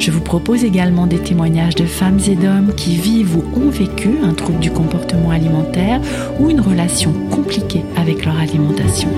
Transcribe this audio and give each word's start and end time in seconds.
Je 0.00 0.10
vous 0.10 0.22
propose 0.22 0.64
également 0.64 1.06
des 1.06 1.18
témoignages 1.18 1.74
de 1.74 1.84
femmes 1.84 2.20
et 2.26 2.34
d'hommes 2.34 2.74
qui 2.74 2.96
vivent 2.96 3.36
ou 3.36 3.44
ont 3.54 3.68
vécu 3.68 4.08
un 4.22 4.32
trouble 4.32 4.58
du 4.58 4.70
comportement 4.70 5.28
alimentaire 5.28 6.00
ou 6.38 6.48
une 6.48 6.62
relation 6.62 7.12
compliquée 7.30 7.82
avec 7.98 8.24
leur 8.24 8.38
alimentation. 8.38 9.10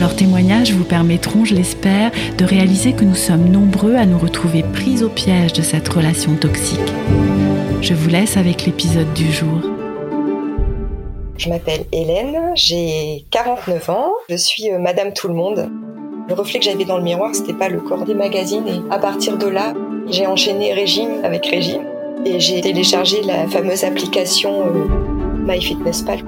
Leurs 0.00 0.16
témoignages 0.16 0.72
vous 0.72 0.84
permettront, 0.84 1.44
je 1.44 1.54
l'espère, 1.54 2.10
de 2.38 2.44
réaliser 2.46 2.94
que 2.94 3.04
nous 3.04 3.14
sommes 3.14 3.50
nombreux 3.50 3.96
à 3.96 4.06
nous 4.06 4.16
retrouver 4.16 4.62
pris 4.62 5.04
au 5.04 5.10
piège 5.10 5.52
de 5.52 5.60
cette 5.60 5.88
relation 5.90 6.36
toxique. 6.36 6.80
Je 7.82 7.92
vous 7.92 8.08
laisse 8.08 8.38
avec 8.38 8.64
l'épisode 8.64 9.12
du 9.12 9.30
jour. 9.30 9.60
Je 11.36 11.50
m'appelle 11.50 11.84
Hélène, 11.92 12.52
j'ai 12.54 13.26
49 13.30 13.90
ans, 13.90 14.12
je 14.30 14.36
suis 14.36 14.72
euh, 14.72 14.78
Madame 14.78 15.12
Tout 15.12 15.28
le 15.28 15.34
Monde. 15.34 15.68
Le 16.26 16.34
reflet 16.34 16.60
que 16.60 16.64
j'avais 16.64 16.86
dans 16.86 16.96
le 16.96 17.02
miroir, 17.02 17.34
c'était 17.34 17.52
pas 17.52 17.68
le 17.68 17.80
corps 17.80 18.06
des 18.06 18.14
magazines 18.14 18.66
et 18.66 18.80
à 18.90 18.98
partir 18.98 19.36
de 19.36 19.46
là, 19.46 19.74
j'ai 20.10 20.26
enchaîné 20.26 20.72
régime 20.72 21.24
avec 21.24 21.46
régime 21.46 21.82
et 22.24 22.38
j'ai 22.40 22.60
téléchargé 22.60 23.22
la 23.22 23.46
fameuse 23.48 23.84
application 23.84 24.66
euh, 24.66 24.86
MyFitnessPal. 25.46 26.20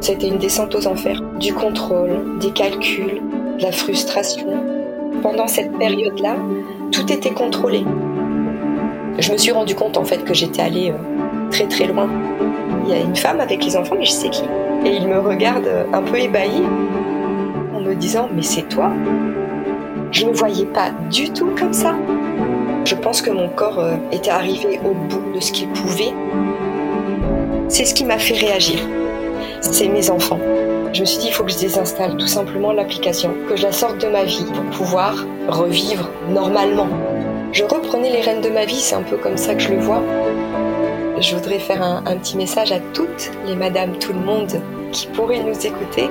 C'était 0.00 0.28
une 0.28 0.38
descente 0.38 0.74
aux 0.74 0.86
enfers, 0.86 1.22
du 1.38 1.52
contrôle, 1.52 2.38
des 2.40 2.50
calculs, 2.50 3.22
de 3.58 3.62
la 3.62 3.72
frustration. 3.72 4.46
Pendant 5.22 5.46
cette 5.46 5.76
période-là, 5.78 6.36
tout 6.90 7.10
était 7.12 7.30
contrôlé. 7.30 7.84
Je 9.18 9.32
me 9.32 9.36
suis 9.36 9.52
rendu 9.52 9.74
compte 9.74 9.96
en 9.96 10.04
fait 10.04 10.24
que 10.24 10.34
j'étais 10.34 10.62
allée 10.62 10.90
euh, 10.90 11.50
très 11.50 11.66
très 11.66 11.86
loin. 11.86 12.08
Il 12.84 12.90
y 12.90 12.94
a 12.94 13.00
une 13.00 13.16
femme 13.16 13.40
avec 13.40 13.64
les 13.64 13.76
enfants, 13.76 13.94
mais 13.98 14.04
je 14.04 14.12
sais 14.12 14.30
qui. 14.30 14.42
Et 14.84 14.96
il 14.96 15.06
me 15.06 15.20
regarde 15.20 15.66
euh, 15.66 15.84
un 15.92 16.02
peu 16.02 16.18
ébahi 16.18 16.62
en 17.74 17.80
me 17.80 17.94
disant 17.94 18.28
Mais 18.34 18.42
c'est 18.42 18.68
toi? 18.68 18.90
Je 20.10 20.24
ne 20.26 20.30
me 20.30 20.34
voyais 20.34 20.66
pas 20.66 20.90
du 21.10 21.30
tout 21.30 21.50
comme 21.58 21.72
ça. 21.72 21.94
Je 22.84 22.96
pense 22.96 23.22
que 23.22 23.30
mon 23.30 23.48
corps 23.48 23.78
euh, 23.78 23.96
était 24.10 24.30
arrivé 24.30 24.80
au 24.84 24.92
bout 24.92 25.32
de 25.32 25.40
ce 25.40 25.52
qu'il 25.52 25.68
pouvait. 25.68 26.12
C'est 27.68 27.84
ce 27.84 27.94
qui 27.94 28.04
m'a 28.04 28.18
fait 28.18 28.34
réagir. 28.34 28.80
C'est 29.60 29.88
mes 29.88 30.10
enfants. 30.10 30.40
Je 30.92 31.00
me 31.00 31.06
suis 31.06 31.18
dit, 31.18 31.28
il 31.28 31.32
faut 31.32 31.44
que 31.44 31.52
je 31.52 31.58
désinstalle 31.58 32.16
tout 32.16 32.26
simplement 32.26 32.72
l'application, 32.72 33.34
que 33.48 33.56
je 33.56 33.62
la 33.62 33.72
sorte 33.72 33.98
de 33.98 34.08
ma 34.08 34.24
vie 34.24 34.44
pour 34.52 34.64
pouvoir 34.76 35.24
revivre 35.48 36.10
normalement. 36.28 36.88
Je 37.52 37.64
reprenais 37.64 38.10
les 38.10 38.20
rênes 38.20 38.40
de 38.40 38.50
ma 38.50 38.64
vie, 38.64 38.80
c'est 38.80 38.96
un 38.96 39.02
peu 39.02 39.16
comme 39.16 39.36
ça 39.36 39.54
que 39.54 39.62
je 39.62 39.70
le 39.70 39.78
vois. 39.78 40.02
Je 41.20 41.34
voudrais 41.36 41.60
faire 41.60 41.82
un, 41.82 42.02
un 42.04 42.16
petit 42.16 42.36
message 42.36 42.72
à 42.72 42.80
toutes 42.92 43.30
les 43.46 43.54
madames, 43.54 43.96
tout 43.98 44.12
le 44.12 44.20
monde 44.20 44.60
qui 44.90 45.06
pourraient 45.06 45.42
nous 45.42 45.66
écouter. 45.66 46.10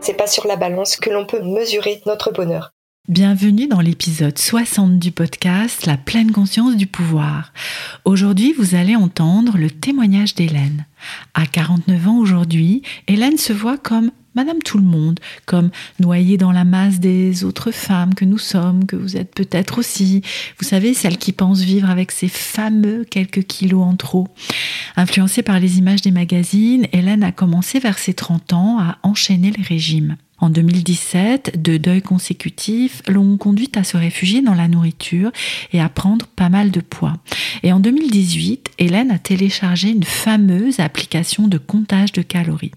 C'est 0.00 0.14
pas 0.14 0.26
sur 0.26 0.46
la 0.46 0.56
balance 0.56 0.96
que 0.96 1.10
l'on 1.10 1.24
peut 1.24 1.40
mesurer 1.40 2.02
notre 2.06 2.32
bonheur. 2.32 2.75
Bienvenue 3.08 3.68
dans 3.68 3.80
l'épisode 3.80 4.36
60 4.36 4.98
du 4.98 5.12
podcast 5.12 5.86
La 5.86 5.96
pleine 5.96 6.32
conscience 6.32 6.74
du 6.74 6.88
pouvoir. 6.88 7.52
Aujourd'hui, 8.04 8.52
vous 8.52 8.74
allez 8.74 8.96
entendre 8.96 9.58
le 9.58 9.70
témoignage 9.70 10.34
d'Hélène. 10.34 10.86
À 11.32 11.46
49 11.46 12.08
ans 12.08 12.18
aujourd'hui, 12.18 12.82
Hélène 13.06 13.38
se 13.38 13.52
voit 13.52 13.78
comme 13.78 14.10
Madame 14.34 14.60
tout 14.60 14.78
le 14.78 14.84
monde, 14.84 15.20
comme 15.44 15.70
noyée 16.00 16.36
dans 16.36 16.50
la 16.50 16.64
masse 16.64 16.98
des 16.98 17.44
autres 17.44 17.70
femmes 17.70 18.12
que 18.12 18.24
nous 18.24 18.38
sommes, 18.38 18.86
que 18.86 18.96
vous 18.96 19.16
êtes 19.16 19.32
peut-être 19.36 19.78
aussi. 19.78 20.22
Vous 20.58 20.66
savez, 20.66 20.92
celle 20.92 21.16
qui 21.16 21.30
pense 21.30 21.60
vivre 21.60 21.88
avec 21.88 22.10
ces 22.10 22.28
fameux 22.28 23.04
quelques 23.08 23.44
kilos 23.44 23.84
en 23.84 23.94
trop. 23.94 24.26
Influencée 24.96 25.42
par 25.42 25.60
les 25.60 25.78
images 25.78 26.02
des 26.02 26.10
magazines, 26.10 26.88
Hélène 26.90 27.22
a 27.22 27.30
commencé 27.30 27.78
vers 27.78 27.98
ses 27.98 28.14
30 28.14 28.52
ans 28.52 28.80
à 28.80 28.98
enchaîner 29.04 29.52
les 29.52 29.62
régimes. 29.62 30.16
En 30.38 30.50
2017, 30.50 31.62
deux 31.62 31.78
deuils 31.78 32.02
consécutifs 32.02 33.02
l'ont 33.08 33.36
conduite 33.38 33.76
à 33.76 33.84
se 33.84 33.96
réfugier 33.96 34.42
dans 34.42 34.54
la 34.54 34.68
nourriture 34.68 35.30
et 35.72 35.80
à 35.80 35.88
prendre 35.88 36.26
pas 36.26 36.50
mal 36.50 36.70
de 36.70 36.80
poids. 36.80 37.14
Et 37.62 37.72
en 37.72 37.80
2018, 37.80 38.72
Hélène 38.78 39.10
a 39.10 39.18
téléchargé 39.18 39.90
une 39.90 40.04
fameuse 40.04 40.78
application 40.80 41.48
de 41.48 41.58
comptage 41.58 42.12
de 42.12 42.22
calories. 42.22 42.72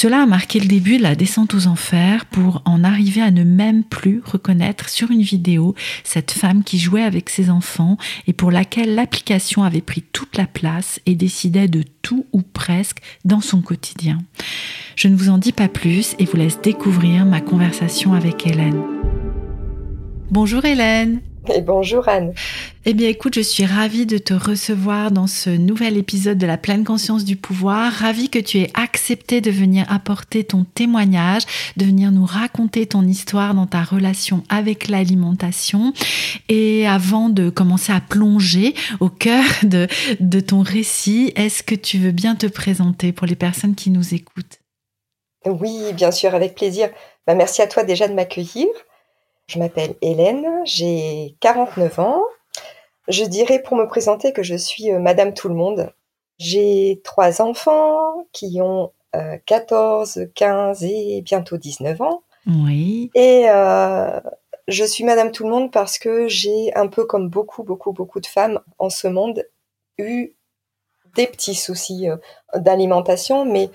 Cela 0.00 0.22
a 0.22 0.26
marqué 0.26 0.60
le 0.60 0.68
début 0.68 0.98
de 0.98 1.02
la 1.02 1.16
descente 1.16 1.54
aux 1.54 1.66
enfers 1.66 2.24
pour 2.26 2.62
en 2.66 2.84
arriver 2.84 3.20
à 3.20 3.32
ne 3.32 3.42
même 3.42 3.82
plus 3.82 4.22
reconnaître 4.24 4.88
sur 4.88 5.10
une 5.10 5.22
vidéo 5.22 5.74
cette 6.04 6.30
femme 6.30 6.62
qui 6.62 6.78
jouait 6.78 7.02
avec 7.02 7.28
ses 7.28 7.50
enfants 7.50 7.96
et 8.28 8.32
pour 8.32 8.52
laquelle 8.52 8.94
l'application 8.94 9.64
avait 9.64 9.80
pris 9.80 10.02
toute 10.02 10.36
la 10.36 10.46
place 10.46 11.00
et 11.06 11.16
décidait 11.16 11.66
de 11.66 11.82
tout 12.00 12.26
ou 12.32 12.42
presque 12.42 12.98
dans 13.24 13.40
son 13.40 13.60
quotidien. 13.60 14.18
Je 14.94 15.08
ne 15.08 15.16
vous 15.16 15.30
en 15.30 15.38
dis 15.38 15.50
pas 15.50 15.66
plus 15.66 16.14
et 16.20 16.26
vous 16.26 16.36
laisse 16.36 16.60
découvrir 16.60 17.24
ma 17.24 17.40
conversation 17.40 18.14
avec 18.14 18.46
Hélène. 18.46 18.80
Bonjour 20.30 20.64
Hélène 20.64 21.22
et 21.54 21.60
bonjour 21.60 22.08
Anne. 22.08 22.32
Eh 22.84 22.94
bien 22.94 23.08
écoute, 23.08 23.34
je 23.34 23.40
suis 23.40 23.66
ravie 23.66 24.06
de 24.06 24.18
te 24.18 24.32
recevoir 24.32 25.10
dans 25.10 25.26
ce 25.26 25.50
nouvel 25.50 25.96
épisode 25.96 26.38
de 26.38 26.46
la 26.46 26.56
pleine 26.56 26.84
conscience 26.84 27.24
du 27.24 27.36
pouvoir. 27.36 27.92
Ravie 27.92 28.30
que 28.30 28.38
tu 28.38 28.58
aies 28.58 28.70
accepté 28.74 29.40
de 29.40 29.50
venir 29.50 29.84
apporter 29.90 30.44
ton 30.44 30.64
témoignage, 30.64 31.42
de 31.76 31.84
venir 31.84 32.10
nous 32.12 32.24
raconter 32.24 32.86
ton 32.86 33.02
histoire 33.02 33.54
dans 33.54 33.66
ta 33.66 33.82
relation 33.82 34.42
avec 34.48 34.88
l'alimentation. 34.88 35.92
Et 36.48 36.86
avant 36.86 37.28
de 37.28 37.50
commencer 37.50 37.92
à 37.92 38.00
plonger 38.00 38.74
au 39.00 39.08
cœur 39.08 39.44
de, 39.62 39.86
de 40.20 40.40
ton 40.40 40.62
récit, 40.62 41.32
est-ce 41.36 41.62
que 41.62 41.74
tu 41.74 41.98
veux 41.98 42.12
bien 42.12 42.36
te 42.36 42.46
présenter 42.46 43.12
pour 43.12 43.26
les 43.26 43.36
personnes 43.36 43.74
qui 43.74 43.90
nous 43.90 44.14
écoutent? 44.14 44.60
Oui, 45.46 45.92
bien 45.92 46.10
sûr, 46.10 46.34
avec 46.34 46.54
plaisir. 46.54 46.88
Bah, 47.26 47.34
merci 47.34 47.62
à 47.62 47.66
toi 47.66 47.84
déjà 47.84 48.08
de 48.08 48.14
m'accueillir. 48.14 48.66
Je 49.48 49.58
m'appelle 49.58 49.94
Hélène, 50.02 50.46
j'ai 50.64 51.34
49 51.40 51.98
ans. 52.00 52.22
Je 53.08 53.24
dirais 53.24 53.62
pour 53.62 53.78
me 53.78 53.86
présenter 53.86 54.34
que 54.34 54.42
je 54.42 54.54
suis 54.54 54.92
euh, 54.92 54.98
Madame 54.98 55.32
Tout 55.32 55.48
le 55.48 55.54
Monde. 55.54 55.90
J'ai 56.38 57.00
trois 57.02 57.40
enfants 57.40 58.26
qui 58.32 58.60
ont 58.60 58.92
14, 59.46 60.18
euh, 60.18 60.26
15 60.34 60.84
et 60.84 61.22
bientôt 61.22 61.56
19 61.56 62.00
ans. 62.02 62.22
Oui. 62.46 63.10
Et 63.14 63.48
euh, 63.48 64.20
je 64.68 64.84
suis 64.84 65.04
Madame 65.04 65.32
Tout 65.32 65.44
le 65.44 65.50
Monde 65.50 65.72
parce 65.72 65.98
que 65.98 66.28
j'ai 66.28 66.74
un 66.76 66.86
peu 66.86 67.06
comme 67.06 67.30
beaucoup, 67.30 67.62
beaucoup, 67.62 67.92
beaucoup 67.92 68.20
de 68.20 68.26
femmes 68.26 68.60
en 68.78 68.90
ce 68.90 69.08
monde 69.08 69.46
eu 69.96 70.34
des 71.16 71.26
petits 71.26 71.54
soucis 71.54 72.06
d'alimentation, 72.54 73.46
mais 73.46 73.70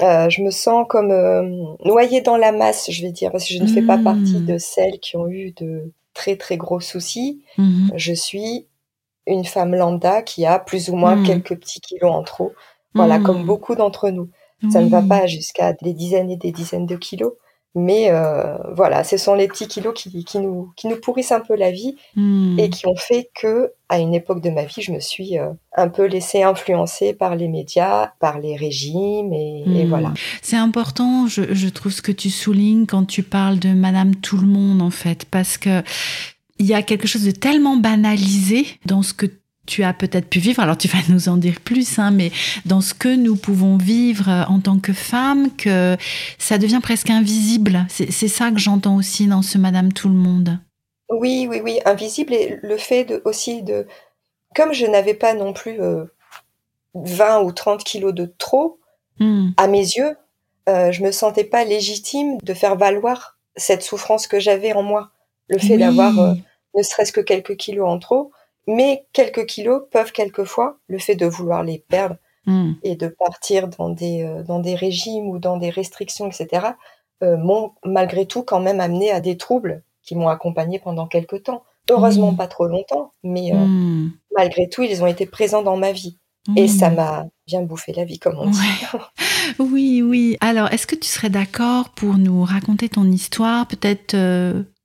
euh, 0.00 0.30
je 0.30 0.42
me 0.42 0.50
sens 0.50 0.86
comme 0.88 1.10
euh, 1.10 1.42
noyée 1.84 2.22
dans 2.22 2.36
la 2.36 2.52
masse, 2.52 2.90
je 2.90 3.02
vais 3.02 3.12
dire, 3.12 3.30
parce 3.30 3.46
que 3.46 3.54
je 3.54 3.62
ne 3.62 3.66
fais 3.66 3.82
pas 3.82 3.98
partie 3.98 4.38
mmh. 4.38 4.46
de 4.46 4.58
celles 4.58 4.98
qui 5.00 5.16
ont 5.16 5.28
eu 5.28 5.52
de 5.52 5.92
très 6.14 6.36
très 6.36 6.56
gros 6.56 6.80
soucis. 6.80 7.42
Mmh. 7.58 7.90
Je 7.96 8.12
suis 8.12 8.66
une 9.26 9.44
femme 9.44 9.74
lambda 9.74 10.22
qui 10.22 10.46
a 10.46 10.58
plus 10.58 10.88
ou 10.88 10.96
moins 10.96 11.16
mmh. 11.16 11.24
quelques 11.24 11.56
petits 11.56 11.80
kilos 11.80 12.10
en 12.10 12.22
trop. 12.22 12.52
Voilà, 12.94 13.18
comme 13.18 13.44
beaucoup 13.44 13.74
d'entre 13.74 14.10
nous. 14.10 14.28
Ça 14.70 14.80
ne 14.80 14.88
va 14.88 15.02
pas 15.02 15.26
jusqu'à 15.26 15.72
des 15.72 15.92
dizaines 15.92 16.30
et 16.30 16.36
des 16.36 16.52
dizaines 16.52 16.86
de 16.86 16.94
kilos, 16.94 17.32
mais 17.74 18.10
euh, 18.10 18.56
voilà, 18.74 19.02
ce 19.02 19.16
sont 19.16 19.34
les 19.34 19.48
petits 19.48 19.66
kilos 19.66 19.94
qui, 19.94 20.24
qui, 20.24 20.38
nous, 20.38 20.72
qui 20.76 20.88
nous 20.88 20.96
pourrissent 20.96 21.32
un 21.32 21.40
peu 21.40 21.56
la 21.56 21.70
vie 21.70 21.96
mmh. 22.16 22.58
et 22.58 22.68
qui 22.68 22.86
ont 22.86 22.96
fait 22.96 23.30
que, 23.34 23.72
à 23.88 23.98
une 23.98 24.14
époque 24.14 24.42
de 24.42 24.50
ma 24.50 24.64
vie, 24.64 24.82
je 24.82 24.92
me 24.92 25.00
suis 25.00 25.38
euh, 25.38 25.48
un 25.76 25.88
peu 25.88 26.04
laissée 26.04 26.42
influencer 26.42 27.14
par 27.14 27.34
les 27.34 27.48
médias, 27.48 28.12
par 28.20 28.38
les 28.38 28.56
régimes 28.56 29.32
et, 29.32 29.64
et 29.66 29.84
mmh. 29.84 29.88
voilà. 29.88 30.12
C'est 30.42 30.56
important, 30.56 31.26
je, 31.26 31.54
je 31.54 31.68
trouve 31.68 31.92
ce 31.92 32.02
que 32.02 32.12
tu 32.12 32.28
soulignes 32.28 32.86
quand 32.86 33.06
tu 33.06 33.22
parles 33.22 33.58
de 33.58 33.70
Madame 33.70 34.16
Tout 34.16 34.36
le 34.36 34.46
Monde 34.46 34.82
en 34.82 34.90
fait, 34.90 35.24
parce 35.24 35.56
que 35.56 35.82
il 36.58 36.66
y 36.66 36.74
a 36.74 36.82
quelque 36.82 37.08
chose 37.08 37.24
de 37.24 37.32
tellement 37.32 37.76
banalisé 37.76 38.66
dans 38.86 39.02
ce 39.02 39.14
que 39.14 39.26
tu 39.66 39.84
as 39.84 39.92
peut-être 39.92 40.28
pu 40.28 40.40
vivre, 40.40 40.60
alors 40.60 40.76
tu 40.76 40.88
vas 40.88 40.98
nous 41.08 41.28
en 41.28 41.36
dire 41.36 41.60
plus, 41.60 41.98
hein, 41.98 42.10
mais 42.10 42.32
dans 42.66 42.80
ce 42.80 42.94
que 42.94 43.14
nous 43.14 43.36
pouvons 43.36 43.76
vivre 43.76 44.28
euh, 44.28 44.44
en 44.48 44.60
tant 44.60 44.78
que 44.78 44.92
femmes, 44.92 45.54
que 45.56 45.96
ça 46.38 46.58
devient 46.58 46.80
presque 46.82 47.10
invisible. 47.10 47.86
C'est 47.88 48.28
ça 48.28 48.50
que 48.50 48.58
j'entends 48.58 48.96
aussi 48.96 49.26
dans 49.26 49.42
ce 49.42 49.58
Madame 49.58 49.92
Tout 49.92 50.08
le 50.08 50.14
Monde. 50.14 50.58
Oui, 51.10 51.46
oui, 51.48 51.60
oui, 51.62 51.78
invisible 51.84 52.34
et 52.34 52.58
le 52.62 52.76
fait 52.76 53.04
de, 53.04 53.22
aussi 53.24 53.62
de, 53.62 53.86
comme 54.54 54.72
je 54.72 54.86
n'avais 54.86 55.14
pas 55.14 55.34
non 55.34 55.52
plus 55.52 55.78
20 56.94 57.40
euh, 57.40 57.42
ou 57.44 57.52
30 57.52 57.84
kilos 57.84 58.14
de 58.14 58.32
trop, 58.38 58.80
hmm. 59.20 59.50
à 59.58 59.66
mes 59.68 59.82
yeux, 59.82 60.16
euh, 60.68 60.90
je 60.90 61.02
me 61.02 61.12
sentais 61.12 61.44
pas 61.44 61.64
légitime 61.64 62.38
de 62.42 62.54
faire 62.54 62.76
valoir 62.76 63.38
cette 63.56 63.82
souffrance 63.82 64.26
que 64.26 64.40
j'avais 64.40 64.72
en 64.72 64.82
moi. 64.82 65.10
Le 65.48 65.58
fait 65.58 65.76
d'avoir 65.76 66.12
ne 66.74 66.82
serait-ce 66.82 67.12
que 67.12 67.20
quelques 67.20 67.56
kilos 67.56 67.86
en 67.86 67.98
trop, 67.98 68.32
mais 68.66 69.06
quelques 69.12 69.46
kilos 69.46 69.82
peuvent 69.90 70.12
quelquefois, 70.12 70.78
le 70.88 70.98
fait 70.98 71.16
de 71.16 71.26
vouloir 71.26 71.62
les 71.62 71.78
perdre 71.88 72.16
Hmm. 72.44 72.72
et 72.82 72.96
de 72.96 73.06
partir 73.06 73.68
dans 73.68 73.88
des, 73.90 74.24
euh, 74.24 74.42
dans 74.42 74.58
des 74.58 74.74
régimes 74.74 75.28
ou 75.28 75.38
dans 75.38 75.58
des 75.58 75.70
restrictions, 75.70 76.26
etc., 76.28 76.66
euh, 77.22 77.36
m'ont 77.36 77.70
malgré 77.84 78.26
tout 78.26 78.42
quand 78.42 78.58
même 78.58 78.80
amené 78.80 79.12
à 79.12 79.20
des 79.20 79.36
troubles 79.36 79.84
qui 80.02 80.16
m'ont 80.16 80.26
accompagné 80.26 80.80
pendant 80.80 81.06
quelques 81.06 81.44
temps. 81.44 81.62
Heureusement 81.88 82.32
Hmm. 82.32 82.36
pas 82.36 82.48
trop 82.48 82.66
longtemps, 82.66 83.12
mais 83.22 83.52
euh, 83.52 83.64
Hmm. 83.64 84.10
malgré 84.36 84.68
tout, 84.68 84.82
ils 84.82 85.04
ont 85.04 85.06
été 85.06 85.24
présents 85.26 85.62
dans 85.62 85.76
ma 85.76 85.92
vie. 85.92 86.18
Et 86.56 86.66
ça 86.66 86.90
m'a 86.90 87.26
bien 87.46 87.62
bouffé 87.62 87.92
la 87.92 88.04
vie, 88.04 88.18
comme 88.18 88.36
on 88.40 88.50
dit. 88.50 88.58
Oui, 89.60 90.02
oui. 90.02 90.36
Alors, 90.40 90.72
est-ce 90.72 90.88
que 90.88 90.96
tu 90.96 91.06
serais 91.06 91.30
d'accord 91.30 91.90
pour 91.90 92.18
nous 92.18 92.42
raconter 92.42 92.88
ton 92.88 93.04
histoire 93.10 93.68
Peut-être 93.68 94.16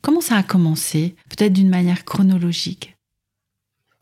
comment 0.04 0.22
ça 0.22 0.36
a 0.36 0.44
commencé 0.44 1.16
Peut-être 1.30 1.54
d'une 1.54 1.70
manière 1.70 2.06
chronologique? 2.06 2.97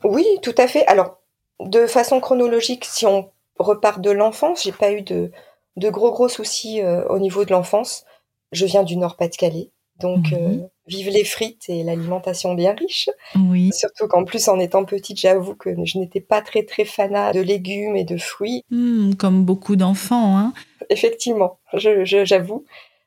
Oui, 0.06 0.24
tout 0.42 0.54
à 0.58 0.66
fait. 0.68 0.86
Alors, 0.86 1.18
de 1.60 1.86
façon 1.86 2.20
chronologique, 2.20 2.84
si 2.84 3.06
on 3.06 3.30
repart 3.58 4.00
de 4.00 4.10
l'enfance, 4.10 4.62
j'ai 4.62 4.72
pas 4.72 4.92
eu 4.92 5.02
de, 5.02 5.30
de 5.76 5.90
gros 5.90 6.10
gros 6.12 6.28
soucis 6.28 6.82
euh, 6.82 7.06
au 7.08 7.18
niveau 7.18 7.44
de 7.44 7.50
l'enfance. 7.52 8.04
Je 8.52 8.66
viens 8.66 8.82
du 8.84 8.96
Nord-Pas-de-Calais, 8.96 9.70
donc 9.98 10.30
Mhm. 10.32 10.38
euh, 10.38 10.66
vive 10.86 11.08
les 11.08 11.24
frites 11.24 11.68
et 11.68 11.82
l'alimentation 11.82 12.54
bien 12.54 12.74
riche. 12.74 13.08
Oui. 13.34 13.70
Surtout 13.72 14.06
qu'en 14.06 14.24
plus, 14.24 14.46
en 14.48 14.60
étant 14.60 14.84
petite, 14.84 15.18
j'avoue 15.18 15.54
que 15.56 15.70
je 15.84 15.98
n'étais 15.98 16.20
pas 16.20 16.42
très 16.42 16.62
très 16.62 16.84
fanat 16.84 17.32
de 17.32 17.40
légumes 17.40 17.96
et 17.96 18.04
de 18.04 18.16
fruits. 18.18 18.62
Hmm, 18.70 19.14
comme 19.14 19.44
beaucoup 19.44 19.74
d'enfants, 19.76 20.36
hein. 20.38 20.52
Effectivement, 20.90 21.58
je, 21.72 22.04
je- 22.04 22.24
j'avoue. 22.24 22.64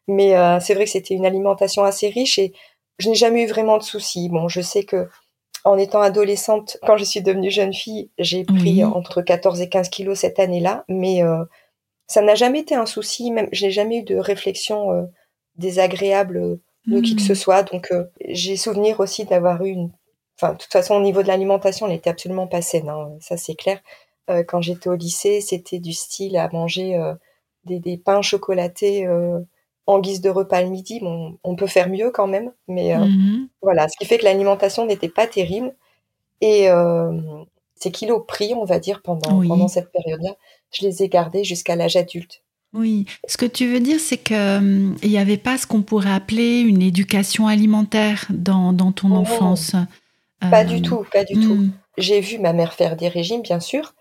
Mais 0.07 0.35
euh, 0.35 0.59
c'est 0.59 0.73
vrai 0.73 0.85
que 0.85 0.91
c'était 0.91 1.13
une 1.13 1.25
alimentation 1.25 1.83
assez 1.83 2.09
riche 2.09 2.39
et 2.39 2.51
je 2.97 3.07
n'ai 3.09 3.15
jamais 3.15 3.43
eu 3.43 3.47
vraiment 3.47 3.77
de 3.77 3.83
soucis. 3.83 4.27
Bon, 4.27 4.47
je 4.49 4.59
sais 4.59 4.83
que 4.83 5.07
en 5.65 5.77
étant 5.77 6.01
adolescente, 6.01 6.77
quand 6.85 6.97
je 6.97 7.03
suis 7.03 7.21
devenue 7.21 7.51
jeune 7.51 7.73
fille, 7.73 8.09
j'ai 8.17 8.43
pris 8.45 8.83
entre 8.83 9.21
14 9.21 9.61
et 9.61 9.69
15 9.69 9.89
kilos 9.89 10.19
cette 10.19 10.39
année-là, 10.39 10.85
mais 10.87 11.23
euh, 11.23 11.43
ça 12.09 12.21
n'a 12.21 12.35
jamais 12.35 12.59
été 12.59 12.75
un 12.75 12.87
souci. 12.87 13.31
Même, 13.31 13.47
je 13.53 13.65
n'ai 13.65 13.71
jamais 13.71 13.99
eu 13.99 14.03
de 14.03 14.17
réflexion 14.17 14.91
euh, 14.91 15.03
désagréable 15.55 16.37
euh, 16.37 16.61
de 16.87 16.99
qui 17.01 17.15
que 17.15 17.21
ce 17.21 17.35
soit. 17.35 17.63
Donc, 17.63 17.91
euh, 17.91 18.05
j'ai 18.27 18.57
souvenir 18.57 18.99
aussi 18.99 19.23
d'avoir 19.25 19.63
eu 19.63 19.69
une. 19.69 19.91
Enfin, 20.37 20.53
de 20.53 20.57
toute 20.57 20.71
façon, 20.71 20.95
au 20.95 21.01
niveau 21.01 21.21
de 21.21 21.27
l'alimentation, 21.27 21.85
elle 21.85 21.93
n'était 21.93 22.09
absolument 22.09 22.47
pas 22.47 22.61
saine, 22.61 22.89
hein, 22.89 23.11
ça 23.21 23.37
c'est 23.37 23.55
clair. 23.55 23.79
Quand 24.47 24.61
j'étais 24.61 24.89
au 24.89 24.95
lycée, 24.95 25.41
c'était 25.41 25.79
du 25.79 25.91
style 25.91 26.37
à 26.37 26.47
manger 26.53 27.01
des, 27.63 27.79
des 27.79 27.97
pains 27.97 28.21
chocolatés 28.21 29.07
en 29.89 29.99
guise 29.99 30.21
de 30.21 30.29
repas 30.29 30.61
le 30.61 30.69
midi. 30.69 30.99
Bon, 31.01 31.37
on 31.43 31.55
peut 31.55 31.67
faire 31.67 31.89
mieux 31.89 32.11
quand 32.11 32.27
même, 32.27 32.51
mais 32.67 32.95
euh, 32.95 33.05
Mhm. 33.05 33.47
voilà. 33.61 33.87
Ce 33.89 33.97
qui 33.97 34.05
fait 34.05 34.17
que 34.19 34.25
l'alimentation 34.25 34.85
n'était 34.85 35.09
pas 35.09 35.27
terrible. 35.27 35.75
Et 36.41 36.69
euh, 36.69 37.11
ces 37.75 37.91
kilos 37.91 38.23
pris, 38.27 38.53
on 38.53 38.65
va 38.65 38.79
dire, 38.79 39.01
pendant, 39.01 39.39
Oui. 39.39 39.47
pendant 39.49 39.67
cette 39.67 39.91
période-là, 39.91 40.35
je 40.71 40.85
les 40.85 41.03
ai 41.03 41.09
gardés 41.09 41.43
jusqu'à 41.43 41.75
l'âge 41.75 41.95
adulte. 41.97 42.43
Oui, 42.73 43.05
ce 43.27 43.35
que 43.37 43.47
tu 43.47 43.65
veux 43.67 43.79
dire, 43.79 43.99
c'est 43.99 44.17
que 44.17 44.57
hum, 44.59 44.95
il 45.01 45.09
n'y 45.09 45.17
avait 45.17 45.37
pas 45.37 45.57
ce 45.57 45.65
qu'on 45.65 45.81
pourrait 45.81 46.11
appeler 46.13 46.59
une 46.59 46.81
éducation 46.83 47.47
alimentaire 47.47 48.25
dans, 48.29 48.73
dans 48.73 48.91
ton 48.91 49.07
Non. 49.09 49.17
enfance. 49.21 49.75
Pas 50.39 50.61
Euh, 50.61 50.63
du 50.65 50.81
tout, 50.81 51.03
pas 51.11 51.23
du 51.25 51.33
tout. 51.33 51.55
hmm, 51.55 51.71
J'ai 51.97 52.21
vu 52.21 52.37
ma 52.39 52.53
mère 52.53 52.73
faire 52.73 52.95
des 52.95 53.07
régimes, 53.09 53.41
bien 53.41 53.59
sûr, 53.59 53.93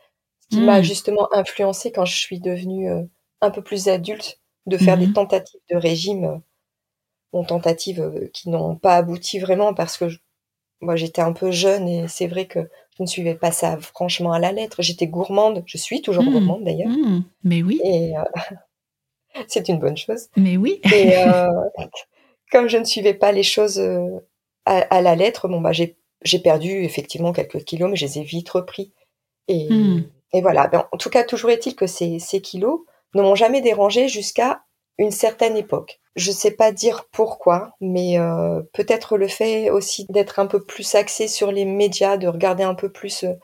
ce 0.42 0.48
qui 0.56 0.60
m'a 0.62 0.82
justement 0.82 1.28
influencé 1.32 1.90
quand 1.92 2.04
je 2.04 2.16
suis 2.16 2.40
devenue 2.40 2.90
euh, 2.90 3.02
un 3.40 3.50
peu 3.50 3.62
plus 3.62 3.88
adulte, 3.88 4.38
de 4.68 4.78
faire 4.78 4.96
Mhm. 4.96 5.06
des 5.06 5.12
tentatives 5.12 5.60
de 5.70 5.76
régime, 5.76 6.24
euh, 6.24 6.38
bon, 7.32 7.44
tentatives 7.44 8.00
euh, 8.00 8.28
qui 8.34 8.50
n'ont 8.50 8.76
pas 8.76 8.96
abouti 8.96 9.38
vraiment 9.40 9.74
parce 9.74 9.98
que 9.98 10.08
je- 10.08 10.18
moi 10.80 10.96
j'étais 10.96 11.22
un 11.22 11.32
peu 11.34 11.50
jeune 11.52 11.88
et 11.88 12.08
c'est 12.08 12.28
vrai 12.28 12.46
que 12.46 12.60
je 12.98 13.02
ne 13.02 13.06
suivais 13.08 13.34
pas 13.36 13.52
ça 13.52 13.78
franchement 13.78 14.32
à 14.32 14.38
la 14.40 14.52
lettre. 14.52 14.82
J'étais 14.82 15.06
gourmande, 15.08 15.62
je 15.66 15.78
suis 15.78 16.02
toujours 16.02 16.24
Mm. 16.24 16.30
gourmande 16.30 16.64
d'ailleurs, 16.64 16.90
hmm, 16.90 17.20
Mais 17.44 17.62
oui, 17.62 17.80
et 17.84 18.16
euh, 18.18 18.22
c'est 19.48 19.68
une 19.68 19.78
bonne 19.78 19.96
chose. 19.96 20.28
mais 20.36 20.56
oui. 20.56 20.80
Et 20.90 21.16
euh, 21.18 21.46
comme 22.52 22.68
je 22.68 22.78
ne 22.78 22.84
suivais 22.84 23.14
pas 23.14 23.32
les 23.32 23.42
choses 23.42 23.80
à, 24.64 24.76
à 24.78 25.00
la 25.02 25.14
lettre, 25.16 25.48
bon 25.48 25.60
bah 25.60 25.72
j'ai 25.72 25.96
j'ai 26.22 26.40
perdu 26.40 26.70
effectivement 26.82 27.32
quelques 27.32 27.62
kilos, 27.64 27.88
mais 27.90 27.96
je 27.96 28.04
les 28.06 28.18
ai 28.18 28.22
vite 28.24 28.48
repris. 28.50 28.92
Et, 29.48 29.68
Hmm. 29.70 30.02
et 30.32 30.42
voilà. 30.42 30.66
Ben, 30.68 30.86
en 30.92 30.96
tout 30.96 31.10
cas, 31.10 31.24
toujours 31.24 31.50
est-il 31.50 31.76
que 31.76 31.86
ces, 31.86 32.18
ces 32.18 32.40
kilos 32.40 32.80
ne 33.14 33.22
m'ont 33.22 33.34
jamais 33.34 33.60
dérangé 33.60 34.08
jusqu'à 34.08 34.62
une 34.98 35.10
certaine 35.10 35.56
époque. 35.56 36.00
Je 36.16 36.32
sais 36.32 36.50
pas 36.50 36.72
dire 36.72 37.04
pourquoi, 37.12 37.72
mais 37.80 38.18
euh, 38.18 38.60
peut-être 38.72 39.16
le 39.16 39.28
fait 39.28 39.70
aussi 39.70 40.06
d'être 40.08 40.38
un 40.40 40.46
peu 40.46 40.64
plus 40.64 40.94
axé 40.96 41.28
sur 41.28 41.52
les 41.52 41.64
médias, 41.64 42.16
de 42.16 42.26
regarder 42.28 42.64
un 42.64 42.74
peu 42.74 42.90
plus 42.90 43.24
euh, 43.24 43.34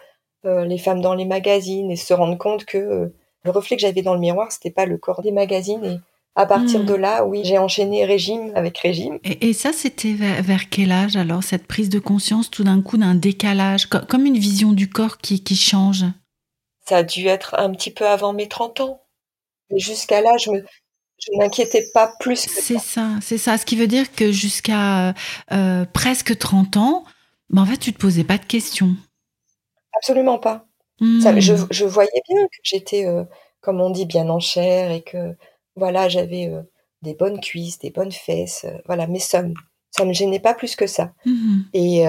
euh, 0.47 0.65
les 0.65 0.79
femmes 0.79 1.01
dans 1.01 1.15
les 1.15 1.25
magazines 1.25 1.91
et 1.91 1.97
se 1.97 2.13
rendre 2.15 2.37
compte 2.39 2.65
que 2.65 2.79
euh, 2.79 3.15
le 3.45 3.51
reflet 3.51 3.77
que 3.77 3.83
j'avais 3.83 4.03
dans 4.03 4.15
le 4.15 4.21
miroir, 4.21 4.51
c'était 4.53 4.71
pas 4.71 4.87
le 4.87 4.99
corps 4.99 5.23
des 5.23 5.33
magazines. 5.33 5.85
Et 5.85 6.03
à 6.35 6.47
partir 6.47 6.83
Hmm. 6.83 6.85
de 6.85 6.95
là, 6.95 7.25
oui, 7.25 7.43
j'ai 7.45 7.59
enchaîné 7.59 8.05
régime 8.05 8.53
avec 8.55 8.79
régime. 8.79 9.19
Et, 9.25 9.49
et 9.49 9.53
ça, 9.55 9.73
c'était 9.73 10.13
vers, 10.15 10.41
vers 10.43 10.69
quel 10.71 10.93
âge 10.93 11.17
alors, 11.17 11.43
cette 11.43 11.67
prise 11.67 11.89
de 11.89 11.99
conscience 11.99 12.49
tout 12.51 12.63
d'un 12.65 12.81
coup 12.81 12.97
d'un 12.97 13.15
décalage, 13.17 13.87
co- 13.87 13.99
comme 14.09 14.25
une 14.27 14.39
vision 14.39 14.73
du 14.73 14.89
corps 14.89 15.19
qui, 15.19 15.43
qui 15.43 15.57
change? 15.57 16.05
Ça 16.87 16.99
a 16.99 17.03
dû 17.03 17.27
être 17.27 17.55
un 17.59 17.73
petit 17.73 17.91
peu 17.91 18.07
avant 18.07 18.33
mes 18.33 18.49
30 18.49 18.81
ans. 18.81 19.04
Et 19.71 19.79
jusqu'à 19.79 20.21
là, 20.21 20.37
je 20.37 20.51
me, 20.51 20.65
je 21.19 21.39
m'inquiétais 21.39 21.87
pas 21.93 22.13
plus 22.21 22.47
que 22.47 22.53
C'est 22.53 22.79
ça. 22.79 23.11
c'est 23.23 23.39
ça. 23.39 23.59
Ce 23.59 23.65
qui 23.65 23.77
veut 23.77 23.87
dire 23.87 24.13
que 24.13 24.33
jusqu'à 24.33 25.15
euh, 25.53 25.85
presque 25.93 26.37
30 26.37 26.77
ans, 26.77 27.05
ben 27.51 27.63
en 27.63 27.67
fait, 27.67 27.77
tu 27.77 27.93
te 27.93 27.99
posais 27.99 28.25
pas 28.25 28.39
de 28.39 28.45
questions. 28.45 28.95
Absolument 29.97 30.39
pas. 30.39 30.67
Hmm. 31.01 31.21
Ça, 31.21 31.39
je, 31.39 31.55
je 31.71 31.85
voyais 31.85 32.23
bien 32.29 32.45
que 32.47 32.57
j'étais, 32.63 33.07
euh, 33.07 33.25
comme 33.61 33.81
on 33.81 33.91
dit, 33.91 34.07
bien 34.07 34.29
en 34.29 34.41
chair 34.41 34.91
et 34.91 35.03
que 35.03 35.35
voilà, 35.77 36.09
j'avais 36.09 36.49
euh, 36.49 36.63
des 37.03 37.15
bonnes 37.15 37.41
cuisses, 37.41 37.79
des 37.79 37.91
bonnes 37.91 38.13
fesses, 38.13 38.67
voilà, 38.87 39.07
mais 39.07 39.19
ça 39.19 39.43
ça 39.91 40.05
me 40.05 40.13
gênait 40.13 40.41
pas 40.41 40.55
plus 40.55 40.75
que 40.75 40.89
ça. 40.89 41.13
Mhm. 41.25 41.67
Et 41.73 42.05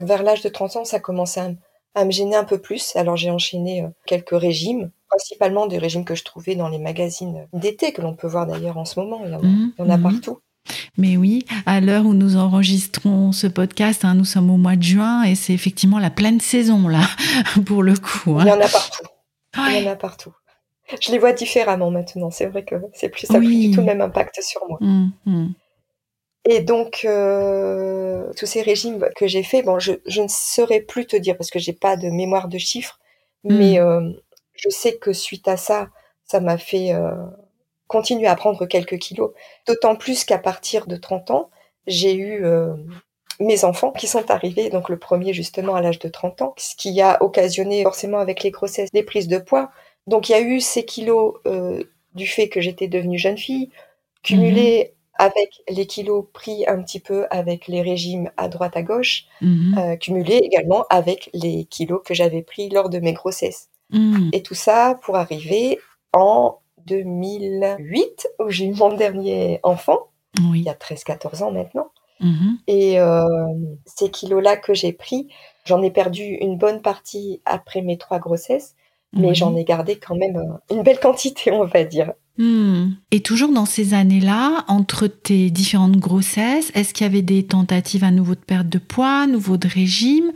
vers 0.00 0.22
l'âge 0.24 0.42
de 0.42 0.48
30 0.48 0.76
ans, 0.76 0.84
ça 0.84 0.98
commençait 0.98 1.56
à, 1.94 2.04
me 2.04 2.10
gêner 2.10 2.34
un 2.34 2.42
peu 2.42 2.58
plus. 2.58 2.96
Alors 2.96 3.16
j'ai 3.16 3.30
enchaîné 3.30 3.86
quelques 4.06 4.36
régimes, 4.36 4.90
principalement 5.10 5.66
des 5.66 5.78
régimes 5.78 6.04
que 6.04 6.14
je 6.14 6.24
trouvais 6.24 6.54
dans 6.54 6.68
les 6.68 6.78
magazines 6.78 7.46
d'été, 7.52 7.92
que 7.92 8.00
l'on 8.02 8.14
peut 8.14 8.28
voir 8.28 8.46
d'ailleurs 8.46 8.78
en 8.78 8.84
ce 8.84 8.98
moment. 9.00 9.20
Il 9.24 9.30
y 9.30 9.34
en 9.34 9.38
a, 9.38 9.42
Mhm. 9.42 9.72
il 9.78 9.84
y 9.84 9.88
en 9.88 9.90
a 9.90 9.96
Mhm. 9.96 10.02
partout. 10.02 10.38
Mais 10.98 11.16
oui, 11.16 11.44
à 11.66 11.80
l'heure 11.80 12.04
où 12.06 12.14
nous 12.14 12.36
enregistrons 12.36 13.32
ce 13.32 13.46
podcast, 13.46 14.04
hein, 14.04 14.14
nous 14.14 14.24
sommes 14.24 14.50
au 14.50 14.56
mois 14.56 14.76
de 14.76 14.82
juin 14.82 15.22
et 15.24 15.34
c'est 15.34 15.52
effectivement 15.52 15.98
la 15.98 16.10
pleine 16.10 16.40
saison 16.40 16.86
là, 16.88 17.00
pour 17.66 17.82
le 17.82 17.94
coup. 17.94 18.38
Il 18.40 18.46
y 18.46 18.50
hein. 18.50 18.56
en 18.58 18.60
a 18.60 18.68
partout. 18.68 19.04
Il 19.56 19.82
y 19.82 19.88
en 19.88 19.92
a 19.92 19.96
partout. 19.96 20.32
Je 21.00 21.10
les 21.12 21.18
vois 21.18 21.32
différemment 21.32 21.90
maintenant. 21.90 22.30
C'est 22.30 22.46
vrai 22.46 22.64
que 22.64 22.74
c'est 22.94 23.08
plus, 23.08 23.26
ça 23.26 23.34
n'a 23.34 23.38
plus 23.40 23.48
Oui. 23.48 23.68
du 23.68 23.74
tout 23.74 23.80
le 23.80 23.86
même 23.86 24.00
impact 24.00 24.40
sur 24.42 24.60
moi. 24.68 24.78
Mhm. 24.80 25.52
Et 26.48 26.60
donc, 26.60 27.02
euh, 27.04 28.30
tous 28.36 28.46
ces 28.46 28.62
régimes 28.62 29.06
que 29.16 29.26
j'ai 29.26 29.42
faits, 29.42 29.64
bon, 29.64 29.78
je, 29.78 29.92
je 30.06 30.22
ne 30.22 30.28
saurais 30.28 30.80
plus 30.80 31.06
te 31.06 31.16
dire 31.16 31.36
parce 31.36 31.50
que 31.50 31.58
j'ai 31.58 31.72
pas 31.74 31.96
de 31.96 32.08
mémoire 32.08 32.48
de 32.48 32.58
chiffres, 32.58 32.98
mais 33.44 33.78
euh, 33.78 34.10
je 34.60 34.68
sais 34.70 34.96
que 34.98 35.12
suite 35.12 35.48
à 35.48 35.56
ça, 35.56 35.88
ça 36.24 36.40
m'a 36.40 36.58
fait 36.58 36.92
euh, 36.94 37.12
continuer 37.88 38.26
à 38.28 38.36
prendre 38.36 38.66
quelques 38.66 38.98
kilos. 38.98 39.32
D'autant 39.66 39.96
plus 39.96 40.24
qu'à 40.24 40.38
partir 40.38 40.86
de 40.86 40.96
30 40.96 41.30
ans, 41.30 41.50
j'ai 41.86 42.14
eu 42.14 42.44
euh, 42.44 42.74
mes 43.40 43.64
enfants 43.64 43.90
qui 43.92 44.06
sont 44.06 44.30
arrivés, 44.30 44.68
donc 44.70 44.88
le 44.88 44.98
premier 44.98 45.32
justement 45.32 45.74
à 45.74 45.80
l'âge 45.82 45.98
de 45.98 46.08
30 46.08 46.42
ans, 46.42 46.54
ce 46.58 46.76
qui 46.76 47.00
a 47.00 47.22
occasionné 47.22 47.82
forcément 47.82 48.18
avec 48.18 48.42
les 48.42 48.50
grossesses 48.50 48.90
des 48.92 49.02
prises 49.02 49.28
de 49.28 49.38
poids. 49.38 49.70
Donc 50.06 50.28
il 50.28 50.32
y 50.32 50.34
a 50.34 50.40
eu 50.40 50.60
ces 50.60 50.84
kilos 50.84 51.34
euh, 51.46 51.82
du 52.14 52.26
fait 52.26 52.48
que 52.48 52.60
j'étais 52.60 52.88
devenue 52.88 53.18
jeune 53.18 53.38
fille, 53.38 53.70
cumulés 54.22 54.94
avec 55.18 55.62
les 55.68 55.86
kilos 55.86 56.24
pris 56.32 56.64
un 56.66 56.82
petit 56.82 57.00
peu 57.00 57.26
avec 57.30 57.66
les 57.68 57.82
régimes 57.82 58.30
à 58.36 58.48
droite 58.48 58.76
à 58.76 58.82
gauche, 58.82 59.24
Mhm. 59.42 59.78
euh, 59.78 59.96
cumulés 59.96 60.38
également 60.42 60.84
avec 60.90 61.28
les 61.34 61.64
kilos 61.66 62.00
que 62.04 62.14
j'avais 62.14 62.42
pris 62.42 62.68
lors 62.70 62.88
de 62.90 62.98
mes 63.00 63.12
grossesses. 63.12 63.68
Mhm. 63.92 64.30
Et 64.32 64.42
tout 64.42 64.54
ça 64.54 64.98
pour 65.02 65.16
arriver 65.16 65.78
en 66.12 66.58
2008, 66.86 68.28
où 68.38 68.50
j'ai 68.50 68.66
eu 68.66 68.74
mon 68.74 68.94
dernier 68.94 69.60
enfant, 69.62 70.08
il 70.38 70.62
y 70.62 70.68
a 70.68 70.74
13-14 70.74 71.42
ans 71.42 71.52
maintenant. 71.52 71.88
Mhm. 72.20 72.58
Et 72.66 73.00
euh, 73.00 73.24
ces 73.86 74.10
kilos-là 74.10 74.56
que 74.56 74.74
j'ai 74.74 74.92
pris, 74.92 75.28
j'en 75.64 75.82
ai 75.82 75.90
perdu 75.90 76.22
une 76.22 76.56
bonne 76.58 76.82
partie 76.82 77.40
après 77.44 77.82
mes 77.82 77.98
trois 77.98 78.18
grossesses, 78.18 78.74
mais 79.12 79.34
j'en 79.34 79.56
ai 79.56 79.64
gardé 79.64 79.96
quand 79.98 80.14
même 80.14 80.36
euh, 80.36 80.74
une 80.74 80.82
belle 80.82 81.00
quantité, 81.00 81.50
on 81.50 81.64
va 81.64 81.84
dire. 81.84 82.12
Hmm. 82.38 82.90
Et 83.10 83.20
toujours 83.22 83.52
dans 83.52 83.66
ces 83.66 83.92
années-là, 83.92 84.64
entre 84.68 85.08
tes 85.08 85.50
différentes 85.50 85.96
grossesses, 85.96 86.70
est-ce 86.74 86.94
qu'il 86.94 87.06
y 87.06 87.10
avait 87.10 87.20
des 87.22 87.44
tentatives 87.44 88.04
à 88.04 88.10
nouveau 88.12 88.34
de 88.34 88.40
perte 88.40 88.68
de 88.68 88.78
poids, 88.78 89.26
nouveau 89.26 89.56
de 89.56 89.66
régime? 89.68 90.32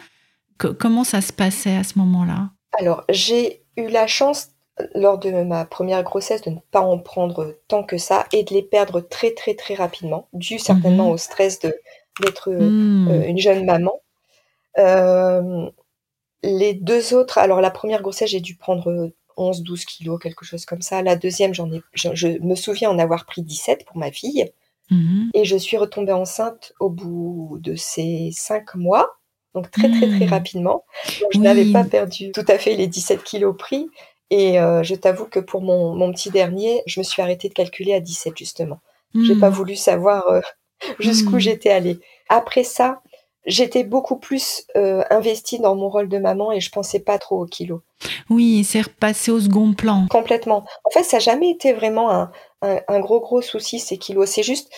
Co- 0.59 0.75
Comment 0.75 1.05
ça 1.05 1.21
se 1.21 1.33
passait 1.33 1.77
à 1.77 1.85
ce 1.85 1.99
moment-là? 2.01 2.51
Alors, 2.79 3.05
j'ai 3.09 3.63
eu 3.77 3.89
la 3.89 4.07
chance, 4.07 4.49
lors 4.95 5.19
de 5.19 5.31
ma 5.31 5.65
première 5.65 6.03
grossesse, 6.03 6.43
de 6.43 6.51
ne 6.51 6.59
pas 6.71 6.81
en 6.81 6.99
prendre 6.99 7.57
tant 7.69 7.85
que 7.85 7.99
ça 7.99 8.27
et 8.33 8.43
de 8.43 8.53
les 8.53 8.63
perdre 8.63 9.01
très, 9.01 9.33
très, 9.33 9.55
très 9.55 9.75
rapidement, 9.75 10.29
dû 10.33 10.59
certainement 10.59 11.07
Mhm. 11.07 11.13
au 11.13 11.17
stress 11.17 11.61
de, 11.61 11.75
d'être 12.21 12.51
mmh. 12.51 13.25
une 13.27 13.39
jeune 13.39 13.65
maman. 13.65 14.01
les 16.43 16.75
deux 16.75 17.15
autres, 17.15 17.39
alors 17.39 17.61
la 17.61 17.71
première 17.71 18.03
grossesse, 18.03 18.31
j'ai 18.31 18.41
dû 18.41 18.57
prendre 18.57 19.13
11, 19.37 19.63
12 19.63 19.85
kilos, 19.85 20.19
quelque 20.21 20.45
chose 20.45 20.65
comme 20.65 20.83
ça. 20.83 21.03
La 21.03 21.17
deuxième, 21.17 21.55
j'en 21.55 21.71
ai, 21.73 21.81
je, 21.95 22.39
me 22.41 22.55
souviens 22.55 22.91
en 22.91 22.99
avoir 22.99 23.27
pris 23.27 23.43
17 23.43 23.85
pour 23.85 23.97
ma 23.97 24.11
fille. 24.11 24.51
Mmh 24.91 25.31
Et 25.35 25.45
je 25.45 25.57
suis 25.57 25.79
retombée 25.79 26.13
enceinte 26.13 26.75
au 26.79 26.91
bout 26.91 27.59
de 27.61 27.75
ces 27.75 28.31
5 28.33 28.75
mois. 28.75 29.19
Donc 29.55 29.71
très, 29.71 29.89
très, 29.89 30.09
très 30.09 30.27
mmh. 30.27 30.31
rapidement. 30.31 30.85
je 31.31 31.39
n'avais 31.39 31.71
pas 31.73 31.85
perdu 31.85 32.33
tout 32.33 32.45
à 32.49 32.59
fait 32.59 32.75
les 32.75 32.87
17 32.87 33.23
kilos 33.23 33.55
pris. 33.57 33.89
Et 34.31 34.59
euh, 34.59 34.83
je 34.83 34.95
t'avoue 34.95 35.27
que 35.27 35.39
pour 35.39 35.61
mon, 35.61 35.95
mon, 35.95 36.11
petit 36.13 36.31
dernier, 36.31 36.83
je 36.87 36.99
me 36.99 37.05
suis 37.05 37.23
arrêtée 37.23 37.49
de 37.49 37.55
calculer 37.55 37.95
à 37.95 38.01
17 38.01 38.37
justement. 38.37 38.81
J'ai 39.15 39.37
pas 39.37 39.51
mmh. 39.51 39.55
voulu 39.55 39.77
savoir 39.77 40.27
euh, 40.29 40.41
jusqu'où 40.99 41.39
j'étais 41.39 41.71
allée. 41.71 42.01
Après 42.29 42.65
ça, 42.65 43.01
j'étais 43.47 43.85
beaucoup 43.85 44.17
plus 44.17 44.65
euh, 44.77 45.05
investie 45.09 45.61
dans 45.61 45.77
mon 45.77 45.89
rôle 45.89 46.09
de 46.09 46.19
maman 46.19 46.51
et 46.51 46.61
je 46.61 46.71
pensais 46.71 46.99
pas 46.99 47.19
trop 47.19 47.43
aux 47.43 47.47
kilos. 47.47 47.81
Oui, 48.29 48.65
c'est 48.65 48.81
repassé 48.81 49.31
au 49.31 49.39
second 49.39 49.73
plan. 49.73 50.07
Complètement. 50.11 50.65
En 50.83 50.91
fait, 50.91 51.05
ça 51.05 51.19
n'a 51.19 51.21
jamais 51.21 51.51
été 51.51 51.73
vraiment 51.73 52.11
un, 52.11 52.33
un, 52.63 52.99
gros 52.99 53.21
gros 53.21 53.41
souci 53.41 53.79
ces 53.79 53.99
kilos. 53.99 54.29
C'est 54.29 54.43
juste 54.43 54.73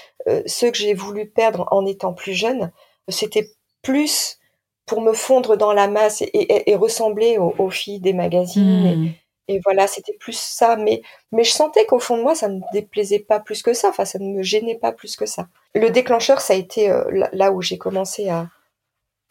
ceux 0.47 0.71
que 0.71 0.77
j'ai 0.77 0.93
voulu 0.93 1.31
perdre 1.31 1.67
en 1.71 1.87
étant 1.87 2.13
plus 2.13 2.35
jeune. 2.35 2.73
C'était 3.09 3.49
plus 3.81 4.39
pour 4.87 5.01
me 5.01 5.13
fondre 5.13 5.57
dans 5.57 5.73
la 5.73 5.89
masse 5.89 6.23
et, 6.23 6.71
et, 6.71 6.77
ressembler 6.77 7.39
aux, 7.39 7.71
filles 7.71 8.01
des 8.01 8.13
magazines. 8.13 8.87
Et, 8.87 8.97
hmm. 8.97 9.13
et, 9.49 9.61
voilà, 9.65 9.89
c'était 9.89 10.15
plus 10.15 10.39
ça. 10.39 10.77
Mais, 10.77 11.03
mais 11.33 11.43
je 11.43 11.51
sentais 11.51 11.85
qu'au 11.87 11.99
fond 11.99 12.17
de 12.17 12.23
moi, 12.23 12.37
ça 12.37 12.49
ne 12.49 12.59
me 12.59 12.73
déplaisait 12.73 13.19
pas 13.19 13.41
plus 13.41 13.63
que 13.63 13.75
ça. 13.75 13.89
Enfin, 13.89 14.05
ça 14.05 14.21
ne 14.21 14.29
me 14.29 14.43
gênait 14.43 14.79
pas 14.79 14.93
plus 14.93 15.17
que 15.17 15.27
ça. 15.27 15.49
Le 15.75 15.91
déclencheur, 15.91 16.41
ça 16.41 16.55
a 16.55 16.57
été 16.57 16.89
euh, 16.89 17.27
là 17.33 17.51
où 17.51 17.61
j'ai 17.61 17.79
commencé 17.79 18.29
à, 18.29 18.49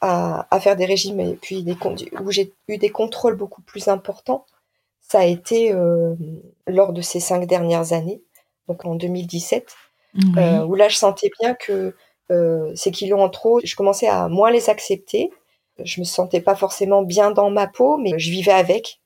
à, 0.01 0.59
faire 0.59 0.75
des 0.75 0.85
régimes 0.85 1.21
et 1.21 1.35
puis 1.35 1.63
des, 1.63 1.75
où 2.21 2.31
j'ai 2.31 2.53
eu 2.67 2.77
des 2.77 2.89
contrôles 2.89 3.35
beaucoup 3.35 3.61
plus 3.61 3.87
importants, 3.87 4.45
ça 5.01 5.19
a 5.19 5.25
été 5.25 5.71
euh, 5.71 6.15
lors 6.67 6.91
de 6.91 7.01
ces 7.01 7.19
cinq 7.21 7.47
dernières 7.47 7.93
années, 7.93 8.21
donc 8.67 8.85
en 8.85 8.95
2017, 8.95 9.73
euh, 10.37 10.63
où 10.65 10.75
là 10.75 10.89
je 10.89 10.95
sentais 10.95 11.31
bien 11.39 11.55
que 11.55 11.95
ces 12.75 12.91
kilos 12.91 13.19
en 13.19 13.29
trop, 13.29 13.61
je 13.63 13.75
commençais 13.75 14.07
à 14.07 14.27
moins 14.27 14.51
les 14.51 14.69
accepter. 14.69 15.31
Je 15.83 15.99
me 15.99 16.05
sentais 16.05 16.41
pas 16.41 16.55
forcément 16.55 17.01
bien 17.01 17.31
dans 17.31 17.49
ma 17.49 17.67
peau, 17.67 17.97
mais 17.97 18.17
je 18.17 18.31
vivais 18.31 18.51
avec. 18.51 18.99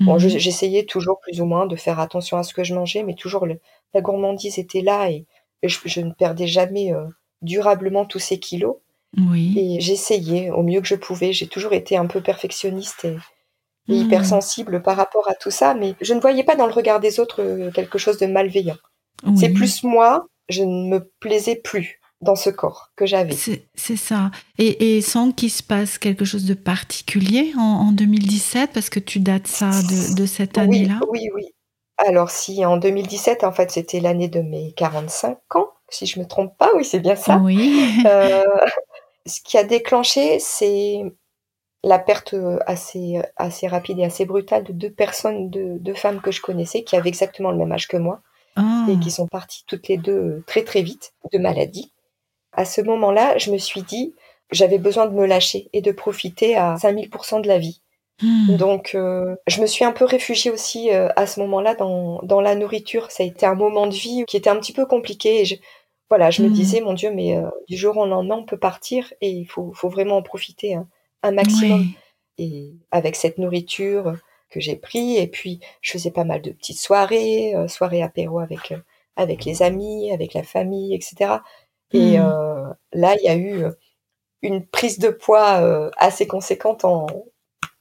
Bon, 0.00 0.14
mhm. 0.14 0.28
j'essayais 0.28 0.84
toujours 0.84 1.20
plus 1.20 1.40
ou 1.40 1.44
moins 1.44 1.66
de 1.66 1.76
faire 1.76 2.00
attention 2.00 2.36
à 2.36 2.42
ce 2.42 2.54
que 2.54 2.64
je 2.64 2.74
mangeais, 2.74 3.02
mais 3.02 3.14
toujours 3.14 3.46
la 3.46 4.00
gourmandise 4.00 4.58
était 4.58 4.80
là 4.80 5.10
et, 5.10 5.26
je, 5.62 5.78
je, 5.84 6.00
ne 6.00 6.12
perdais 6.12 6.48
jamais 6.48 6.92
durablement 7.42 8.04
tous 8.04 8.18
ces 8.18 8.38
kilos. 8.38 8.76
Oui. 9.18 9.54
Et 9.58 9.80
j'essayais 9.80 10.50
au 10.50 10.62
mieux 10.62 10.80
que 10.80 10.86
je 10.86 10.94
pouvais. 10.94 11.32
J'ai 11.32 11.46
toujours 11.46 11.74
été 11.74 11.96
un 11.96 12.06
peu 12.06 12.20
perfectionniste 12.20 13.04
et, 13.04 13.16
mmh. 13.88 13.94
hypersensible 13.94 14.82
par 14.82 14.96
rapport 14.96 15.28
à 15.28 15.34
tout 15.34 15.50
ça, 15.50 15.74
mais 15.74 15.94
je 16.00 16.14
ne 16.14 16.20
voyais 16.20 16.44
pas 16.44 16.56
dans 16.56 16.66
le 16.66 16.72
regard 16.72 17.00
des 17.00 17.20
autres 17.20 17.42
euh, 17.42 17.70
quelque 17.70 17.98
chose 17.98 18.18
de 18.18 18.26
malveillant. 18.26 18.78
C'est 19.36 19.50
plus 19.50 19.84
moi, 19.84 20.26
je 20.48 20.64
ne 20.64 20.88
me 20.88 21.10
plaisais 21.20 21.54
plus 21.54 22.00
dans 22.22 22.36
ce 22.36 22.50
corps 22.50 22.90
que 22.96 23.04
j'avais. 23.04 23.34
C'est 23.34 23.96
ça. 23.96 24.30
Et, 24.58 25.02
sans 25.02 25.32
qu'il 25.32 25.50
se 25.50 25.62
passe 25.62 25.98
quelque 25.98 26.24
chose 26.24 26.44
de 26.44 26.54
particulier 26.54 27.52
en, 27.58 27.90
2017, 27.92 28.70
parce 28.72 28.88
que 28.88 29.00
tu 29.00 29.20
dates 29.20 29.48
ça 29.48 29.70
de, 30.16 30.26
cette 30.26 30.56
année-là? 30.56 31.00
Oui, 31.10 31.28
oui, 31.34 31.48
Alors 31.98 32.30
si 32.30 32.64
en 32.64 32.76
2017, 32.76 33.44
en 33.44 33.52
fait, 33.52 33.70
c'était 33.70 34.00
l'année 34.00 34.28
de 34.28 34.40
mes 34.40 34.72
45 34.72 35.38
ans, 35.56 35.68
si 35.88 36.06
je 36.06 36.20
me 36.20 36.26
trompe 36.26 36.56
pas, 36.56 36.70
oui, 36.76 36.84
c'est 36.84 37.00
bien 37.00 37.16
ça. 37.16 37.38
Oui. 37.38 37.84
Euh, 38.06 38.44
ce 39.26 39.40
qui 39.42 39.58
a 39.58 39.64
déclenché, 39.64 40.38
c'est 40.38 41.02
la 41.84 41.98
perte 41.98 42.36
assez, 42.66 43.20
assez 43.36 43.66
rapide 43.66 43.98
et 43.98 44.04
assez 44.04 44.24
brutale 44.24 44.62
de 44.62 44.72
deux 44.72 44.92
personnes, 44.92 45.50
de 45.50 45.78
deux 45.78 45.94
femmes 45.94 46.20
que 46.20 46.30
je 46.30 46.40
connaissais, 46.40 46.84
qui 46.84 46.96
avaient 46.96 47.08
exactement 47.08 47.50
le 47.50 47.58
même 47.58 47.72
âge 47.72 47.88
que 47.88 47.96
moi, 47.96 48.20
ah. 48.54 48.86
et 48.88 48.98
qui 49.00 49.10
sont 49.10 49.26
parties 49.26 49.64
toutes 49.66 49.88
les 49.88 49.96
deux 49.96 50.44
très 50.46 50.62
très 50.62 50.82
vite 50.82 51.12
de 51.32 51.38
maladie. 51.38 51.92
À 52.52 52.64
ce 52.64 52.80
moment-là, 52.80 53.38
je 53.38 53.50
me 53.50 53.58
suis 53.58 53.82
dit, 53.82 54.14
j'avais 54.50 54.78
besoin 54.78 55.06
de 55.06 55.14
me 55.14 55.26
lâcher 55.26 55.68
et 55.72 55.80
de 55.80 55.92
profiter 55.92 56.56
à 56.56 56.76
5000% 56.76 57.42
de 57.42 57.48
la 57.48 57.58
vie. 57.58 57.80
Hmm. 58.22 58.56
Donc, 58.56 58.92
euh, 58.94 59.34
je 59.46 59.60
me 59.60 59.66
suis 59.66 59.84
un 59.84 59.92
peu 59.92 60.04
réfugiée 60.04 60.50
aussi 60.50 60.90
euh, 60.90 61.08
à 61.16 61.26
ce 61.26 61.40
moment-là 61.40 61.74
dans, 61.74 62.20
dans 62.22 62.40
la 62.40 62.54
nourriture. 62.54 63.10
Ça 63.10 63.22
a 63.22 63.26
été 63.26 63.46
un 63.46 63.54
moment 63.54 63.86
de 63.86 63.94
vie 63.94 64.24
qui 64.26 64.36
était 64.36 64.50
un 64.50 64.56
petit 64.56 64.72
peu 64.72 64.86
compliqué. 64.86 65.40
Et 65.40 65.44
je, 65.44 65.56
voilà, 66.10 66.30
je 66.30 66.42
me 66.42 66.48
mmh. 66.48 66.52
disais, 66.52 66.80
mon 66.82 66.92
Dieu, 66.92 67.10
mais 67.10 67.36
euh, 67.36 67.48
du 67.68 67.76
jour 67.76 67.96
au 67.96 68.06
lendemain, 68.06 68.36
on 68.36 68.44
peut 68.44 68.58
partir 68.58 69.12
et 69.20 69.30
il 69.30 69.46
faut, 69.46 69.72
faut 69.72 69.88
vraiment 69.88 70.18
en 70.18 70.22
profiter 70.22 70.76
un 71.22 71.32
maximum. 71.32 71.86
Et 72.38 72.72
avec 72.90 73.16
cette 73.16 73.38
nourriture 73.38 74.14
que 74.50 74.60
j'ai 74.60 74.76
pris, 74.76 75.16
et 75.16 75.26
puis 75.26 75.60
je 75.80 75.92
faisais 75.92 76.10
pas 76.10 76.24
mal 76.24 76.42
de 76.42 76.50
petites 76.50 76.78
soirées, 76.78 77.54
euh, 77.54 77.68
soirées 77.68 78.02
apéro 78.02 78.38
avec, 78.38 78.72
euh, 78.72 78.78
avec 79.16 79.44
les 79.44 79.62
amis, 79.62 80.12
avec 80.12 80.34
la 80.34 80.42
famille, 80.42 80.94
etc. 80.94 81.36
Et 81.92 82.18
mmh. 82.18 82.74
là, 82.92 83.16
il 83.20 83.24
y 83.24 83.28
a 83.28 83.36
eu 83.36 83.64
une 84.42 84.66
prise 84.66 84.98
de 84.98 85.08
poids 85.08 85.90
assez 85.98 86.26
conséquente 86.26 86.84
en 86.84 87.06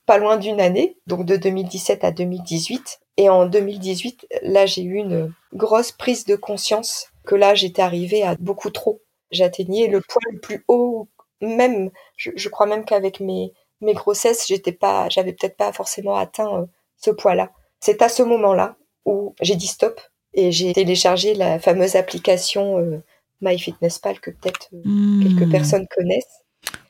pas 0.05 0.17
loin 0.17 0.37
d'une 0.37 0.59
année, 0.59 0.97
donc 1.07 1.25
de 1.25 1.37
2017 1.37 2.03
à 2.03 2.11
2018. 2.11 2.99
Et 3.17 3.29
en 3.29 3.45
2018, 3.45 4.27
là, 4.41 4.65
j'ai 4.65 4.83
eu 4.83 4.95
une 4.95 5.33
grosse 5.53 5.91
prise 5.91 6.25
de 6.25 6.35
conscience 6.35 7.07
que 7.25 7.35
là, 7.35 7.55
j'étais 7.55 7.81
arrivée 7.81 8.23
à 8.23 8.35
beaucoup 8.35 8.69
trop. 8.71 9.01
J'atteignais 9.31 9.87
le 9.87 10.01
poids 10.01 10.21
le 10.31 10.39
plus 10.39 10.65
haut, 10.67 11.07
même, 11.41 11.91
je, 12.17 12.49
crois 12.49 12.65
même 12.65 12.85
qu'avec 12.85 13.19
mes, 13.19 13.53
mes 13.79 13.93
grossesses, 13.93 14.47
j'étais 14.47 14.71
pas, 14.71 15.09
j'avais 15.09 15.33
peut-être 15.33 15.57
pas 15.57 15.71
forcément 15.71 16.15
atteint 16.15 16.61
euh, 16.61 16.65
ce 16.97 17.11
poids-là. 17.11 17.51
C'est 17.79 18.01
à 18.01 18.09
ce 18.09 18.23
moment-là 18.23 18.75
où 19.05 19.33
j'ai 19.41 19.55
dit 19.55 19.67
stop 19.67 19.99
et 20.33 20.51
j'ai 20.51 20.73
téléchargé 20.73 21.33
la 21.33 21.59
fameuse 21.59 21.95
application 21.95 22.79
euh, 22.79 23.03
MyFitnessPal 23.41 24.19
que 24.19 24.31
peut-être 24.31 24.69
euh, 24.73 24.81
hmm. 24.83 25.23
quelques 25.23 25.51
personnes 25.51 25.87
connaissent 25.95 26.41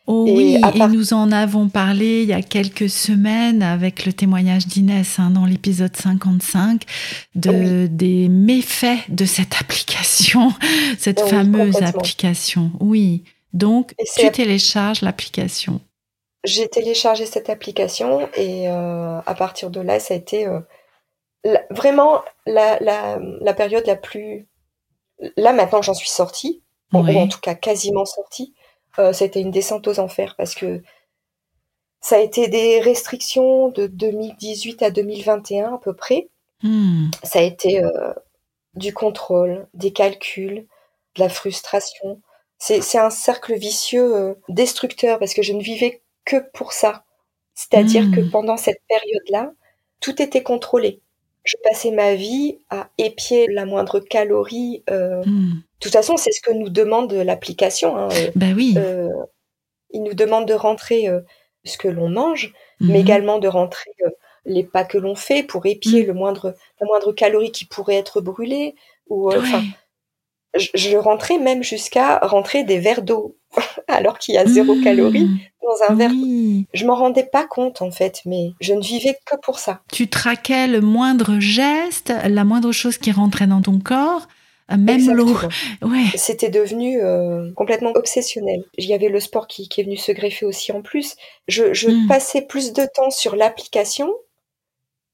Oh 0.08 0.26
oui, 0.28 0.60
et 0.74 0.88
nous 0.88 1.14
en 1.14 1.32
avons 1.32 1.70
parlé 1.70 2.24
il 2.24 2.30
y 2.30 2.34
a 2.34 2.42
quelques 2.42 2.90
semaines 2.90 3.62
avec 3.62 4.06
le 4.06 4.12
témoignage 4.12 4.66
d'Inès 4.66 5.20
hein, 5.20 5.30
dans 5.30 5.46
l'épisode 5.46 5.96
55 5.96 6.84
de, 7.36 7.86
des 7.86 8.28
méfaits 8.28 9.10
de 9.10 9.26
cette 9.26 9.62
application, 9.62 10.52
cette 10.98 11.22
fameuse 11.22 11.78
application. 11.84 12.72
Oui, 12.80 13.24
donc 13.54 13.94
tu 14.18 14.32
télécharges 14.32 15.02
l'application. 15.02 15.80
J'ai 16.44 16.68
téléchargé 16.68 17.28
cette 17.28 17.50
application 17.50 18.28
et 18.36 18.68
euh, 18.68 19.20
à 19.24 19.36
partir 19.36 19.70
de 19.70 19.80
là, 19.80 20.00
ça 20.00 20.16
a 20.16 20.18
été 20.18 20.48
euh, 20.48 20.60
vraiment 21.70 22.22
la, 22.48 22.80
la, 22.80 23.20
la, 23.42 23.54
période 23.54 23.86
la 23.86 23.96
plus... 23.96 24.48
Là 25.38 25.54
maintenant, 25.54 25.82
j'en 25.82 25.94
suis 25.94 26.10
sortie, 26.10 26.62
ou 26.94 26.98
en 26.98 27.28
tout 27.28 27.40
cas 27.40 27.56
quasiment 27.56 28.06
sortie 28.06 28.54
euh, 29.00 29.14
c'était 29.14 29.42
une 29.42 29.52
descente 29.52 29.88
aux 29.88 30.00
enfers 30.00 30.36
parce 30.38 30.56
que 30.56 30.82
ça 32.02 32.18
a 32.18 32.20
été 32.20 32.48
des 32.48 32.80
restrictions 32.82 33.70
de 33.70 33.88
2018 33.88 34.82
à 34.82 34.92
2021 34.92 35.76
à 35.76 35.78
peu 35.78 35.94
près. 35.94 36.30
Hmm. 36.64 37.10
Ça 37.24 37.40
a 37.40 37.44
été 37.44 37.84
euh, 37.84 38.14
du 38.76 38.94
contrôle, 38.94 39.68
des 39.74 39.94
calculs, 39.94 40.68
de 41.16 41.20
la 41.20 41.30
frustration. 41.30 42.22
C'est 42.58 43.00
un 43.00 43.10
cercle 43.10 43.56
vicieux 43.56 44.16
euh, 44.16 44.34
destructeur 44.50 45.18
parce 45.18 45.34
que 45.34 45.42
je 45.42 45.54
ne 45.54 45.62
vivais 45.62 46.02
que 46.26 46.38
pour 46.54 46.74
ça. 46.74 47.04
C'est-à-dire 47.56 48.12
que 48.12 48.22
hmm. 48.22 48.32
pendant 48.32 48.58
cette 48.58 48.82
période-là, 48.88 49.52
tout 50.00 50.22
était 50.22 50.44
contrôlé. 50.44 51.02
Je 51.44 51.56
passais 51.64 51.92
ma 51.92 52.14
vie 52.16 52.60
à 52.70 52.90
épier 52.98 53.48
la 53.48 53.66
moindre 53.66 54.00
calorie. 54.00 54.84
Euh, 54.90 55.24
hmm. 55.26 55.56
De 55.56 55.80
toute 55.80 55.94
façon, 55.94 56.18
c'est 56.18 56.32
ce 56.32 56.42
que 56.42 56.52
nous 56.52 56.70
demande 56.70 57.12
l'application. 57.14 57.98
Hein. 57.98 58.10
Bah 58.36 58.48
oui. 58.56 58.76
Euh, 58.78 59.10
il 59.92 60.04
nous 60.04 60.14
demande 60.14 60.48
de 60.48 60.54
rentrer 60.54 61.10
ce 61.66 61.78
que 61.78 61.88
l'on 61.88 62.08
mange, 62.08 62.54
mais 62.80 62.94
mhm. 62.94 63.02
également 63.02 63.40
de 63.40 63.48
rentrer 63.48 63.92
les 64.46 64.64
pas 64.64 64.86
que 64.86 64.98
l'on 64.98 65.16
fait 65.16 65.44
pour 65.44 65.66
épier 65.66 66.04
hmm. 66.04 66.08
le 66.08 66.14
moindre, 66.14 66.56
la 66.80 66.88
moindre 66.88 67.12
calorie 67.12 67.52
qui 67.52 67.66
pourrait 67.66 67.98
être 67.98 68.22
brûlée. 68.22 68.76
Ou, 69.10 69.32
enfin, 69.32 69.62
je, 70.56 70.98
rentrais 70.98 71.38
même 71.38 71.64
jusqu'à 71.64 72.20
rentrer 72.20 72.64
des 72.64 72.80
verres 72.80 73.02
d'eau 73.02 73.38
alors 73.88 74.18
qu'il 74.18 74.36
y 74.36 74.38
a 74.38 74.46
zéro 74.46 74.76
mmh. 74.76 74.84
calorie 74.84 75.30
dans 75.62 75.92
un 75.92 75.96
verre. 75.96 76.12
Je 76.74 76.86
m'en 76.86 76.96
rendais 76.96 77.26
pas 77.26 77.46
compte 77.46 77.82
en 77.82 77.92
fait, 77.92 78.22
mais 78.26 78.52
je 78.60 78.74
ne 78.74 78.82
vivais 78.82 79.18
que 79.26 79.36
pour 79.38 79.60
ça. 79.60 79.82
Tu 79.92 80.08
traquais 80.08 80.68
le 80.68 80.82
moindre 80.82 81.40
geste, 81.40 82.14
la 82.26 82.44
moindre 82.44 82.72
chose 82.72 82.98
qui 82.98 83.12
rentrait 83.12 83.48
dans 83.48 83.62
ton 83.62 83.80
corps. 83.80 84.28
Euh, 84.72 84.78
même 84.78 85.12
l'eau. 85.12 85.36
Ouais. 85.82 86.06
C'était 86.16 86.50
devenu 86.50 87.02
euh, 87.02 87.52
complètement 87.54 87.92
obsessionnel. 87.96 88.64
Il 88.78 88.86
y 88.86 88.94
avait 88.94 89.10
le 89.10 89.20
sport 89.20 89.48
qui, 89.48 89.70
est 89.78 89.84
venu 89.84 89.98
se 89.98 90.12
greffer 90.12 90.46
aussi 90.46 90.72
en 90.72 90.82
plus. 90.82 91.16
Je, 91.48 91.90
mmh. 91.90 92.08
passais 92.08 92.42
plus 92.42 92.74
de 92.74 92.84
temps 92.94 93.10
sur 93.10 93.36
l'application 93.36 94.14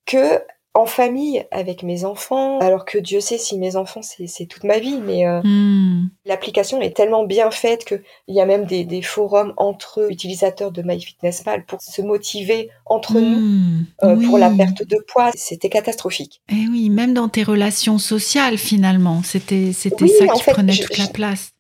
que 0.05 0.41
en 0.77 0.85
famille 0.85 1.45
avec 1.51 1.83
mes 1.83 2.05
enfants, 2.05 2.59
alors 2.59 2.85
que 2.85 2.97
Dieu 2.97 3.19
sait 3.19 3.37
si 3.37 3.57
mes 3.57 3.75
enfants 3.75 4.01
c'est 4.03 4.45
toute 4.45 4.63
ma 4.63 4.79
vie, 4.79 4.99
mais 5.01 5.25
euh, 5.25 5.41
Hmm. 5.43 6.07
l'application 6.25 6.79
est 6.81 6.95
tellement 6.95 7.25
bien 7.25 7.49
faite 7.51 7.83
qu'il 7.85 8.01
y 8.27 8.39
a 8.41 8.45
même 8.45 8.65
des, 8.65 8.83
des 8.85 9.01
forums 9.01 9.53
entre 9.57 10.11
utilisateurs 10.11 10.71
de 10.71 10.81
MyFitnessPal 10.83 11.65
pour 11.65 11.81
se 11.81 12.01
motiver 12.01 12.69
entre 12.85 13.19
nous 13.19 13.39
Hmm. 13.39 13.83
euh, 14.03 14.15
pour 14.27 14.37
la 14.37 14.49
perte 14.51 14.83
de 14.87 14.97
poids. 15.11 15.31
C'était 15.35 15.69
catastrophique. 15.69 16.41
Eh 16.49 16.67
oui, 16.71 16.89
même 16.89 17.13
dans 17.13 17.29
tes 17.29 17.43
relations 17.43 17.97
sociales, 17.97 18.57
finalement, 18.57 19.23
c'était 19.23 19.73
c'était 19.73 20.03
Oui, 20.03 20.11
ça 20.19 20.27
qui 20.27 20.41
fait, 20.43 20.51
prenait 20.51 20.73
je- 20.73 20.83
toute 20.83 20.97
la 20.97 21.07
place. 21.07 21.51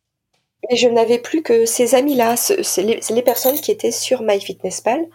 Et 0.69 0.75
je 0.75 0.87
n'avais 0.89 1.19
plus 1.19 1.41
que 1.43 1.65
ces 1.65 1.95
amis-là, 1.95 2.35
les, 2.77 2.99
les 3.09 3.21
personnes 3.21 3.55
qui 3.55 3.71
étaient 3.71 3.91
sur 3.91 4.21
MyFitnessPal. 4.21 5.05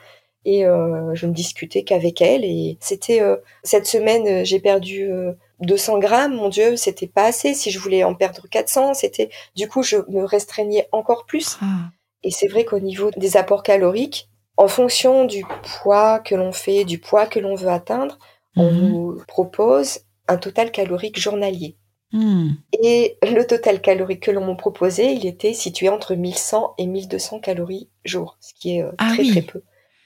Et 0.44 0.66
euh, 0.66 1.14
je 1.14 1.26
ne 1.26 1.32
discutais 1.32 1.84
qu'avec 1.84 2.20
elles. 2.20 2.44
Et 2.44 2.76
c'était 2.80 3.20
euh, 3.22 3.36
cette 3.62 3.86
semaine, 3.86 4.26
euh, 4.26 4.44
j'ai 4.44 4.58
perdu 4.58 5.04
euh, 5.10 5.32
200 5.60 5.98
grammes. 6.00 6.34
Mon 6.34 6.48
Dieu, 6.48 6.76
c'était 6.76 7.06
pas 7.06 7.26
assez. 7.26 7.54
Si 7.54 7.70
je 7.70 7.78
voulais 7.78 8.02
en 8.04 8.14
perdre 8.14 8.42
400, 8.50 8.94
c'était 8.94 9.30
du 9.54 9.68
coup 9.68 9.82
je 9.82 9.98
me 10.08 10.24
restreignais 10.24 10.88
encore 10.92 11.26
plus. 11.26 11.58
Ah. 11.62 11.90
Et 12.24 12.30
c'est 12.30 12.48
vrai 12.48 12.64
qu'au 12.64 12.80
niveau 12.80 13.10
des 13.16 13.36
apports 13.36 13.62
caloriques, 13.62 14.28
en 14.56 14.68
fonction 14.68 15.24
du 15.24 15.44
poids 15.82 16.18
que 16.18 16.34
l'on 16.34 16.52
fait, 16.52 16.84
du 16.84 16.98
poids 16.98 17.26
que 17.26 17.38
l'on 17.40 17.54
veut 17.54 17.68
atteindre, 17.70 18.18
on 18.56 18.70
Mhm. 18.70 18.88
nous 18.88 19.22
propose 19.28 20.00
un 20.28 20.36
total 20.36 20.70
calorique 20.72 21.18
journalier. 21.18 21.76
Hmm. 22.12 22.50
Et 22.82 23.16
le 23.22 23.42
total 23.44 23.80
calorique 23.80 24.24
que 24.24 24.30
l'on 24.30 24.44
m'a 24.44 24.54
proposé, 24.54 25.12
il 25.12 25.24
était 25.26 25.54
situé 25.54 25.88
entre 25.88 26.14
1100 26.14 26.74
et 26.78 26.86
1200 26.86 27.40
calories 27.40 27.88
jour, 28.04 28.36
ce 28.40 28.52
qui 28.54 28.76
est 28.76 28.84
Ah 28.98 29.08
très 29.14 29.22
oui. 29.22 29.30
très 29.30 29.42
peu. 29.42 29.62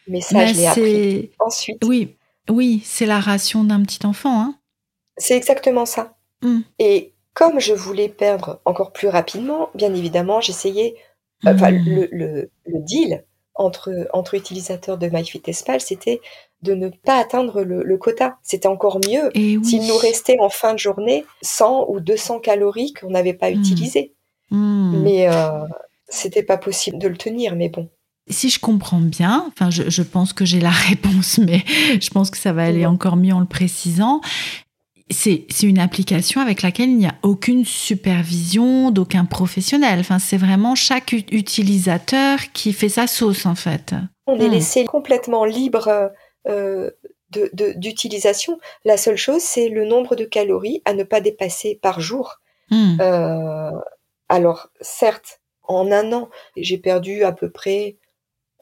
Mais 0.09 0.21
ça, 0.21 0.47
je 0.47 0.55
l'ai 0.55 0.67
appris 0.67 0.83
c'est 0.83 1.31
ensuite. 1.41 1.85
oui, 1.85 2.17
oui, 2.49 2.81
c'est 2.85 3.07
la 3.07 3.21
ration 3.21 3.65
d'un 3.65 3.83
petit 3.83 4.05
enfant, 4.07 4.41
hein. 4.41 4.55
C'est 5.19 5.37
exactement 5.37 5.87
ça. 5.87 6.17
Mm. 6.43 6.61
Et 6.79 7.15
comme 7.35 7.59
je 7.61 7.73
voulais 7.75 8.09
perdre 8.09 8.61
encore 8.65 8.93
plus 8.93 9.09
rapidement, 9.09 9.71
bien 9.75 9.95
évidemment, 9.95 10.41
j'essayais. 10.41 10.95
Enfin, 11.45 11.71
Hmm. 11.71 11.85
le, 11.85 12.09
le, 12.13 12.51
le 12.67 12.81
deal 12.81 13.25
entre, 13.55 14.09
entre 14.15 14.35
utilisateurs 14.35 14.97
de 14.99 15.07
MyFitnessPal, 15.09 15.81
c'était 15.83 16.21
de 16.63 16.75
ne 16.75 16.89
pas 16.89 17.17
atteindre 17.19 17.63
le, 17.63 17.83
le 17.83 17.99
quota. 17.99 18.39
C'était 18.43 18.69
encore 18.69 18.99
mieux 19.07 19.31
oui. 19.35 19.59
s'il 19.65 19.87
nous 19.87 19.97
restait 19.99 20.39
en 20.41 20.49
fin 20.49 20.73
de 20.73 20.79
journée 20.79 21.25
100 21.43 21.87
ou 21.91 22.01
200 22.01 22.41
calories 22.41 22.93
qu'on 22.95 23.11
n'avait 23.11 23.35
pas 23.35 23.51
Mm. 23.51 23.61
utilisées. 23.61 24.15
Hmm. 24.51 25.03
Mais 25.03 25.29
euh, 25.29 25.67
c'était 26.09 26.43
pas 26.43 26.57
possible 26.57 26.99
de 26.99 27.09
le 27.09 27.17
tenir. 27.19 27.55
Mais 27.57 27.69
bon. 27.69 27.89
Si 28.29 28.51
je 28.51 28.59
comprends 28.59 29.01
bien, 29.01 29.45
enfin, 29.49 29.71
je, 29.71 29.89
je 29.89 30.03
pense 30.03 30.33
que 30.33 30.45
j'ai 30.45 30.61
la 30.61 30.71
réponse, 30.89 31.39
mais 31.39 31.65
je 32.01 32.11
pense 32.11 32.31
que 32.31 32.39
ça 32.39 32.53
va 32.53 32.65
aller 32.65 32.87
encore 32.87 33.17
mieux 33.17 33.33
en 33.33 33.41
le 33.41 33.47
précisant. 33.47 34.21
C'est 35.09 35.47
une 35.63 35.79
application 35.79 36.41
avec 36.41 36.63
laquelle 36.63 36.89
il 36.91 36.97
n'y 36.99 37.07
a 37.07 37.15
aucune 37.23 37.65
supervision 37.65 38.91
d'aucun 38.91 39.25
professionnel. 39.25 40.01
Enfin, 40.01 40.19
c'est 40.19 40.37
vraiment 40.37 40.75
chaque 40.75 41.13
utilisateur 41.13 42.41
qui 42.53 42.73
fait 42.73 42.89
sa 42.89 43.07
sauce, 43.07 43.47
en 43.47 43.55
fait. 43.55 43.95
On 44.27 44.41
est 44.41 44.49
Hmm. 44.49 44.53
laissé 44.53 44.85
complètement 44.85 45.45
libre 45.45 46.11
euh, 46.49 46.91
de- 47.31 47.51
de- 47.53 47.75
d'utilisation. 47.77 48.59
La 48.85 48.97
seule 48.97 49.17
chose, 49.17 49.43
c'est 49.43 49.69
le 49.69 49.85
nombre 49.85 50.17
de 50.17 50.25
calories 50.25 50.83
à 50.85 50.93
ne 50.93 51.05
pas 51.05 51.21
dépasser 51.21 51.79
par 51.81 52.01
jour. 52.01 52.41
Hmm. 52.73 52.97
Euh, 53.01 53.71
alors, 54.29 54.71
certes, 54.81 55.41
en 55.69 55.93
un 55.93 56.13
an, 56.13 56.29
j'ai 56.57 56.79
perdu 56.79 57.23
à 57.23 57.31
peu 57.31 57.49
près 57.51 57.97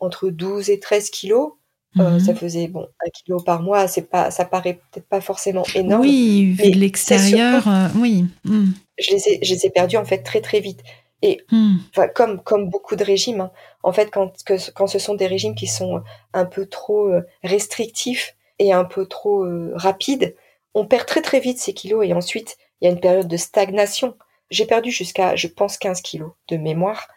entre 0.05 0.29
12 0.31 0.71
et 0.71 0.79
13 0.81 1.11
kilos. 1.11 1.53
Euh, 1.99 2.11
Mhm. 2.13 2.21
Ça 2.21 2.35
faisait 2.35 2.67
bon 2.67 2.89
un 3.07 3.11
kilo 3.11 3.39
par 3.41 3.63
mois. 3.63 3.87
C'est 3.87 4.03
pas, 4.11 4.31
ça 4.33 4.45
paraît 4.45 4.81
peut-être 4.91 5.07
pas 5.09 5.21
forcément 5.21 5.65
énorme. 5.77 6.03
Oui, 6.03 6.47
vu 6.53 6.63
mais 6.65 6.71
de 6.73 6.79
l'extérieur, 6.79 7.69
euh, 7.69 7.87
oui. 7.97 8.25
Hmm. 8.45 8.71
Je 8.99 9.13
les 9.13 9.29
ai, 9.29 9.39
je 9.45 9.55
les 9.55 9.67
ai 9.67 9.71
perdus 9.71 9.97
en 9.97 10.05
fait 10.05 10.19
très 10.25 10.41
très 10.41 10.59
vite. 10.61 10.81
Et 11.23 11.43
enfin, 11.91 12.09
comme 12.09 12.43
comme 12.43 12.69
beaucoup 12.69 12.97
de 12.97 13.05
régimes, 13.05 13.41
hein. 13.43 13.51
en 13.85 13.93
fait, 13.93 14.11
quand 14.11 14.43
que- 14.45 14.71
quand 14.73 14.89
ce 14.89 14.99
sont 14.99 15.15
des 15.15 15.27
régimes 15.29 15.55
qui 15.55 15.69
sont 15.69 16.03
un 16.33 16.45
peu 16.45 16.67
trop 16.67 17.07
euh, 17.09 17.23
restrictifs 17.45 18.37
et 18.59 18.73
un 18.73 18.85
peu 18.85 19.07
trop 19.07 19.45
euh, 19.45 19.73
rapides, 19.75 20.35
on 20.75 20.87
perd 20.87 21.07
très 21.07 21.23
très 21.23 21.41
vite 21.41 21.59
ces 21.59 21.73
kilos 21.75 22.05
et 22.07 22.13
ensuite 22.13 22.57
il 22.81 22.87
y 22.87 22.89
a 22.89 22.91
une 22.93 23.01
période 23.01 23.29
de 23.29 23.37
stagnation. 23.37 24.17
J'ai 24.51 24.67
perdu 24.67 24.91
jusqu'à, 24.91 25.37
je 25.37 25.47
pense, 25.47 25.79
15 25.79 26.03
kilos 26.03 26.33
de 26.49 26.57
mémoire. 26.57 27.09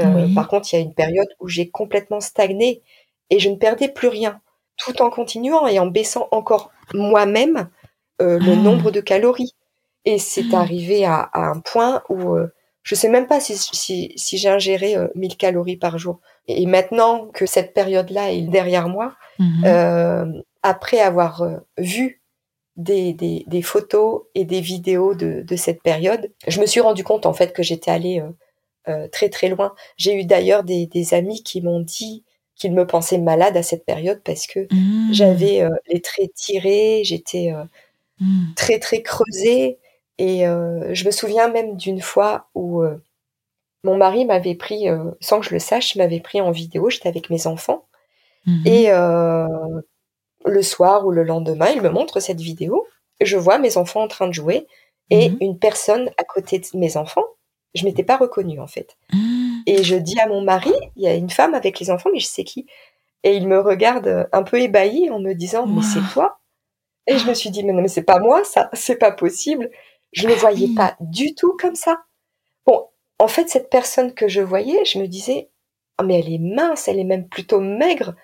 Euh, 0.00 0.26
Oui. 0.26 0.34
Par 0.34 0.48
contre, 0.48 0.72
il 0.72 0.76
y 0.76 0.78
a 0.78 0.82
une 0.82 0.94
période 0.94 1.28
où 1.40 1.48
j'ai 1.48 1.68
complètement 1.70 2.20
stagné 2.20 2.82
et 3.30 3.38
je 3.38 3.48
ne 3.48 3.56
perdais 3.56 3.88
plus 3.88 4.08
rien, 4.08 4.40
tout 4.78 5.02
en 5.02 5.10
continuant 5.10 5.66
et 5.66 5.78
en 5.78 5.86
baissant 5.86 6.28
encore 6.30 6.70
moi-même 6.94 7.68
euh, 8.20 8.38
le 8.38 8.52
Ah. 8.52 8.56
nombre 8.56 8.90
de 8.90 9.00
calories. 9.00 9.54
Et 10.04 10.18
c'est 10.18 10.46
Ah. 10.54 10.60
arrivé 10.60 11.04
à, 11.04 11.16
à 11.32 11.40
un 11.42 11.60
point 11.60 12.02
où 12.08 12.34
euh, 12.34 12.52
je 12.82 12.94
sais 12.94 13.08
même 13.08 13.26
pas 13.26 13.38
si, 13.40 13.56
si, 13.56 14.12
si 14.16 14.38
j'ai 14.38 14.48
ingéré 14.48 14.96
euh, 14.96 15.08
1000 15.14 15.36
calories 15.36 15.76
par 15.76 15.98
jour. 15.98 16.20
Et 16.48 16.66
maintenant 16.66 17.26
que 17.28 17.46
cette 17.46 17.72
période-là 17.74 18.32
est 18.32 18.42
derrière 18.42 18.88
moi, 18.88 19.14
euh, 19.64 20.24
après 20.62 21.00
avoir 21.00 21.44
vu 21.78 22.20
des, 22.76 23.12
des, 23.12 23.44
des 23.46 23.62
photos 23.62 24.22
et 24.34 24.44
des 24.44 24.60
vidéos 24.60 25.14
de, 25.14 25.42
de 25.42 25.56
cette 25.56 25.82
période, 25.82 26.30
je 26.48 26.60
me 26.60 26.66
suis 26.66 26.80
rendu 26.80 27.04
compte 27.04 27.26
en 27.26 27.32
fait 27.32 27.52
que 27.52 27.62
j'étais 27.62 27.90
allée 27.90 28.22
euh, 28.88 29.08
très 29.08 29.28
très 29.28 29.48
loin. 29.48 29.74
J'ai 29.96 30.14
eu 30.14 30.24
d'ailleurs 30.24 30.64
des, 30.64 30.86
des 30.86 31.14
amis 31.14 31.42
qui 31.42 31.60
m'ont 31.62 31.80
dit 31.80 32.24
qu'ils 32.56 32.72
me 32.74 32.86
pensaient 32.86 33.18
malade 33.18 33.56
à 33.56 33.62
cette 33.62 33.84
période 33.86 34.20
parce 34.24 34.46
que 34.46 34.60
Hmm. 34.70 35.12
j'avais 35.12 35.62
euh, 35.62 35.70
les 35.88 36.00
traits 36.00 36.32
tirés, 36.34 37.02
j'étais 37.04 37.52
euh, 37.52 37.64
Hmm. 38.20 38.54
très 38.56 38.78
très 38.78 39.02
creusée 39.02 39.78
et 40.18 40.40
je 40.44 41.04
me 41.06 41.10
souviens 41.10 41.48
même 41.48 41.76
d'une 41.76 42.00
fois 42.00 42.48
où 42.54 42.84
mon 43.82 43.96
mari 43.96 44.24
m'avait 44.26 44.54
pris, 44.54 44.84
sans 45.20 45.40
que 45.40 45.46
je 45.46 45.50
le 45.54 45.58
sache, 45.58 45.96
m'avait 45.96 46.20
pris 46.20 46.40
en 46.40 46.52
vidéo, 46.52 46.88
j'étais 46.90 47.08
avec 47.08 47.30
mes 47.30 47.48
enfants 47.48 47.84
Mhm. 48.46 48.62
et 48.66 48.90
le 50.44 50.62
soir 50.62 51.06
ou 51.06 51.10
le 51.10 51.22
lendemain, 51.24 51.70
il 51.74 51.82
me 51.82 51.88
montre 51.88 52.20
cette 52.20 52.40
vidéo. 52.40 52.86
Je 53.20 53.36
vois 53.36 53.58
mes 53.58 53.76
enfants 53.76 54.02
en 54.02 54.08
train 54.08 54.26
de 54.28 54.32
jouer 54.34 54.66
et 55.10 55.32
une 55.40 55.58
personne 55.58 56.10
à 56.18 56.24
côté 56.24 56.58
de 56.58 56.66
mes 56.74 56.96
enfants. 56.96 57.24
Je 57.74 57.84
m'étais 57.84 58.04
pas 58.04 58.16
reconnue 58.16 58.60
en 58.60 58.66
fait. 58.66 58.96
Hmm. 59.12 59.60
Et 59.66 59.82
je 59.84 59.96
dis 59.96 60.18
à 60.20 60.26
mon 60.28 60.42
mari, 60.42 60.72
il 60.96 61.02
y 61.02 61.06
a 61.06 61.14
une 61.14 61.30
femme 61.30 61.54
avec 61.54 61.78
les 61.80 61.90
enfants, 61.90 62.10
mais 62.12 62.18
je 62.20 62.26
sais 62.26 62.44
qui. 62.44 62.66
Et 63.24 63.36
il 63.36 63.46
me 63.48 63.60
regarde 63.60 64.06
euh, 64.08 64.24
un 64.32 64.42
peu 64.42 64.60
ébahi 64.60 65.10
en 65.10 65.20
me 65.20 65.34
disant, 65.34 65.66
mais 65.66 65.82
c'est 65.82 66.02
toi? 66.12 66.40
Et 67.06 67.18
je 67.18 67.26
me 67.28 67.34
suis 67.34 67.50
dit, 67.50 67.64
mais 67.64 67.72
non, 67.72 67.82
mais 67.82 67.88
c'est 67.88 68.02
pas 68.04 68.20
moi, 68.20 68.44
ça, 68.44 68.70
c'est 68.74 68.96
pas 68.96 69.12
possible. 69.12 69.70
Je 70.12 70.28
ne 70.28 70.34
Ah 70.34 70.36
voyais 70.36 70.68
pas 70.76 70.96
du 71.00 71.34
tout 71.34 71.56
comme 71.60 71.74
ça. 71.74 72.02
Bon, 72.66 72.88
en 73.18 73.28
fait, 73.28 73.48
cette 73.48 73.70
personne 73.70 74.14
que 74.14 74.28
je 74.28 74.40
voyais, 74.42 74.84
je 74.84 74.98
me 74.98 75.06
disais, 75.08 75.50
Ah, 75.98 76.04
mais 76.04 76.20
elle 76.20 76.32
est 76.32 76.38
mince, 76.38 76.88
elle 76.88 76.98
est 77.00 77.04
même 77.04 77.28
plutôt 77.28 77.60
maigre. 77.60 78.14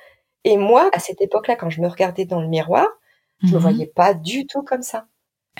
Et 0.45 0.57
moi, 0.57 0.91
à 0.93 1.01
cette 1.01 1.21
époque-là, 1.21 1.57
quand 1.57 1.71
je 1.71 1.81
me 1.81 1.89
regardais 1.89 2.25
dans 2.25 2.41
le 2.41 2.49
miroir, 2.49 2.89
je 3.43 3.49
me 3.49 3.55
Mhm. 3.55 3.61
voyais 3.61 3.87
pas 3.87 4.15
du 4.15 4.47
tout 4.47 4.63
comme 4.63 4.83
ça. 4.83 5.07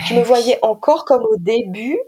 Je 0.07 0.15
me 0.15 0.23
voyais 0.23 0.59
encore 0.63 1.05
comme 1.05 1.25
au 1.25 1.37
début, 1.37 1.99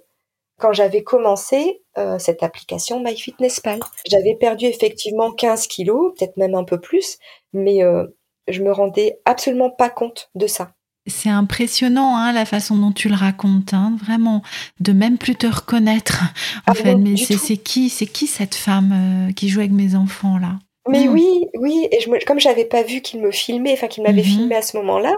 quand 0.60 0.72
j'avais 0.72 1.02
commencé 1.02 1.82
euh, 1.98 2.18
cette 2.18 2.42
application 2.42 3.00
MyFitnessPal. 3.02 3.80
J'avais 4.06 4.36
perdu 4.36 4.66
effectivement 4.66 5.32
15 5.32 5.66
kilos, 5.66 6.12
peut-être 6.16 6.36
même 6.36 6.54
un 6.54 6.64
peu 6.64 6.78
plus, 6.80 7.18
mais 7.52 7.82
euh, 7.82 8.06
je 8.48 8.62
me 8.62 8.72
rendais 8.72 9.18
absolument 9.24 9.70
pas 9.70 9.90
compte 9.90 10.30
de 10.34 10.46
ça. 10.46 10.72
C'est 11.06 11.30
impressionnant 11.30 12.16
hein, 12.16 12.32
la 12.32 12.44
façon 12.44 12.76
dont 12.76 12.92
tu 12.92 13.08
le 13.08 13.14
racontes, 13.16 13.72
hein, 13.74 13.96
vraiment, 14.04 14.42
de 14.80 14.92
même 14.92 15.16
plus 15.18 15.34
te 15.34 15.46
reconnaître. 15.46 16.20
En 16.68 16.72
Ah 16.72 16.74
fait, 16.74 16.94
non, 16.94 16.98
mais 16.98 17.16
c'est 17.16 17.56
qui, 17.56 17.88
c'est 17.88 18.06
qui 18.06 18.26
cette 18.26 18.54
femme 18.54 19.28
euh, 19.28 19.32
qui 19.32 19.48
joue 19.48 19.60
avec 19.60 19.72
mes 19.72 19.94
enfants 19.96 20.38
là? 20.38 20.58
Mais 20.88 21.08
Mm. 21.08 21.12
oui, 21.12 21.46
oui, 21.58 21.88
et 21.90 22.00
je 22.00 22.10
me, 22.10 22.24
comme 22.24 22.38
j'avais 22.40 22.64
pas 22.64 22.82
vu 22.82 23.00
qu'il 23.00 23.20
me 23.20 23.30
filmait, 23.30 23.72
enfin 23.72 23.88
qu'il 23.88 24.02
m'avait 24.02 24.22
Mhm. 24.22 24.28
filmé 24.28 24.56
à 24.56 24.62
ce 24.62 24.76
moment-là, 24.78 25.14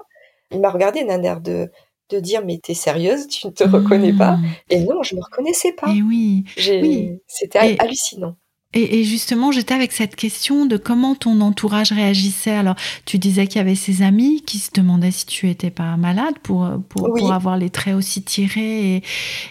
il 0.50 0.60
m'a 0.60 0.70
regardé 0.70 1.04
d'un 1.04 1.22
air 1.22 1.40
de, 1.40 1.70
de 2.12 2.20
dire 2.20 2.42
mais 2.44 2.58
t'es 2.62 2.74
sérieuse, 2.74 3.26
tu 3.26 3.46
ne 3.46 3.52
te 3.52 3.64
reconnais 3.64 4.12
pas 4.12 4.36
Mm. 4.36 4.44
Et 4.70 4.80
non, 4.80 5.02
je 5.02 5.14
me 5.16 5.20
reconnaissais 5.22 5.72
pas. 5.72 5.88
Et 5.92 6.02
oui. 6.02 6.44
Oui. 6.58 7.10
C'était 7.26 7.72
Et- 7.74 7.80
hallucinant. 7.80 8.36
Et, 8.74 9.00
et 9.00 9.04
justement, 9.04 9.52
j'étais 9.52 9.74
avec 9.74 9.92
cette 9.92 10.16
question 10.16 10.64
de 10.64 10.78
comment 10.78 11.14
ton 11.14 11.42
entourage 11.42 11.92
réagissait. 11.92 12.52
Alors, 12.52 12.74
tu 13.04 13.18
disais 13.18 13.46
qu'il 13.46 13.56
y 13.58 13.60
avait 13.60 13.74
ces 13.74 14.00
amis 14.00 14.40
qui 14.46 14.56
se 14.58 14.70
demandaient 14.72 15.10
si 15.10 15.26
tu 15.26 15.50
étais 15.50 15.68
pas 15.70 15.98
malade 15.98 16.36
pour, 16.42 16.66
pour, 16.88 17.10
Oui. 17.10 17.20
pour 17.20 17.34
avoir 17.34 17.58
les 17.58 17.68
traits 17.68 17.94
aussi 17.94 18.22
tirés. 18.22 19.02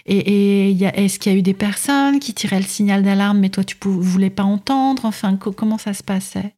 Et, 0.06 0.70
est-ce 1.04 1.20
qu'il 1.20 1.30
y 1.30 1.34
a 1.36 1.38
eu 1.38 1.42
des 1.42 1.54
personnes 1.54 2.18
qui 2.18 2.34
tiraient 2.34 2.58
le 2.58 2.64
signal 2.66 3.04
d'alarme, 3.04 3.38
mais 3.38 3.48
toi, 3.50 3.62
tu 3.62 3.76
pou- 3.76 4.00
voulais 4.00 4.28
pas 4.30 4.42
entendre? 4.42 5.04
Enfin, 5.04 5.36
co- 5.36 5.52
comment 5.52 5.78
ça 5.78 5.94
se 5.94 6.02
passait? 6.02 6.56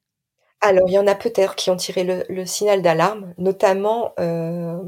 Alors, 0.62 0.88
il 0.88 0.94
y 0.94 0.98
en 0.98 1.06
a 1.06 1.14
peut-être 1.14 1.56
qui 1.56 1.68
ont 1.68 1.76
tiré 1.76 2.02
le, 2.04 2.24
le 2.30 2.46
signal 2.46 2.80
d'alarme, 2.80 3.34
notamment 3.36 4.12
euh, 4.18 4.78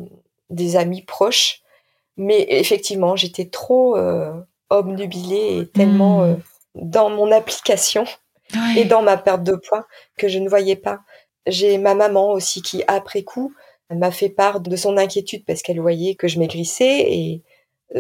des 0.51 0.77
amis 0.77 1.03
proches. 1.03 1.63
Mais 2.17 2.47
effectivement, 2.49 3.17
j'étais 3.17 3.47
trop 3.47 3.97
euh, 3.97 4.33
obnubilée 4.71 5.59
et 5.59 5.67
tellement 5.67 6.21
Mm. 6.21 6.31
euh, 6.31 6.37
dans 6.75 7.11
mon 7.11 7.31
application 7.33 8.05
et 8.77 8.85
dans 8.85 9.03
ma 9.03 9.17
perte 9.17 9.43
de 9.43 9.57
poids 9.57 9.87
que 10.17 10.29
je 10.29 10.39
ne 10.39 10.49
voyais 10.49 10.77
pas. 10.77 11.01
J'ai 11.47 11.79
ma 11.79 11.95
maman 11.95 12.33
aussi 12.33 12.63
qui, 12.63 12.83
après 12.87 13.23
coup, 13.23 13.55
m'a 13.91 14.11
fait 14.11 14.29
part 14.29 14.61
de 14.61 14.77
son 14.77 14.97
inquiétude 14.97 15.45
parce 15.45 15.63
qu'elle 15.63 15.81
voyait 15.81 16.15
que 16.15 16.29
je 16.29 16.39
maigrissais 16.39 17.07
et 17.13 17.43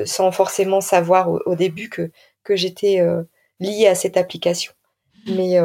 sans 0.04 0.32
forcément 0.32 0.80
savoir 0.80 1.30
au, 1.30 1.54
début 1.54 1.88
que, 1.88 2.10
que 2.42 2.54
j'étais 2.54 3.00
liée 3.60 3.86
à 3.86 3.94
cette 3.94 4.16
application. 4.16 4.72
Mais 5.26 5.58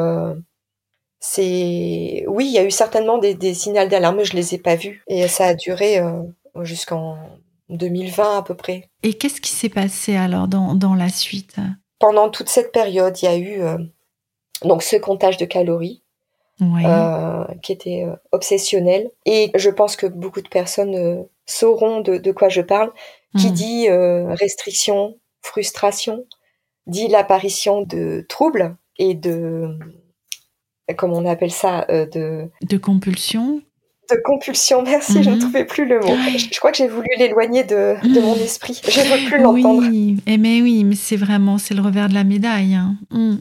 c'est 1.20 2.24
oui, 2.28 2.46
il 2.46 2.54
y 2.54 2.60
a 2.60 2.64
eu 2.64 2.72
certainement 2.72 3.18
des, 3.18 3.34
des 3.34 3.54
signaux 3.54 3.88
d'alarme, 3.88 4.24
je 4.24 4.34
les 4.34 4.56
ai 4.56 4.58
pas 4.58 4.76
vus 4.76 5.04
et 5.08 5.28
ça 5.28 5.48
a 5.48 5.54
duré 5.54 6.00
jusqu'en 6.64 7.18
2020 7.72 8.38
à 8.38 8.42
peu 8.42 8.56
près. 8.56 8.90
Et 9.04 9.14
qu'est-ce 9.14 9.42
qui 9.42 9.52
s'est 9.52 9.70
passé 9.70 10.16
alors 10.16 10.48
dans, 10.48 10.76
dans, 10.76 10.94
la 10.94 11.10
suite? 11.10 11.56
Pendant 12.00 12.30
toute 12.30 12.50
cette 12.50 12.72
période, 12.72 13.18
il 13.22 13.26
y 13.26 13.28
a 13.28 13.38
eu 13.38 13.62
euh, 13.62 13.78
donc 14.64 14.84
ce 14.84 14.96
comptage 14.98 15.38
de 15.38 15.46
calories 15.46 16.04
euh, 16.62 17.46
qui 17.64 17.72
était 17.72 18.04
euh, 18.06 18.16
obsessionnel. 18.32 19.10
Et 19.26 19.52
je 19.56 19.70
pense 19.70 19.96
que 19.96 20.06
beaucoup 20.06 20.42
de 20.42 20.50
personnes 20.50 21.26
sauront 21.46 22.02
de, 22.02 22.18
de, 22.18 22.32
quoi 22.32 22.50
je 22.50 22.62
parle. 22.62 22.92
Qui 23.38 23.50
hmm. 23.50 23.54
dit 23.54 23.90
restriction, 23.90 25.18
frustration, 25.42 26.26
dit 26.86 27.08
l'apparition 27.08 27.82
de 27.82 28.26
troubles 28.28 28.76
et 28.98 29.14
de 29.14 29.80
comment 30.98 31.16
on 31.16 31.26
appelle 31.26 31.54
ça 31.54 31.86
de 31.88 32.50
de 32.62 32.78
compulsion 32.78 33.62
de 34.16 34.22
compulsion, 34.22 34.84
merci, 34.84 35.24
je 35.24 35.30
ne 35.30 35.36
mhm. 35.36 35.42
trouvais 35.42 35.66
plus 35.66 35.86
le 35.86 36.00
mot. 36.00 36.16
Je, 36.38 36.60
crois 36.60 36.72
que 36.72 36.78
j'ai 36.78 36.88
voulu 36.88 37.08
l'éloigner 37.18 37.64
de, 37.64 37.96
mon 38.20 38.36
mhm. 38.36 38.42
esprit. 38.42 38.82
Je 38.88 39.00
ne 39.00 39.06
veux 39.06 39.30
plus 39.30 39.40
l'entendre. 39.40 39.88
Oui, 39.90 40.18
eh, 40.28 40.38
mais 40.38 40.62
oui, 40.62 40.84
mais 40.84 40.96
c'est 40.96 41.18
vraiment, 41.18 41.58
c'est 41.58 41.74
le 41.74 41.82
revers 41.82 42.10
de 42.10 42.14
la 42.14 42.24
médaille. 42.24 42.76
Hein. 42.76 42.96
Mm. 43.12 43.38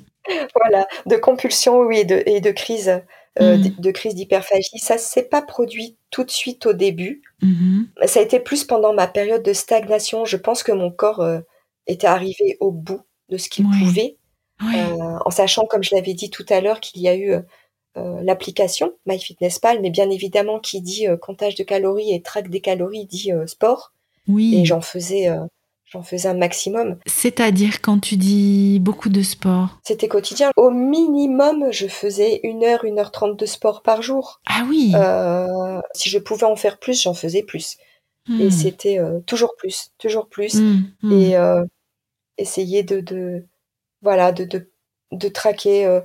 Voilà, 0.55 0.87
de 1.07 1.17
compulsion, 1.17 1.81
oui, 1.81 1.99
et 2.01 2.05
de, 2.05 2.23
et 2.27 2.41
de 2.41 2.51
crise. 2.51 3.03
Euh, 3.41 3.57
mm. 3.57 3.77
de, 3.79 3.91
crise 3.93 4.15
d'hyperphagie. 4.15 4.79
Ça 4.79 4.99
s'est 4.99 5.23
pas 5.23 5.41
produit 5.41 5.97
tout 6.11 6.25
de 6.25 6.31
suite 6.31 6.67
au 6.67 6.73
début. 6.73 7.23
Mm-hmm. 7.43 8.07
Ça 8.07 8.21
a 8.21 8.23
été 8.23 8.41
plus 8.41 8.65
pendant 8.65 8.93
ma 8.93 9.07
période 9.07 9.45
de 9.45 9.53
stagnation. 9.53 10.25
Je 10.25 10.37
pense 10.37 10.65
que 10.65 10.73
mon 10.73 10.91
corps 10.91 11.21
euh, 11.21 11.39
était 11.87 12.09
arrivé 12.09 12.57
au 12.59 12.73
bout 12.73 13.03
de 13.29 13.37
ce 13.37 13.49
qu'il 13.49 13.67
pouvait, 13.67 14.17
euh, 14.63 15.19
en 15.25 15.31
sachant, 15.31 15.65
comme 15.67 15.85
je 15.85 15.95
l'avais 15.95 16.15
dit 16.15 16.29
tout 16.29 16.45
à 16.49 16.61
l'heure, 16.61 16.81
qu'il 16.81 17.01
y 17.01 17.09
a 17.09 17.17
eu 17.17 17.35
euh, 17.97 18.21
l'application 18.23 18.93
MyFitnessPal, 19.07 19.81
mais 19.81 19.91
bien 19.91 20.11
évidemment, 20.11 20.61
qui 20.61 20.81
dit 20.81 21.09
euh, 21.09 21.17
comptage 21.17 21.57
de 21.57 21.65
calories 21.65 22.13
et 22.13 22.23
traque 22.23 22.49
des 22.49 22.61
calories 22.61 23.07
dit 23.07 23.33
euh, 23.33 23.49
sport. 23.49 23.93
Oui. 24.29 24.55
Et 24.55 24.65
j'en 24.65 24.81
faisais, 24.81 25.29
j'en 25.87 26.05
faisais 26.05 26.29
un 26.29 26.35
maximum. 26.35 26.99
C'est-à-dire 27.07 27.81
quand 27.81 27.99
tu 27.99 28.17
dis 28.17 28.79
beaucoup 28.79 29.09
de 29.09 29.23
sport 29.23 29.81
C'était 29.85 30.07
quotidien. 30.07 30.53
Au 30.57 30.71
minimum, 30.71 31.73
je 31.73 31.89
faisais 31.89 32.39
une 32.45 32.63
heure, 32.63 32.85
une 32.85 33.01
heure 33.01 33.11
trente 33.11 33.37
de 33.37 33.47
sport 33.47 33.83
par 33.83 34.03
jour. 34.03 34.41
Ah 34.47 34.65
oui. 34.69 34.93
si 35.95 36.09
je 36.11 36.19
pouvais 36.19 36.45
en 36.45 36.55
faire 36.55 36.79
plus, 36.79 37.03
j'en 37.03 37.15
faisais 37.15 37.43
plus. 37.43 37.77
Et 38.29 38.47
hmm. 38.47 38.51
c'était 38.53 38.99
toujours 39.27 39.57
plus, 39.57 39.91
toujours 39.99 40.29
plus. 40.29 40.61
Hmm, 40.61 40.83
hmm. 41.03 41.13
Et 41.13 41.37
essayer 42.39 42.85
de, 42.85 43.01
de, 43.01 43.47
voilà, 44.01 44.31
de, 44.31 44.45
de, 44.45 44.71
de 45.11 45.29
traquer 45.29 46.01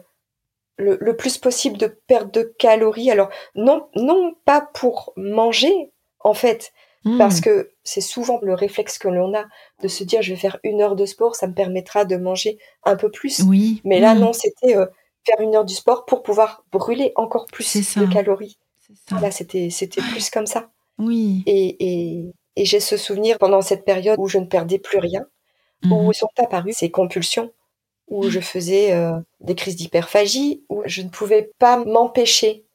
le, 0.78 1.16
plus 1.16 1.38
possible 1.38 1.78
de 1.78 1.88
perte 1.88 2.34
de 2.34 2.54
calories. 2.58 3.12
Alors 3.12 3.30
non, 3.56 3.88
non 3.96 4.34
pas 4.46 4.62
pour 4.74 5.14
manger 5.16 5.92
en 6.20 6.34
fait, 6.34 6.74
hmm. 7.04 7.18
parce 7.18 7.42
que 7.42 7.72
c'est 7.84 8.02
souvent 8.02 8.40
le 8.42 8.54
réflexe 8.54 8.98
que 8.98 9.08
l'on 9.08 9.34
a 9.36 9.46
de 9.82 9.88
se 9.88 10.04
dire 10.04 10.22
je 10.22 10.34
vais 10.34 10.40
faire 10.40 10.60
une 10.64 10.82
heure 10.82 10.96
de 10.96 11.06
sport, 11.06 11.36
ça 11.36 11.48
me 11.48 11.54
permettra 11.54 12.06
de 12.06 12.18
manger 12.18 12.58
un 12.84 12.96
peu 12.96 13.10
plus. 13.10 13.42
Oui. 13.42 13.82
Mais 13.84 14.00
là 14.00 14.16
hmm. 14.16 14.20
non, 14.20 14.34
c'était 14.34 14.76
euh, 14.76 14.86
faire 15.26 15.40
une 15.42 15.56
heure 15.56 15.66
du 15.66 15.76
sport 15.76 16.06
pour 16.06 16.24
pouvoir 16.24 16.66
brûler 16.72 17.14
encore 17.16 17.46
plus 17.46 17.98
de 17.98 18.12
calories. 18.12 18.58
Là 19.22 19.32
c'était 19.32 19.70
c'était 19.70 20.02
plus 20.02 20.30
comme 20.30 20.48
ça. 20.48 20.70
Oui. 20.98 21.44
Et, 21.46 21.76
et, 21.80 22.34
et 22.56 22.66
j'ai 22.66 22.80
ce 22.80 22.98
souvenir 22.98 23.38
pendant 23.38 23.62
cette 23.62 23.84
période 23.84 24.18
où 24.20 24.28
je 24.28 24.38
ne 24.38 24.46
perdais 24.46 24.80
plus 24.80 25.00
rien, 25.00 25.26
où 25.84 26.08
mhm. 26.08 26.14
sont 26.14 26.30
apparues 26.38 26.74
ces 26.74 26.90
compulsions 26.90 27.52
où 28.08 28.30
je 28.30 28.39
faisais 28.39 28.94
euh, 28.94 29.20
des 29.39 29.56
crises 29.56 29.76
d'hyperphagie, 29.76 30.63
où 30.70 30.84
je 30.86 31.02
ne 31.02 31.10
pouvais 31.10 31.52
pas 31.60 31.84
m'empêcher. 31.84 32.65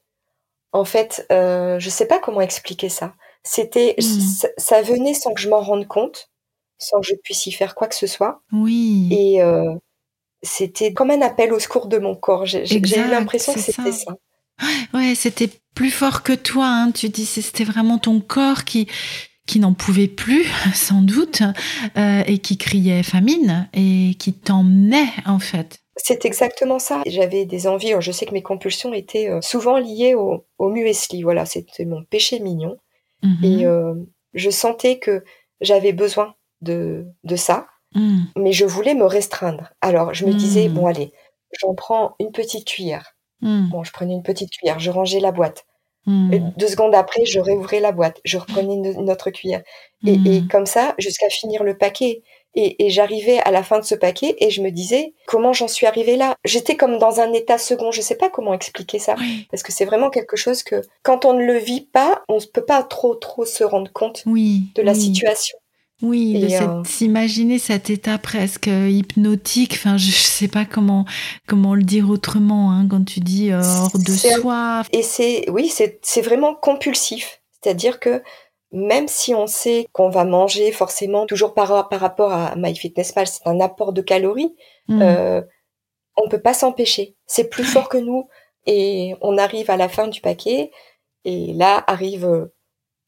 En 0.73 0.85
fait, 0.85 1.25
euh, 1.31 1.79
je 1.79 1.87
ne 1.87 1.91
sais 1.91 2.05
pas 2.05 2.19
comment 2.19 2.41
expliquer 2.41 2.89
ça. 2.89 3.13
C'était, 3.43 3.95
hmm. 3.97 4.47
ça, 4.57 4.81
venait 4.81 5.13
sans 5.13 5.33
que 5.33 5.41
je 5.41 5.49
m'en 5.49 5.61
rende 5.61 5.87
compte, 5.87 6.29
sans 6.77 7.01
que 7.01 7.07
je 7.07 7.15
puisse 7.15 7.45
y 7.47 7.51
faire 7.51 7.75
quoi 7.75 7.87
que 7.87 7.95
ce 7.95 8.07
soit. 8.07 8.41
Oui. 8.51 9.09
Et 9.11 9.41
euh, 9.41 9.73
c'était 10.43 10.93
comme 10.93 11.11
un 11.11 11.21
appel 11.21 11.53
au 11.53 11.59
secours 11.59 11.87
de 11.87 11.97
mon 11.97 12.15
corps. 12.15 12.45
J'ai 12.45 12.77
eu 12.77 13.09
l'impression 13.09 13.53
que 13.53 13.59
c'était 13.59 13.91
ça. 13.91 14.15
Ouais, 14.93 15.15
c'était 15.15 15.49
plus 15.73 15.89
fort 15.91 16.21
que 16.23 16.33
toi. 16.33 16.67
Hein. 16.67 16.91
Tu 16.91 17.09
dis, 17.09 17.25
c'était 17.25 17.63
vraiment 17.63 17.97
ton 17.97 18.19
corps 18.19 18.63
qui 18.63 18.87
qui 19.47 19.59
n'en 19.59 19.73
pouvait 19.73 20.07
plus, 20.07 20.45
sans 20.73 21.01
doute, 21.01 21.41
euh, 21.97 22.23
et 22.25 22.39
qui 22.39 22.57
criait 22.57 23.03
famine 23.03 23.69
et 23.73 24.15
qui 24.19 24.33
t'emmenait 24.33 25.11
en 25.25 25.39
fait. 25.39 25.79
C'est 25.97 26.25
exactement 26.25 26.79
ça. 26.79 27.01
J'avais 27.05 27.45
des 27.45 27.67
envies. 27.67 27.93
Je 27.99 28.11
sais 28.11 28.25
que 28.25 28.33
mes 28.33 28.41
compulsions 28.41 28.93
étaient 28.93 29.29
euh, 29.29 29.41
souvent 29.41 29.77
liées 29.77 30.15
au, 30.15 30.45
au 30.57 30.69
muesli. 30.69 31.21
Voilà, 31.21 31.45
c'était 31.45 31.85
mon 31.85 32.03
péché 32.03 32.39
mignon. 32.39 32.77
Mhm. 33.23 33.43
Et 33.43 33.65
euh, 33.65 33.93
je 34.33 34.49
sentais 34.49 34.99
que 34.99 35.23
j'avais 35.59 35.93
besoin 35.93 36.33
de, 36.61 37.05
de 37.23 37.35
ça, 37.35 37.67
mhm. 37.95 38.27
mais 38.35 38.51
je 38.51 38.65
voulais 38.65 38.95
me 38.95 39.05
restreindre. 39.05 39.71
Alors 39.81 40.13
je 40.13 40.25
me 40.25 40.33
disais, 40.33 40.67
mhm. 40.67 40.73
bon 40.73 40.85
allez, 40.87 41.11
j'en 41.59 41.75
prends 41.75 42.15
une 42.19 42.31
petite 42.31 42.65
cuillère. 42.65 43.15
Bon, 43.43 43.83
je 43.83 43.91
prenais 43.91 44.13
une 44.13 44.21
petite 44.21 44.51
cuillère, 44.51 44.77
je 44.77 44.91
rangeais 44.91 45.19
la 45.19 45.31
boîte. 45.31 45.65
Hmm. 46.05 46.31
Deux 46.57 46.67
secondes 46.67 46.95
après, 46.95 47.25
je 47.25 47.39
réouvrais 47.39 47.79
la 47.79 47.91
boîte, 47.91 48.19
je 48.25 48.37
reprenais 48.37 48.73
une, 48.73 49.09
autre 49.09 49.29
cuillère. 49.29 49.61
Et, 50.05 50.17
hmm. 50.17 50.47
comme 50.47 50.65
ça, 50.65 50.95
jusqu'à 50.97 51.29
finir 51.29 51.63
le 51.63 51.77
paquet. 51.77 52.23
Et, 52.53 52.89
j'arrivais 52.89 53.39
à 53.39 53.51
la 53.51 53.63
fin 53.63 53.79
de 53.79 53.85
ce 53.85 53.95
paquet 53.95 54.35
et 54.39 54.49
je 54.49 54.61
me 54.61 54.71
disais, 54.71 55.13
comment 55.25 55.53
j'en 55.53 55.69
suis 55.69 55.87
arrivée 55.87 56.17
là? 56.17 56.35
J'étais 56.43 56.75
comme 56.75 56.97
dans 56.97 57.21
un 57.21 57.31
état 57.31 57.57
second, 57.57 57.91
je 57.91 58.01
sais 58.01 58.15
pas 58.15 58.29
comment 58.29 58.53
expliquer 58.53 58.99
ça. 58.99 59.15
Parce 59.51 59.63
que 59.63 59.71
c'est 59.71 59.85
vraiment 59.85 60.09
quelque 60.09 60.35
chose 60.35 60.61
que, 60.61 60.81
quand 61.01 61.23
on 61.23 61.33
ne 61.33 61.45
le 61.45 61.57
vit 61.57 61.87
pas, 61.93 62.23
on 62.27 62.39
ne 62.39 62.45
peut 62.53 62.65
pas 62.65 62.83
trop, 62.83 63.15
trop 63.15 63.45
se 63.45 63.63
rendre 63.63 63.89
compte 63.93 64.25
de 64.27 64.81
la 64.81 64.93
situation. 64.93 65.57
Oui, 66.01 66.39
de 66.39 66.47
euh, 66.47 66.83
s'imaginer 66.83 67.59
cet 67.59 67.89
état 67.89 68.17
presque 68.17 68.67
hypnotique. 68.67 69.73
Enfin, 69.73 69.97
je, 69.97 70.07
ne 70.07 70.11
sais 70.11 70.47
pas 70.47 70.65
comment 70.65 71.05
comment 71.47 71.75
le 71.75 71.83
dire 71.83 72.09
autrement 72.09 72.71
hein, 72.71 72.87
quand 72.89 73.05
tu 73.05 73.19
dis 73.19 73.51
euh, 73.51 73.61
hors 73.61 73.97
de 73.97 74.11
soi. 74.11 74.83
Et 74.91 75.03
c'est 75.03 75.49
oui, 75.49 75.69
c'est 75.69 76.21
vraiment 76.21 76.55
compulsif. 76.55 77.41
C'est-à-dire 77.51 77.99
que 77.99 78.23
même 78.71 79.07
si 79.07 79.35
on 79.35 79.47
sait 79.47 79.85
qu'on 79.91 80.09
va 80.09 80.25
manger 80.25 80.71
forcément 80.71 81.25
toujours 81.25 81.53
par 81.53 81.89
par 81.89 81.99
rapport 81.99 82.31
à 82.31 82.55
MyFitnessPal, 82.55 83.27
c'est 83.27 83.45
un 83.45 83.59
apport 83.59 83.93
de 83.93 84.01
calories. 84.01 84.55
Hmm. 84.87 85.01
Euh, 85.01 85.41
on 86.17 86.29
peut 86.29 86.41
pas 86.41 86.53
s'empêcher. 86.53 87.15
C'est 87.27 87.49
plus 87.49 87.63
fort 87.63 87.89
que 87.89 87.97
nous 87.97 88.27
et 88.65 89.15
on 89.21 89.37
arrive 89.37 89.69
à 89.69 89.77
la 89.77 89.89
fin 89.89 90.07
du 90.07 90.21
paquet 90.21 90.71
et 91.25 91.53
là 91.53 91.83
arrive 91.87 92.49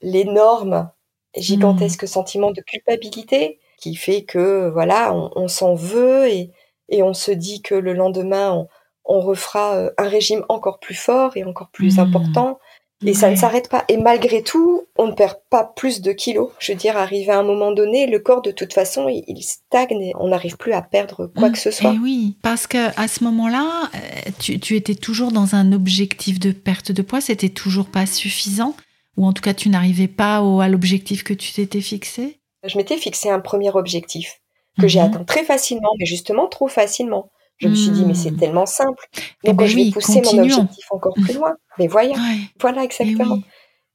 l'énorme 0.02 0.92
gigantesque 1.36 2.08
sentiment 2.08 2.52
de 2.52 2.62
culpabilité 2.62 3.60
qui 3.78 3.96
fait 3.96 4.24
que 4.24 4.70
voilà, 4.70 5.14
on, 5.14 5.48
s'en 5.48 5.76
veut 5.76 6.28
et, 6.28 6.52
et, 6.90 7.04
on 7.04 7.14
se 7.14 7.32
dit 7.32 7.62
que 7.62 7.76
le 7.76 7.94
lendemain 7.94 8.66
on, 9.06 9.20
refera 9.20 9.76
euh, 9.76 9.90
un 9.98 10.08
régime 10.08 10.46
encore 10.48 10.80
plus 10.80 10.96
fort 10.96 11.36
et 11.36 11.44
encore 11.44 11.70
plus 11.70 11.98
mmh. 11.98 12.00
important. 12.00 12.60
Et 13.06 13.14
ça 13.14 13.30
ne 13.30 13.36
s'arrête 13.36 13.70
pas. 13.70 13.84
Et 13.90 13.98
malgré 13.98 14.44
tout, 14.44 14.84
on 14.98 15.08
ne 15.08 15.12
perd 15.12 15.36
pas 15.50 15.66
plus 15.66 16.02
de 16.02 16.14
kilos. 16.14 16.52
Je 16.60 16.72
veux 16.72 16.78
dire, 16.78 16.96
arrivé 16.98 17.32
à 17.32 17.40
un 17.40 17.44
moment 17.44 17.72
donné, 17.72 18.08
le 18.08 18.20
corps, 18.20 18.42
de 18.42 18.52
toute 18.52 18.74
façon, 18.74 19.10
il, 19.10 19.44
stagne 19.44 20.02
et 20.02 20.14
on 20.18 20.30
n'arrive 20.30 20.56
plus 20.56 20.72
à 20.72 20.82
perdre 20.82 21.28
quoi 21.28 21.50
que 21.50 21.58
ce 21.58 21.70
soit. 21.70 21.94
Et 21.94 21.98
oui, 21.98 22.38
parce 22.42 22.66
que 22.68 22.98
à 22.98 23.08
ce 23.08 23.24
moment-là, 23.26 23.90
euh, 23.94 24.32
tu, 24.40 24.60
tu, 24.60 24.76
étais 24.76 24.96
toujours 24.96 25.32
dans 25.32 25.56
un 25.56 25.74
objectif 25.74 26.40
de 26.40 26.52
perte 26.52 26.92
de 26.92 27.02
poids. 27.02 27.20
C'était 27.20 27.50
toujours 27.50 27.88
pas 27.88 28.06
suffisant. 28.06 28.76
Ou 29.18 29.26
en 29.26 29.34
tout 29.34 29.42
cas, 29.42 29.54
tu 29.54 29.70
n'arrivais 29.70 30.08
pas 30.08 30.42
au, 30.42 30.60
à 30.60 30.68
l'objectif 30.68 31.24
que 31.24 31.34
tu 31.34 31.52
t'étais 31.54 31.82
fixé? 31.82 32.40
Je 32.64 32.78
m'étais 32.78 32.98
fixé 32.98 33.30
un 33.30 33.40
premier 33.40 33.70
objectif 33.72 34.42
que 34.80 34.88
j'ai 34.88 35.00
mhm. 35.00 35.06
atteint 35.06 35.24
très 35.24 35.44
facilement, 35.44 35.92
mais 36.00 36.06
justement 36.06 36.48
trop 36.48 36.68
facilement. 36.68 37.30
Je 37.58 37.68
me 37.68 37.76
suis 37.76 37.92
dit, 37.92 38.06
mais 38.06 38.14
c'est 38.14 38.32
hmm. 38.32 38.40
tellement 38.40 38.66
simple. 38.66 39.08
Donc, 39.44 39.58
ben 39.58 39.66
je 39.66 39.76
vais 39.76 39.92
pousser 39.92 40.22
mon 40.22 40.40
objectif 40.40 40.86
encore 40.92 41.14
plus 41.14 41.34
loin. 41.34 41.56
Mais 41.78 41.88
voyons, 41.88 42.16
voilà 42.60 42.82
eh 42.82 42.86
exactement. 42.86 43.40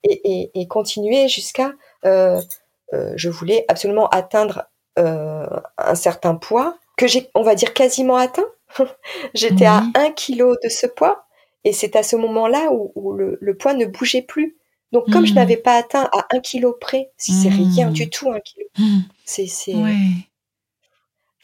Et, 0.04 0.50
et, 0.54 0.66
continuer 0.68 1.28
jusqu'à... 1.28 1.72
Euh, 2.04 2.40
euh, 2.94 3.12
je 3.16 3.28
voulais 3.28 3.66
absolument 3.68 4.08
atteindre 4.08 4.64
euh, 4.98 5.46
un 5.76 5.94
certain 5.94 6.36
poids 6.36 6.78
que 6.96 7.06
j'ai, 7.06 7.28
on 7.34 7.42
va 7.42 7.54
dire, 7.54 7.74
quasiment 7.74 8.16
atteint. 8.16 8.46
J'étais 9.34 9.66
à 9.66 9.82
un 9.94 10.10
kilo 10.12 10.54
de 10.62 10.68
ce 10.68 10.86
poids. 10.86 11.24
Et 11.64 11.72
c'est 11.72 11.96
à 11.96 12.02
ce 12.02 12.16
moment-là 12.16 12.70
où, 12.72 12.92
où 12.94 13.12
le, 13.12 13.36
le, 13.40 13.56
poids 13.56 13.74
ne 13.74 13.84
bougeait 13.84 14.22
plus. 14.22 14.56
Donc, 14.92 15.10
comme 15.10 15.26
je 15.26 15.32
hmm. 15.32 15.36
n'avais 15.36 15.56
pas 15.56 15.76
atteint 15.76 16.08
à 16.12 16.26
un 16.30 16.40
kilo 16.40 16.72
près, 16.72 17.10
si 17.18 17.32
c'est 17.32 17.50
rien 17.50 17.90
hmm. 17.90 17.92
du 17.92 18.08
tout, 18.08 18.30
un 18.30 18.40
kilo, 18.40 18.64
hmm. 18.78 19.00
c'est. 19.24 19.46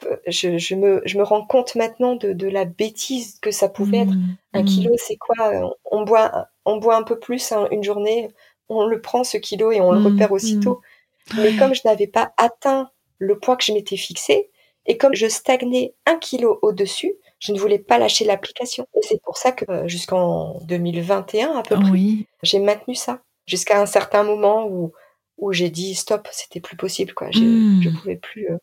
Euh, 0.05 0.11
je, 0.27 0.59
je, 0.59 0.75
me, 0.75 1.03
je 1.05 1.19
me 1.19 1.23
rends 1.23 1.45
compte 1.47 1.75
maintenant 1.75 2.15
de, 2.15 2.33
de 2.33 2.49
la 2.49 2.65
bêtise 2.65 3.39
que 3.41 3.51
ça 3.51 3.69
pouvait 3.69 3.99
être. 3.99 4.15
Un 4.53 4.63
kilo, 4.63 4.95
c'est 4.97 5.17
quoi 5.17 5.75
on 5.91 6.03
boit, 6.03 6.49
on 6.65 6.79
boit 6.79 6.97
un 6.97 7.03
peu 7.03 7.19
plus 7.19 7.53
hein, 7.53 7.69
une 7.71 7.85
journée, 7.85 8.31
on 8.69 8.87
le 8.87 9.01
prend 9.01 9.25
ce 9.25 9.37
kilo 9.37 9.73
et 9.73 9.81
on 9.81 9.93
le 9.93 10.01
repère 10.01 10.33
aussitôt. 10.33 10.81
Mais 11.37 11.57
comme 11.57 11.75
je 11.75 11.83
n'avais 11.85 12.07
pas 12.07 12.33
atteint 12.37 12.91
le 13.19 13.39
poids 13.39 13.57
que 13.57 13.65
je 13.65 13.73
m'étais 13.73 13.97
fixé, 13.97 14.51
et 14.87 14.99
comme 14.99 15.15
je 15.15 15.27
stagnais 15.27 15.95
un 16.07 16.17
kilo 16.17 16.59
au-dessus, 16.63 17.15
je 17.39 17.53
ne 17.53 17.59
voulais 17.59 17.79
pas 17.79 17.99
lâcher 17.99 18.25
l'application. 18.25 18.87
Et 18.95 19.01
c'est 19.03 19.21
pour 19.23 19.37
ça 19.37 19.53
que 19.53 19.65
euh, 19.71 19.89
jusqu'en 19.89 20.61
2021 20.65 21.53
à 21.57 21.63
peu 21.63 21.77
près, 21.77 22.27
j'ai 22.43 22.59
maintenu 22.59 22.95
ça. 22.95 23.21
Jusqu'à 23.47 23.81
un 23.81 23.87
certain 23.87 24.23
moment 24.23 24.67
où, 24.67 24.93
où 25.39 25.53
j'ai 25.53 25.71
dit 25.71 25.95
stop, 25.95 26.29
c'était 26.33 26.61
plus 26.61 26.77
possible. 26.77 27.13
Quoi. 27.15 27.29
Je 27.31 27.41
ne 27.41 27.91
hmm. 27.91 27.97
pouvais 27.99 28.17
plus. 28.17 28.51
Euh. 28.51 28.59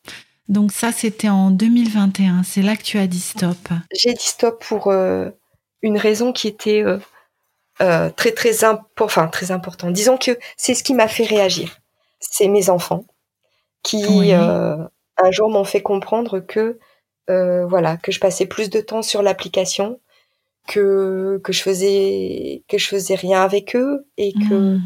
Donc 0.48 0.72
ça, 0.72 0.92
c'était 0.92 1.28
en 1.28 1.50
2021. 1.50 2.42
C'est 2.42 2.62
là 2.62 2.76
que 2.76 2.82
tu 2.82 2.98
as 2.98 3.06
dit 3.06 3.20
stop. 3.20 3.56
J'ai 3.92 4.12
dit 4.12 4.26
stop 4.26 4.62
pour 4.64 4.88
euh, 4.88 5.30
une 5.82 5.98
raison 5.98 6.32
qui 6.32 6.48
était 6.48 6.84
très, 7.78 8.32
très, 8.32 8.64
enfin, 9.00 9.28
très 9.28 9.50
importante. 9.50 9.92
Disons 9.92 10.16
que 10.18 10.38
c'est 10.56 10.74
ce 10.74 10.82
qui 10.82 10.94
m'a 10.94 11.08
fait 11.08 11.24
réagir. 11.24 11.78
C'est 12.20 12.48
mes 12.48 12.70
enfants 12.70 13.04
qui, 13.82 14.32
un 14.32 15.30
jour, 15.30 15.48
m'ont 15.48 15.64
fait 15.64 15.82
comprendre 15.82 16.40
que 16.40 16.78
euh, 17.30 17.66
voilà, 17.66 17.96
que 17.96 18.10
je 18.10 18.20
passais 18.20 18.46
plus 18.46 18.68
de 18.68 18.80
temps 18.80 19.02
sur 19.02 19.22
l'application, 19.22 20.00
que 20.66 21.40
que 21.42 21.52
je 21.52 21.62
faisais 21.62 22.62
que 22.68 22.78
je 22.78 22.88
faisais 22.88 23.14
rien 23.14 23.42
avec 23.42 23.74
eux 23.76 24.06
et 24.16 24.32
que 24.32 24.54
mmh. 24.54 24.82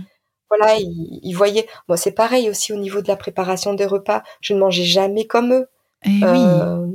voilà, 0.48 0.76
ils, 0.78 1.34
voyaient. 1.34 1.66
Moi, 1.88 1.96
c'est 1.96 2.12
pareil 2.12 2.48
aussi 2.48 2.72
au 2.72 2.76
niveau 2.76 3.02
de 3.02 3.08
la 3.08 3.16
préparation 3.16 3.74
des 3.74 3.86
repas. 3.86 4.22
Je 4.40 4.54
ne 4.54 4.58
mangeais 4.58 4.84
jamais 4.84 5.26
comme 5.26 5.52
eux. 5.52 5.68
Et, 6.04 6.20
eh 6.20 6.24
euh, 6.24 6.86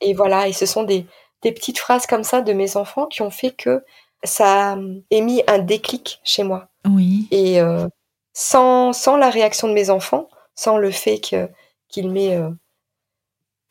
et 0.00 0.14
voilà, 0.14 0.48
et 0.48 0.52
ce 0.52 0.66
sont 0.66 0.82
des 0.82 1.06
des 1.42 1.52
petites 1.52 1.78
phrases 1.78 2.06
comme 2.06 2.24
ça 2.24 2.40
de 2.40 2.52
mes 2.52 2.76
enfants 2.76 3.06
qui 3.06 3.22
ont 3.22 3.30
fait 3.30 3.52
que 3.52 3.84
ça 4.24 4.72
a 4.72 4.78
émis 5.10 5.42
un 5.46 5.58
déclic 5.58 6.20
chez 6.24 6.42
moi. 6.42 6.68
Oui. 6.88 7.28
Et 7.30 7.60
euh, 7.60 7.86
sans, 8.32 8.92
sans 8.92 9.16
la 9.16 9.30
réaction 9.30 9.68
de 9.68 9.72
mes 9.72 9.90
enfants, 9.90 10.28
sans 10.54 10.78
le 10.78 10.90
fait 10.90 11.20
que 11.20 11.48
qu'ils 11.88 12.10
m'aient 12.10 12.40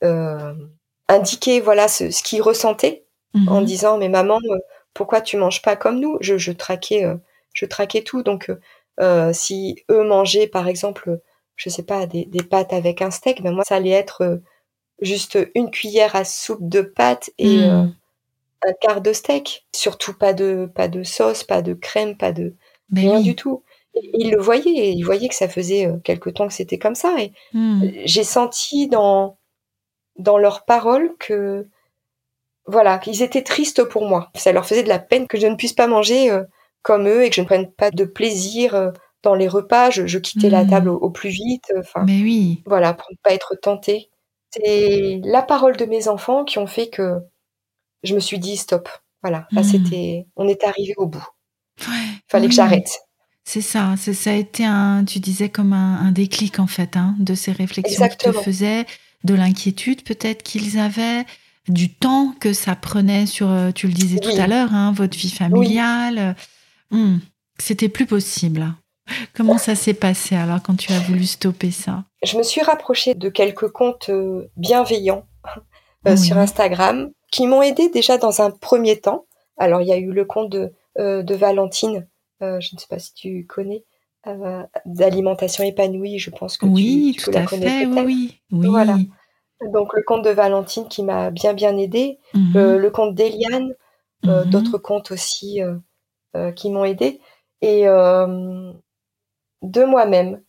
euh, 0.04 0.54
indiquer 1.10 1.60
voilà 1.60 1.88
ce, 1.88 2.12
ce 2.12 2.24
qu'ils 2.24 2.42
ressentaient 2.42 3.05
en 3.48 3.60
mhm. 3.60 3.66
disant 3.66 3.98
mais 3.98 4.10
maman 4.10 4.40
euh, 4.50 4.58
pourquoi 4.94 5.22
tu 5.22 5.38
manges 5.38 5.62
pas 5.62 5.76
comme 5.76 6.00
nous? 6.00 6.18
Je, 6.22 6.38
je 6.38 6.52
traquais 6.52 7.06
euh, 7.06 7.16
je 7.54 7.66
traquais 7.66 8.02
tout 8.02 8.24
donc 8.24 8.52
euh, 9.00 9.34
si 9.34 9.84
eux 9.92 10.04
mangeaient 10.04 10.48
par 10.48 10.68
exemple 10.68 11.20
je 11.56 11.70
sais 11.70 11.84
pas 11.84 12.06
des, 12.06 12.26
des 12.26 12.44
pâtes 12.44 12.74
avec 12.74 13.02
un 13.02 13.12
steak 13.12 13.42
ben 13.42 13.54
moi 13.54 13.64
ça 13.66 13.76
allait 13.76 13.90
être 13.90 14.42
juste 15.02 15.38
une 15.56 15.72
cuillère 15.72 16.16
à 16.16 16.24
soupe 16.24 16.68
de 16.68 16.82
pâtes 16.82 17.30
et 17.38 17.58
mhm. 17.58 17.94
un 18.66 18.74
quart 18.82 19.02
de 19.02 19.14
steak 19.14 19.66
surtout 19.74 20.14
pas 20.14 20.34
de 20.34 20.70
pas 20.74 20.88
de 20.88 21.04
sauce 21.04 21.44
pas 21.44 21.62
de 21.62 21.74
crème 21.74 22.18
pas 22.18 22.32
de 22.32 22.56
ben 22.90 23.10
rien 23.10 23.22
du 23.22 23.36
tout 23.36 23.64
ils 23.94 24.32
le 24.32 24.42
voyaient 24.42 24.92
ils 24.92 25.04
voyaient 25.04 25.30
que 25.30 25.36
ça 25.36 25.50
faisait 25.50 25.90
quelque 26.04 26.30
temps 26.30 26.48
que 26.48 26.54
c'était 26.54 26.80
comme 26.80 26.96
ça 26.96 27.16
et 27.20 27.32
mhm. 27.54 27.92
j'ai 28.06 28.24
senti 28.24 28.88
dans 28.88 29.38
dans 30.18 30.38
leurs 30.38 30.64
paroles 30.66 31.16
que 31.20 31.68
voilà, 32.68 32.98
qu'ils 32.98 33.22
étaient 33.22 33.44
tristes 33.44 33.84
pour 33.84 34.08
moi. 34.08 34.32
Ça 34.36 34.52
leur 34.52 34.66
faisait 34.66 34.84
de 34.84 34.90
la 34.90 35.00
peine 35.00 35.28
que 35.28 35.40
je 35.40 35.48
ne 35.48 35.56
puisse 35.56 35.74
pas 35.74 35.88
manger 35.88 36.32
euh, 36.32 36.44
comme 36.82 37.08
eux 37.08 37.24
et 37.24 37.30
que 37.30 37.36
je 37.36 37.42
ne 37.42 37.46
prenne 37.46 37.72
pas 37.72 37.92
de 37.92 38.06
plaisir 38.06 38.76
euh, 38.76 38.92
dans 39.24 39.36
les 39.36 39.48
repas. 39.48 39.92
Je, 39.92 40.18
quittais 40.18 40.50
la 40.50 40.64
hmm. 40.64 40.70
table 40.70 40.90
au, 40.90 41.10
plus 41.10 41.30
vite. 41.30 41.72
Euh, 41.76 41.82
enfin, 41.82 42.04
Mais 42.06 42.22
oui. 42.22 42.64
Voilà, 42.66 42.94
pour 42.94 43.08
ne 43.12 43.18
pas 43.24 43.34
être 43.34 43.56
tentée. 43.56 44.10
C'est 44.52 45.20
la 45.24 45.42
parole 45.42 45.76
de 45.76 45.86
mes 45.86 46.08
enfants 46.08 46.46
qui 46.46 46.60
ont 46.60 46.68
fait 46.68 46.90
que 46.90 47.20
je 48.04 48.16
me 48.16 48.20
suis 48.20 48.40
dit 48.40 48.58
stop. 48.58 48.90
Voilà, 49.22 49.48
là 49.52 49.62
hmm. 49.62 49.66
c'était, 49.66 50.28
on 50.36 50.48
est 50.48 50.64
arrivé 50.64 50.94
au 50.98 51.08
bout. 51.08 51.26
Il 51.80 52.22
fallait 52.28 52.48
que 52.48 52.54
j'arrête. 52.54 52.90
C'est 53.44 53.62
ça, 53.62 53.94
ça 53.98 54.32
a 54.32 54.34
été 54.34 54.66
un, 54.66 55.06
tu 55.06 55.20
disais 55.20 55.50
comme 55.50 55.74
un, 55.74 56.12
déclic 56.12 56.60
en 56.60 56.66
fait, 56.66 56.98
hein, 56.98 57.16
de 57.20 57.36
ces 57.36 57.52
réflexions 57.52 58.08
que 58.08 58.32
tu 58.32 58.34
faisais 58.34 58.86
de 59.24 59.36
l'inquiétude 59.36 60.04
peut-être 60.04 60.42
qu'ils 60.42 60.80
avaient, 60.80 61.26
du 61.68 61.94
temps 61.94 62.34
que 62.40 62.54
ça 62.54 62.76
prenait 62.76 63.26
sur, 63.26 63.50
euh, 63.50 63.72
tu 63.72 63.88
le 63.88 63.94
disais 63.94 64.20
tout 64.20 64.36
à 64.38 64.48
l'heure, 64.48 64.74
hein, 64.74 64.94
votre 64.96 65.18
vie 65.18 65.32
familiale. 65.32 66.36
Hmm, 66.92 67.18
c'était 67.58 67.90
plus 67.90 68.06
possible. 68.06 68.74
Comment 69.36 69.58
ça 69.58 69.76
s'est 69.76 69.94
passé 69.94 70.36
alors 70.36 70.62
quand 70.64 70.76
tu 70.76 70.92
as 70.92 71.00
voulu 71.00 71.26
stopper 71.26 71.72
ça? 71.72 72.06
Je 72.24 72.38
me 72.38 72.44
suis 72.44 72.62
rapprochée 72.62 73.14
de 73.14 73.30
quelques 73.30 73.70
comptes 73.70 74.10
euh, 74.10 74.50
bienveillants 74.58 75.26
euh, 76.08 76.18
sur 76.18 76.38
Instagram 76.38 77.12
qui 77.32 77.46
m'ont 77.46 77.62
aidé 77.62 77.90
déjà 77.90 78.18
dans 78.18 78.42
un 78.42 78.50
premier 78.50 79.00
temps. 79.00 79.26
Alors 79.58 79.82
il 79.82 79.88
y 79.88 79.94
a 79.94 79.98
eu 79.98 80.12
le 80.12 80.26
compte 80.26 80.50
de, 80.50 80.74
de 80.98 81.36
Valentine, 81.36 82.08
je 82.42 82.46
ne 82.56 82.80
sais 82.80 82.88
pas 82.90 83.00
si 83.00 83.14
tu 83.14 83.46
connais, 83.46 83.84
d'alimentation 84.86 85.64
épanouie, 85.64 86.20
je 86.20 86.32
pense 86.32 86.58
que 86.58 86.66
oui, 86.66 87.16
tu, 87.18 87.26
tout 87.26 87.38
à 87.38 87.46
fait, 87.46 87.86
oui, 87.86 88.40
oui. 88.52 88.68
Voilà. 88.68 88.98
Donc 89.62 89.94
le 89.94 90.04
compte 90.04 90.24
de 90.24 90.30
Valentine 90.30 90.88
qui 90.88 91.04
m'a 91.04 91.32
bien 91.32 91.54
bien 91.54 91.78
aidé, 91.78 92.20
mhm. 92.34 92.58
euh, 92.58 92.78
le 92.78 92.90
compte 92.90 93.16
d'Eliane, 93.16 93.74
euh, 94.26 94.44
mhm. 94.44 94.50
d'autres 94.50 94.78
comptes 94.78 95.12
aussi 95.12 95.62
qui 96.58 96.70
m'ont 96.70 96.84
aidé, 96.84 97.22
et 97.62 97.86
de 97.86 98.74
moi-même, 99.86 100.42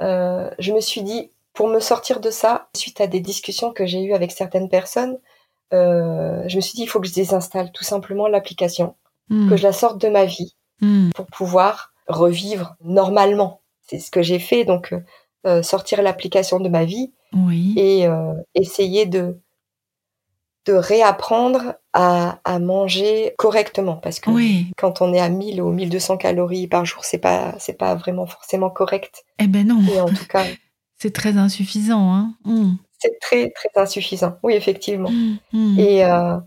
je 0.00 0.72
me 0.72 0.80
suis 0.80 1.02
dit 1.02 1.30
pour 1.52 1.68
me 1.68 1.80
sortir 1.80 2.20
de 2.20 2.30
ça, 2.30 2.68
suite 2.74 3.02
à 3.02 3.06
des 3.06 3.20
discussions 3.20 3.72
que 3.72 3.84
j'ai 3.84 4.02
eues 4.02 4.14
avec 4.14 4.32
certaines 4.32 4.70
personnes, 4.70 5.18
je 5.72 6.56
me 6.56 6.60
suis 6.60 6.76
dit 6.76 6.84
il 6.84 6.86
faut 6.86 7.00
que 7.00 7.06
je 7.06 7.12
désinstalle 7.12 7.70
tout 7.72 7.84
simplement 7.84 8.28
l'application, 8.28 8.94
mhm. 9.28 9.50
que 9.50 9.56
je 9.56 9.64
la 9.64 9.72
sorte 9.72 10.00
de 10.00 10.08
ma 10.08 10.24
vie 10.24 10.56
pour 11.14 11.26
pouvoir 11.26 11.92
revivre 12.08 12.76
normalement. 12.80 13.60
C'est 13.82 13.98
ce 13.98 14.10
que 14.10 14.22
j'ai 14.22 14.38
fait, 14.38 14.64
donc 14.64 14.92
euh, 14.92 15.00
euh, 15.46 15.62
sortir 15.62 16.02
l'application 16.02 16.60
de 16.60 16.68
ma 16.68 16.84
vie 16.84 17.12
et 17.76 18.06
euh, 18.06 18.34
essayer 18.54 19.06
de 19.06 19.38
de 20.66 20.72
réapprendre 20.72 21.74
à, 21.92 22.40
à, 22.44 22.58
manger 22.58 23.34
correctement 23.38 23.96
parce 23.98 24.18
que 24.18 24.30
quand 24.76 25.00
on 25.00 25.14
est 25.14 25.20
à 25.20 25.28
1000 25.28 25.62
ou 25.62 25.70
1200 25.70 26.16
calories 26.16 26.66
par 26.66 26.84
jour, 26.84 27.04
c'est 27.04 27.18
pas 27.18 27.54
c'est 27.60 27.78
pas 27.78 27.94
vraiment 27.94 28.26
forcément 28.26 28.70
correct. 28.70 29.24
Eh 29.38 29.46
ben 29.46 29.68
non. 29.68 29.80
Et 29.94 30.00
en 30.00 30.08
tout 30.08 30.26
cas, 30.28 30.44
c'est 30.98 31.12
très 31.12 31.36
insuffisant 31.36 32.12
hein. 32.12 32.34
Mmh. 32.44 32.72
C'est 32.98 33.16
très 33.20 33.50
très 33.50 33.68
insuffisant. 33.76 34.38
Oui, 34.42 34.54
effectivement. 34.54 35.10
Mmh, 35.10 35.38
mmh. 35.52 35.78
Et 35.78 36.02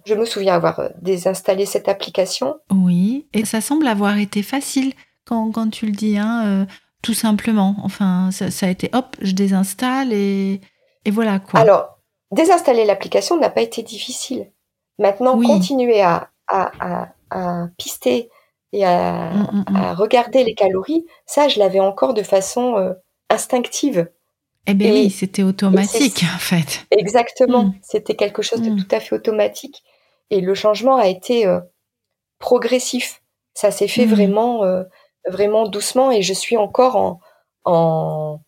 je 0.05 0.15
me 0.15 0.25
souviens 0.25 0.55
avoir 0.55 0.89
désinstallé 0.99 1.65
cette 1.65 1.87
application. 1.87 2.55
Oui, 2.71 3.27
et 3.33 3.45
ça 3.45 3.61
semble 3.61 3.87
avoir 3.87 4.17
été 4.17 4.41
facile 4.41 4.93
quand, 5.29 5.69
tu 5.69 5.85
le 5.85 5.91
dis, 5.91 6.17
hein, 6.17 6.43
euh, 6.45 6.65
tout 7.01 7.13
simplement. 7.13 7.75
Enfin, 7.83 8.29
ça, 8.31 8.65
a 8.65 8.69
été 8.69 8.89
hop, 8.93 9.15
je 9.21 9.33
désinstalle 9.33 10.13
et, 10.13 10.61
et 11.05 11.11
voilà 11.11 11.39
quoi. 11.39 11.59
Alors, 11.59 11.99
désinstaller 12.31 12.85
l'application 12.85 13.37
n'a 13.37 13.49
pas 13.49 13.61
été 13.61 13.83
difficile. 13.83 14.51
Maintenant, 14.97 15.41
continuer 15.41 16.01
à, 16.01 16.29
à, 16.47 17.11
à, 17.29 17.67
pister 17.77 18.29
et 18.73 18.85
à, 18.85 19.31
mm, 19.31 19.47
mm, 19.51 19.65
mm. 19.69 19.75
à, 19.75 19.93
regarder 19.93 20.43
les 20.43 20.55
calories, 20.55 21.05
ça, 21.25 21.47
je 21.47 21.57
l'avais 21.59 21.79
encore 21.79 22.13
de 22.13 22.23
façon 22.23 22.75
euh, 22.75 22.93
instinctive. 23.29 24.09
Eh 24.67 24.73
bien 24.73 24.91
oui, 24.91 25.09
c'était 25.09 25.41
automatique 25.41 26.25
en 26.35 26.37
fait. 26.37 26.85
Exactement, 26.91 27.73
c'était 27.81 28.15
quelque 28.15 28.41
chose 28.41 28.61
de 28.61 28.69
tout 28.69 28.87
à 28.91 28.99
fait 28.99 29.15
automatique. 29.15 29.83
Et 30.29 30.41
le 30.41 30.53
changement 30.53 30.97
a 30.97 31.07
été 31.07 31.47
euh, 31.47 31.59
progressif. 32.39 33.23
Ça 33.55 33.71
s'est 33.71 33.87
fait 33.87 34.05
vraiment 34.05 34.63
vraiment 35.27 35.67
doucement 35.67 36.11
et 36.11 36.21
je 36.21 36.33
suis 36.33 36.57
encore 36.57 36.95
en, 36.95 37.19
en, 37.65 38.39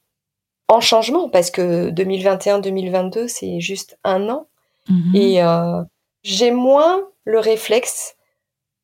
en 0.67 0.79
changement 0.79 1.29
parce 1.29 1.51
que 1.51 1.89
2021-2022, 1.91 3.27
c'est 3.27 3.59
juste 3.59 3.97
un 4.03 4.29
an. 4.29 4.47
Mhm. 4.89 5.15
Et 5.15 5.43
euh, 5.43 5.83
j'ai 6.23 6.51
moins 6.51 7.03
le 7.25 7.39
réflexe 7.39 8.15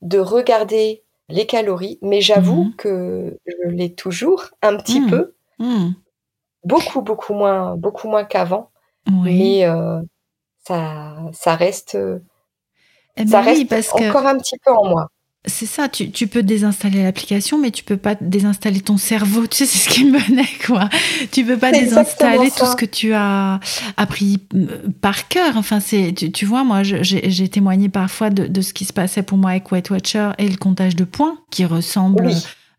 de 0.02 0.20
regarder 0.20 1.04
les 1.30 1.46
calories, 1.46 1.98
mais 2.02 2.22
j'avoue 2.22 2.66
mhm. 2.66 2.76
que 2.76 3.40
je 3.46 3.70
l'ai 3.70 3.94
toujours 3.94 4.46
un 4.62 4.78
petit 4.78 5.02
mhm. 5.02 5.10
peu. 5.10 5.34
Beaucoup, 6.64 7.02
beaucoup 7.02 7.34
moins, 7.34 7.76
beaucoup 7.78 8.08
moins 8.10 8.26
qu'avant. 8.26 8.72
Mais 9.24 9.66
euh, 9.66 10.02
ça, 10.66 11.16
ça 11.32 11.56
reste, 11.56 11.98
eh 13.16 13.26
ça 13.26 13.42
ben 13.42 13.68
reste 13.70 13.94
encore 13.94 14.28
un 14.28 14.38
petit 14.38 14.58
peu 14.60 14.72
en 14.74 14.86
moi. 14.86 15.08
C'est 15.48 15.66
ça, 15.66 15.88
tu, 15.88 16.28
peux 16.28 16.44
désinstaller 16.44 17.04
l'application, 17.04 17.58
mais 17.58 17.72
tu 17.72 17.84
peux 17.84 17.98
pas 17.98 18.16
désinstaller 18.20 18.82
ton 18.82 18.98
cerveau. 18.98 19.48
Tu 19.48 19.58
sais, 19.58 19.66
c'est 19.66 19.78
ce 19.78 19.90
qui 19.90 20.04
me 20.04 20.12
menait, 20.12 20.48
quoi. 20.66 20.90
Tu 21.32 21.46
peux 21.46 21.58
pas 21.58 21.72
désinstaller 21.72 22.52
tout 22.52 22.66
ce 22.66 22.76
que 22.76 22.86
tu 22.86 23.14
as 23.14 23.60
appris 23.96 24.40
euh, 24.54 24.68
par 25.02 25.28
cœur. 25.28 25.56
Enfin, 25.56 25.80
c'est, 25.80 26.14
tu, 26.14 26.46
vois, 26.46 26.64
moi, 26.64 26.84
j'ai 26.84 27.48
témoigné 27.48 27.90
parfois 27.90 28.30
de, 28.30 28.62
ce 28.62 28.74
qui 28.74 28.86
se 28.86 28.94
passait 28.94 29.24
pour 29.24 29.38
moi 29.38 29.52
avec 29.52 29.72
Weight 29.72 29.90
Watcher 29.90 30.32
et 30.38 30.48
le 30.48 30.58
comptage 30.58 30.96
de 30.96 31.06
points, 31.06 31.38
qui 31.50 31.66
ressemble 31.66 32.30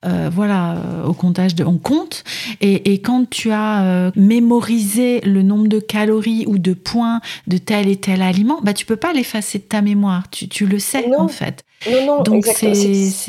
euh, 0.04 0.30
voilà, 0.32 0.76
euh, 0.76 1.06
au 1.06 1.12
comptage 1.12 1.54
de, 1.54 1.64
on 1.64 1.78
compte. 1.78 2.22
Et, 2.60 3.00
quand 3.02 3.28
tu 3.28 3.50
as 3.50 3.84
euh, 3.84 4.10
mémorisé 4.16 5.20
le 5.22 5.42
nombre 5.42 5.68
de 5.68 5.80
calories 5.80 6.44
ou 6.46 6.58
de 6.58 6.72
points 6.74 7.20
de 7.46 7.58
tel 7.58 7.88
et 7.88 7.96
tel 7.96 8.22
aliment, 8.22 8.60
bah 8.62 8.74
tu 8.74 8.86
peux 8.86 8.96
pas 8.96 9.12
l'effacer 9.12 9.58
de 9.58 9.64
ta 9.64 9.82
mémoire. 9.82 10.30
Tu, 10.30 10.48
tu 10.48 10.66
le 10.66 10.78
sais 10.78 11.12
en 11.16 11.28
fait. 11.28 11.64
Non, 11.90 12.06
non, 12.06 12.22
Donc 12.22 12.46
c'est 12.46 12.74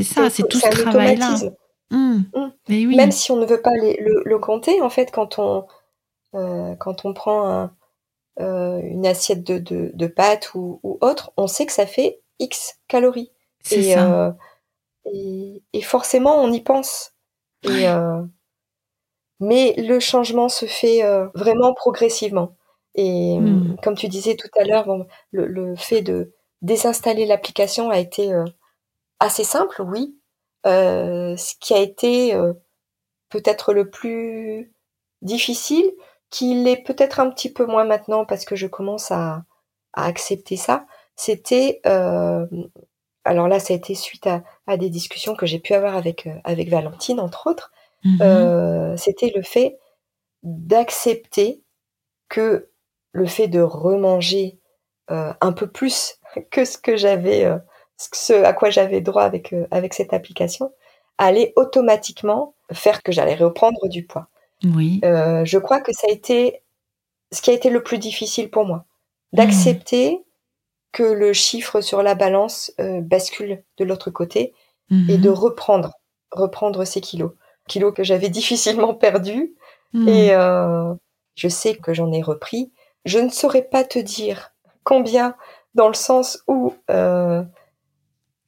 ça, 0.03 0.29
c'est 0.29 0.47
tout 0.47 0.60
ce 0.60 0.69
travail-là. 0.69 1.36
Mmh. 1.91 2.17
Mmh. 2.36 2.51
Et 2.69 2.86
oui. 2.86 2.95
Même 2.95 3.12
si 3.12 3.32
on 3.32 3.38
ne 3.38 3.45
veut 3.45 3.62
pas 3.62 3.73
les- 3.82 3.97
le, 3.99 4.21
le 4.23 4.38
compter, 4.39 4.79
en 4.82 4.89
fait, 4.91 5.10
quand 5.12 5.39
on, 5.39 5.65
euh, 6.36 6.75
quand 6.75 7.03
on 7.05 7.13
prend 7.13 7.49
un- 7.49 7.71
une 8.39 9.05
assiette 9.05 9.43
de, 9.43 9.58
de, 9.58 9.91
de 9.93 10.08
pâtes 10.08 10.51
ou, 10.53 10.79
ou 10.84 10.97
autre, 11.01 11.32
on 11.36 11.47
sait 11.47 11.65
que 11.65 11.73
ça 11.73 11.86
fait 11.86 12.21
X 12.39 12.75
calories. 12.88 13.32
C'est 13.63 13.79
Et, 13.79 13.93
ça. 13.95 14.38
Euh, 15.10 15.13
et, 15.13 15.63
et 15.74 15.82
forcément, 15.82 16.38
on 16.43 16.52
y 16.52 16.62
pense. 16.62 17.13
Et, 17.63 17.89
euh, 17.89 18.24
mais 19.39 19.74
le 19.78 20.00
changement 20.00 20.50
se 20.50 20.65
fait 20.65 21.04
euh, 21.04 21.28
vraiment 21.36 21.74
progressivement. 21.74 22.56
Et 22.95 23.38
Mm. 23.39 23.78
comme 23.84 23.95
tu 23.95 24.08
disais 24.10 24.36
tout 24.36 24.50
à 24.60 24.63
l'heure, 24.65 24.86
bon, 24.86 25.08
le, 25.32 25.45
le 25.48 25.76
fait 25.76 26.02
de 26.02 26.34
désinstaller 26.62 27.26
l'application 27.26 27.89
a 27.89 28.00
été 28.00 28.34
euh, 28.34 28.43
assez 29.19 29.43
simple, 29.45 29.82
oui. 29.84 30.17
Euh, 30.67 31.38
ce 31.38 31.56
qui 31.60 31.74
a 31.76 31.80
été 31.80 32.36
euh, 32.36 32.54
peut-être 33.30 33.74
le 33.74 33.89
plus 33.89 34.74
difficile, 35.24 35.91
qui 36.32 36.56
l'est 36.56 36.84
peut-être 36.84 37.19
un 37.22 37.30
petit 37.32 37.52
peu 37.54 37.65
moins 37.67 37.86
maintenant 37.86 38.26
parce 38.26 38.45
que 38.45 38.56
je 38.58 38.67
commence 38.67 39.12
à, 39.12 39.43
à 39.93 40.06
accepter 40.06 40.58
ça, 40.58 40.86
c'était 41.15 41.82
euh, 41.88 42.45
alors 43.25 43.47
là, 43.47 43.60
ça 43.60 43.73
a 43.73 43.77
été 43.77 43.95
suite 43.95 44.27
à, 44.27 44.43
à 44.67 44.77
des 44.77 44.89
discussions 44.89 45.36
que 45.36 45.45
j'ai 45.45 45.60
pu 45.60 45.73
avoir 45.73 45.95
avec, 45.95 46.27
euh, 46.27 46.36
avec 46.43 46.69
Valentine, 46.69 47.19
entre 47.19 47.47
autres. 47.47 47.71
Mhm. 48.03 48.19
Euh, 48.21 48.97
c'était 48.97 49.32
le 49.36 49.41
fait 49.41 49.77
d'accepter 50.43 51.62
que 52.29 52.69
le 53.12 53.25
fait 53.25 53.47
de 53.47 53.60
remanger 53.60 54.60
euh, 55.12 55.34
un 55.41 55.51
peu 55.51 55.67
plus 55.67 56.15
que 56.51 56.65
ce 56.65 56.77
que 56.77 56.95
j'avais, 56.95 57.51
ce 57.97 58.34
à 58.43 58.53
quoi 58.53 58.69
j'avais 58.69 59.01
droit 59.01 59.23
avec, 59.23 59.53
avec 59.71 59.93
cette 59.93 60.13
application, 60.13 60.71
allait 61.17 61.53
automatiquement 61.58 62.55
faire 62.71 63.03
que 63.03 63.12
j'allais 63.12 63.36
reprendre 63.36 63.88
du 63.89 64.05
poids. 64.05 64.27
Oui. 64.63 65.01
Je 65.03 65.58
crois 65.58 65.82
que 65.82 65.91
ça 65.91 66.08
a 66.08 66.12
été 66.12 66.62
ce 67.32 67.41
qui 67.41 67.51
a 67.51 67.53
été 67.53 67.69
le 67.69 67.84
plus 67.84 67.97
difficile 67.97 68.49
pour 68.49 68.65
moi, 68.65 68.86
d'accepter 69.34 70.23
que 70.91 71.04
le 71.04 71.34
chiffre 71.34 71.82
sur 71.82 72.02
la 72.04 72.15
balance 72.15 72.71
euh, 72.80 73.02
bascule 73.02 73.63
de 73.78 73.86
l'autre 73.86 74.10
côté 74.12 74.54
et 74.91 75.17
Mhm. 75.17 75.21
de 75.21 75.30
reprendre, 75.30 75.91
reprendre 76.32 76.84
ces 76.86 76.99
kilos, 77.02 77.32
kilos 77.67 77.93
que 77.93 78.04
j'avais 78.04 78.30
difficilement 78.39 78.93
perdus. 78.95 79.54
Mhm. 79.93 80.08
Et 80.08 80.32
euh, 80.34 80.93
je 81.36 81.47
sais 81.47 81.75
que 81.75 81.93
j'en 81.93 82.12
ai 82.12 82.21
repris. 82.23 82.71
Je 83.06 83.19
ne 83.19 83.30
saurais 83.30 83.62
pas 83.62 83.84
te 83.84 83.99
dire 83.99 84.52
combien, 84.84 85.36
dans 85.75 85.88
le 85.88 85.93
sens 85.93 86.43
où 86.47 86.73
euh, 86.89 87.43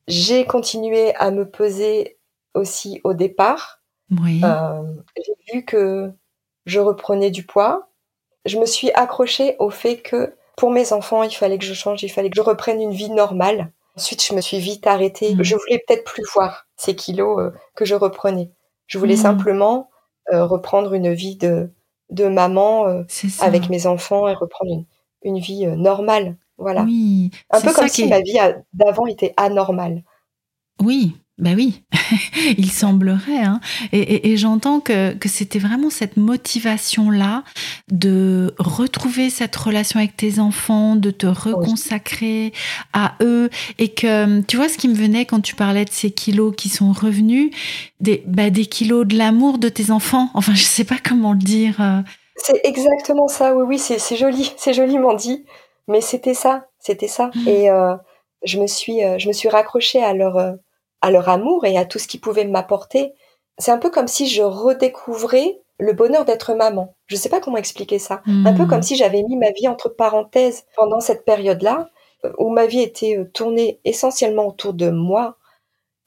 j'ai 0.07 0.45
continué 0.45 1.15
à 1.15 1.31
me 1.31 1.47
peser 1.49 2.17
aussi 2.53 2.99
au 3.03 3.13
départ. 3.13 3.81
Oui. 4.19 4.41
J'ai 5.15 5.53
vu 5.53 5.63
que 5.65 6.11
je 6.65 6.79
reprenais 6.79 7.31
du 7.31 7.45
poids. 7.45 7.89
Je 8.45 8.59
me 8.59 8.65
suis 8.65 8.91
accrochée 8.91 9.55
au 9.59 9.69
fait 9.69 9.97
que 10.01 10.33
pour 10.61 10.69
mes 10.69 10.93
enfants, 10.93 11.23
il 11.23 11.33
fallait 11.35 11.57
que 11.57 11.65
je 11.65 11.73
change, 11.73 12.03
il 12.03 12.09
fallait 12.09 12.29
que 12.29 12.35
je 12.35 12.41
reprenne 12.43 12.79
une 12.79 12.91
vie 12.91 13.09
normale. 13.09 13.71
Ensuite, 13.97 14.23
je 14.23 14.35
me 14.35 14.41
suis 14.41 14.59
vite 14.59 14.85
arrêtée. 14.85 15.33
Mm. 15.33 15.41
Je 15.41 15.55
voulais 15.55 15.83
peut-être 15.87 16.03
plus 16.03 16.21
voir 16.35 16.67
ces 16.77 16.95
kilos 16.95 17.39
euh, 17.39 17.49
que 17.75 17.83
je 17.83 17.95
reprenais. 17.95 18.51
Je 18.85 18.99
voulais 18.99 19.15
Mm. 19.15 19.23
simplement 19.23 19.89
euh, 20.31 20.45
reprendre 20.45 20.93
une 20.93 21.13
vie 21.13 21.35
de, 21.35 21.71
de 22.11 22.27
maman 22.27 22.87
euh, 22.87 23.01
avec 23.39 23.71
mes 23.71 23.87
enfants 23.87 24.27
et 24.27 24.35
reprendre 24.35 24.71
une, 24.71 24.85
une 25.23 25.39
vie 25.39 25.65
normale. 25.65 26.37
Voilà. 26.59 26.83
Oui. 26.83 27.31
Un 27.49 27.59
peu 27.59 27.73
comme 27.73 27.87
si 27.87 28.07
ma 28.07 28.19
vie 28.19 28.37
d'avant 28.71 29.07
était 29.07 29.33
anormale. 29.37 30.03
Oui, 30.79 31.15
bah 31.41 31.49
oui, 31.55 31.81
il 32.57 32.71
semblerait. 32.71 33.43
Hein. 33.43 33.59
Et, 33.91 33.99
et- 33.99 34.31
et 34.31 34.37
j'entends 34.37 34.79
que, 34.79 35.13
que 35.13 35.27
c'était 35.27 35.59
vraiment 35.59 35.89
cette 35.89 36.15
motivation-là 36.17 37.43
de 37.91 38.53
retrouver 38.59 39.29
cette 39.29 39.55
relation 39.55 39.99
avec 39.99 40.15
tes 40.15 40.39
enfants, 40.39 40.95
de 40.95 41.11
te 41.11 41.25
reconsacrer 41.27 42.53
à 42.93 43.15
eux. 43.21 43.49
Et 43.79 43.89
que, 43.89 44.41
tu 44.41 44.57
vois, 44.57 44.69
ce 44.69 44.77
qui 44.77 44.87
me 44.87 44.93
venait 44.95 45.25
quand 45.25 45.41
tu 45.41 45.55
parlais 45.55 45.85
de 45.85 45.89
ces 45.91 46.11
kilos 46.11 46.53
qui 46.55 46.69
sont 46.69 46.91
revenus, 46.91 47.51
des, 47.99 48.23
bah, 48.27 48.49
des 48.49 48.65
kilos 48.65 49.05
de 49.07 49.17
l'amour 49.17 49.57
de 49.57 49.69
tes 49.69 49.91
enfants. 49.91 50.29
Enfin, 50.33 50.53
je 50.53 50.63
sais 50.63 50.83
pas 50.83 50.97
comment 51.03 51.33
le 51.33 51.39
dire. 51.39 51.81
euh. 51.81 52.01
C'est 52.37 52.61
exactement 52.63 53.27
ça, 53.27 53.53
oui, 53.55 53.63
oui, 53.67 53.79
c'est 53.79 53.99
c'est 53.99 54.15
joli, 54.15 54.51
c'est 54.57 54.73
joliment 54.73 55.13
dit, 55.13 55.43
mais 55.87 56.01
c'était 56.01 56.33
ça, 56.33 56.65
c'était 56.79 57.07
ça. 57.07 57.29
Mhm. 57.35 57.47
Et 57.47 57.69
euh, 57.69 57.95
je 58.43 58.59
me 58.59 58.67
suis, 58.67 59.03
euh, 59.03 59.17
je 59.19 59.27
me 59.27 59.33
suis 59.33 59.49
raccrochée 59.49 60.01
à 60.03 60.13
leur, 60.13 60.37
euh, 60.37 60.53
à 61.01 61.11
leur 61.11 61.29
amour 61.29 61.65
et 61.65 61.77
à 61.77 61.85
tout 61.85 61.99
ce 61.99 62.07
qu'ils 62.07 62.21
pouvaient 62.21 62.45
m'apporter. 62.45 63.13
C'est 63.57 63.71
un 63.71 63.77
peu 63.77 63.89
comme 63.89 64.07
si 64.07 64.27
je 64.27 64.41
redécouvrais 64.43 65.61
le 65.79 65.93
bonheur 65.93 66.25
d'être 66.25 66.53
maman. 66.53 66.95
Je 67.07 67.15
sais 67.15 67.29
pas 67.29 67.39
comment 67.41 67.57
expliquer 67.57 67.99
ça. 67.99 68.21
Un 68.45 68.53
peu 68.53 68.65
Hmm. 68.65 68.67
comme 68.67 68.81
si 68.83 68.95
j'avais 68.95 69.23
mis 69.23 69.35
ma 69.37 69.51
vie 69.51 69.67
entre 69.67 69.89
parenthèses 69.89 70.65
pendant 70.75 70.99
cette 70.99 71.25
période-là, 71.25 71.89
où 72.37 72.49
ma 72.51 72.67
vie 72.67 72.81
était 72.81 73.17
euh, 73.17 73.25
tournée 73.33 73.79
essentiellement 73.83 74.47
autour 74.47 74.73
de 74.73 74.89
moi 74.91 75.37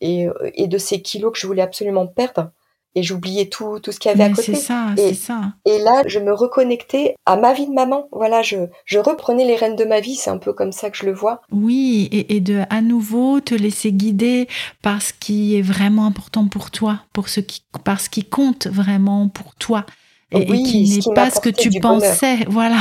et, 0.01 0.29
euh, 0.29 0.51
et 0.55 0.69
de 0.69 0.79
ces 0.79 1.03
kilos 1.03 1.33
que 1.33 1.39
je 1.39 1.47
voulais 1.47 1.63
absolument 1.63 2.07
perdre. 2.07 2.51
Et 2.97 3.03
j'oubliais 3.03 3.47
tout, 3.47 3.81
tout 3.81 3.91
ce 3.91 3.99
qu'il 3.99 4.11
y 4.11 4.15
avait 4.15 4.25
à 4.25 4.29
côté. 4.31 4.55
c'est 4.55 4.61
ça, 4.61 4.93
Et- 4.97 5.09
c'est 5.09 5.15
ça. 5.15 5.41
Et 5.67 5.79
là, 5.79 6.03
je 6.07 6.19
me 6.21 6.33
reconnectais 6.33 7.17
à 7.27 7.37
ma 7.37 7.53
vie 7.53 7.67
de 7.67 7.73
maman. 7.73 8.07
Voilà, 8.13 8.43
je, 8.43 8.57
je 8.85 8.99
reprenais 8.99 9.45
les 9.45 9.57
rênes 9.57 9.75
de 9.77 9.85
ma 9.85 9.99
vie. 10.01 10.15
C'est 10.15 10.31
un 10.31 10.39
peu 10.39 10.53
comme 10.53 10.71
ça 10.73 10.91
que 10.91 10.97
je 10.97 11.05
le 11.07 11.13
vois. 11.13 11.43
Oui, 11.51 12.09
et, 12.13 12.37
et 12.37 12.41
de 12.41 12.63
à 12.71 12.83
nouveau 12.83 13.41
te 13.41 13.55
laisser 13.55 13.93
guider 13.93 14.47
par 14.83 15.03
ce 15.03 15.13
qui 15.19 15.57
est 15.57 15.63
vraiment 15.63 16.07
important 16.07 16.47
pour 16.47 16.71
toi, 16.71 17.01
pour 17.13 17.29
ce 17.29 17.41
qui, 17.41 17.63
par 17.85 18.01
ce 18.01 18.09
qui 18.09 18.25
compte 18.25 18.69
vraiment 18.69 19.29
pour 19.29 19.55
toi. 19.57 19.85
Et, 20.31 20.43
et 20.43 20.51
Oui, 20.51 20.63
qui 20.65 20.87
ce 20.87 20.95
n'est 20.95 21.01
qui 21.01 21.13
pas 21.15 21.31
ce 21.31 21.39
que 21.41 21.49
tu 21.49 21.71
bonheur. 21.81 22.01
pensais, 22.01 22.37
voilà, 22.49 22.79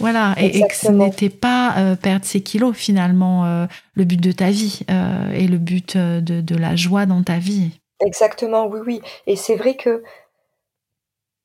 voilà, 0.00 0.34
et, 0.40 0.58
et 0.58 0.66
que 0.66 0.74
ce 0.74 0.88
n'était 0.90 1.28
pas 1.28 1.74
euh, 1.78 1.96
perdre 1.96 2.24
ses 2.24 2.40
kilos 2.42 2.74
finalement 2.76 3.44
euh, 3.44 3.66
le 3.94 4.04
but 4.04 4.20
de 4.20 4.32
ta 4.32 4.50
vie 4.50 4.80
euh, 4.90 5.30
et 5.32 5.46
le 5.46 5.58
but 5.58 5.94
euh, 5.96 6.20
de, 6.20 6.40
de 6.40 6.54
la 6.56 6.74
joie 6.76 7.06
dans 7.06 7.22
ta 7.22 7.38
vie. 7.38 7.70
Exactement, 8.00 8.66
oui, 8.66 8.80
oui. 8.84 9.00
Et 9.26 9.36
c'est 9.36 9.56
vrai 9.56 9.76
que 9.76 10.02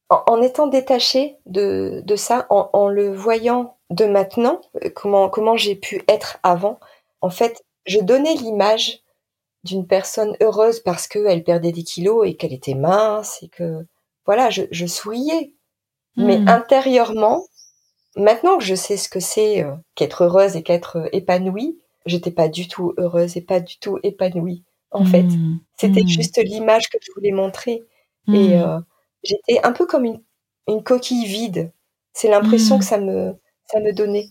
en, 0.10 0.24
en 0.28 0.42
étant 0.42 0.68
détachée 0.68 1.38
de, 1.46 2.02
de 2.06 2.16
ça, 2.16 2.46
en, 2.50 2.70
en 2.74 2.88
le 2.88 3.12
voyant 3.13 3.78
de 3.89 4.06
maintenant, 4.06 4.62
euh, 4.84 4.89
comment, 4.96 5.30
comment 5.30 5.58
j'ai 5.58 5.76
pu 5.76 6.04
être 6.08 6.38
avant, 6.44 6.80
en 7.22 7.30
fait, 7.30 7.63
je 7.86 8.00
donnais 8.00 8.34
l'image 8.36 9.00
d'une 9.63 9.88
personne 9.88 10.38
heureuse 10.42 10.80
parce 10.82 11.08
qu'elle 11.08 11.44
perdait 11.44 11.72
des 11.74 11.84
kilos 11.84 12.28
et 12.28 12.36
qu'elle 12.36 12.54
était 12.54 12.76
mince 12.76 13.44
et 13.44 13.50
que, 13.50 13.86
voilà, 14.26 14.50
je, 14.50 14.63
je 14.72 14.86
souriais. 14.88 15.54
Mais 16.18 16.44
Hmm. 16.44 16.50
intérieurement, 16.50 17.46
maintenant 18.18 18.58
que 18.58 18.63
je 18.66 18.76
sais 18.76 18.98
ce 18.98 19.10
que 19.10 19.20
c'est 19.22 19.63
euh, 19.63 19.74
qu'être 19.96 20.24
heureuse 20.26 20.56
et 20.56 20.63
qu'être 20.63 20.98
euh, 20.98 21.10
épanouie, 21.13 21.80
j'étais 22.06 22.32
pas 22.32 22.50
du 22.50 22.68
tout 22.68 22.94
heureuse 22.98 23.38
et 23.38 23.42
pas 23.42 23.60
du 23.62 23.78
tout 23.80 24.00
épanouie, 24.04 24.63
en 24.93 25.06
fait. 25.06 25.23
Hmm. 25.23 25.58
C'était 25.77 26.03
Hmm. 26.03 26.08
juste 26.08 26.38
l'image 26.43 26.89
que 26.89 26.97
je 27.01 27.12
voulais 27.15 27.32
montrer. 27.32 27.84
Et 28.34 28.58
Hmm. 28.58 28.62
euh, 28.63 28.79
j'étais 29.23 29.60
un 29.63 29.71
peu 29.73 29.86
comme 29.86 30.06
une, 30.06 30.21
une 30.67 30.84
coquille 30.84 31.25
vide. 31.25 31.71
C'est 32.13 32.29
l'impression 32.29 32.79
que 32.79 32.86
ça 32.86 32.97
me, 32.99 33.36
ça 33.65 33.79
me 33.79 33.93
donnait. 33.93 34.27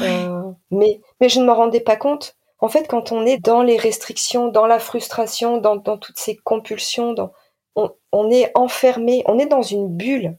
Euh, 0.00 0.52
mais, 0.70 1.00
mais 1.20 1.28
je 1.28 1.40
ne 1.40 1.46
m'en 1.46 1.54
rendais 1.54 1.80
pas 1.80 1.96
compte. 1.96 2.36
En 2.60 2.68
fait, 2.68 2.88
quand 2.88 3.12
on 3.12 3.26
est 3.26 3.38
dans 3.38 3.62
les 3.62 3.76
restrictions, 3.78 4.48
dans 4.48 4.66
la 4.66 4.78
frustration, 4.78 5.58
dans, 5.58 5.76
dans 5.76 5.98
toutes 5.98 6.18
ces 6.18 6.36
compulsions, 6.36 7.12
dans, 7.14 7.32
on, 7.76 7.90
on 8.12 8.30
est 8.30 8.50
enfermé, 8.56 9.22
on 9.26 9.38
est 9.38 9.46
dans 9.46 9.62
une 9.62 9.88
bulle 9.88 10.36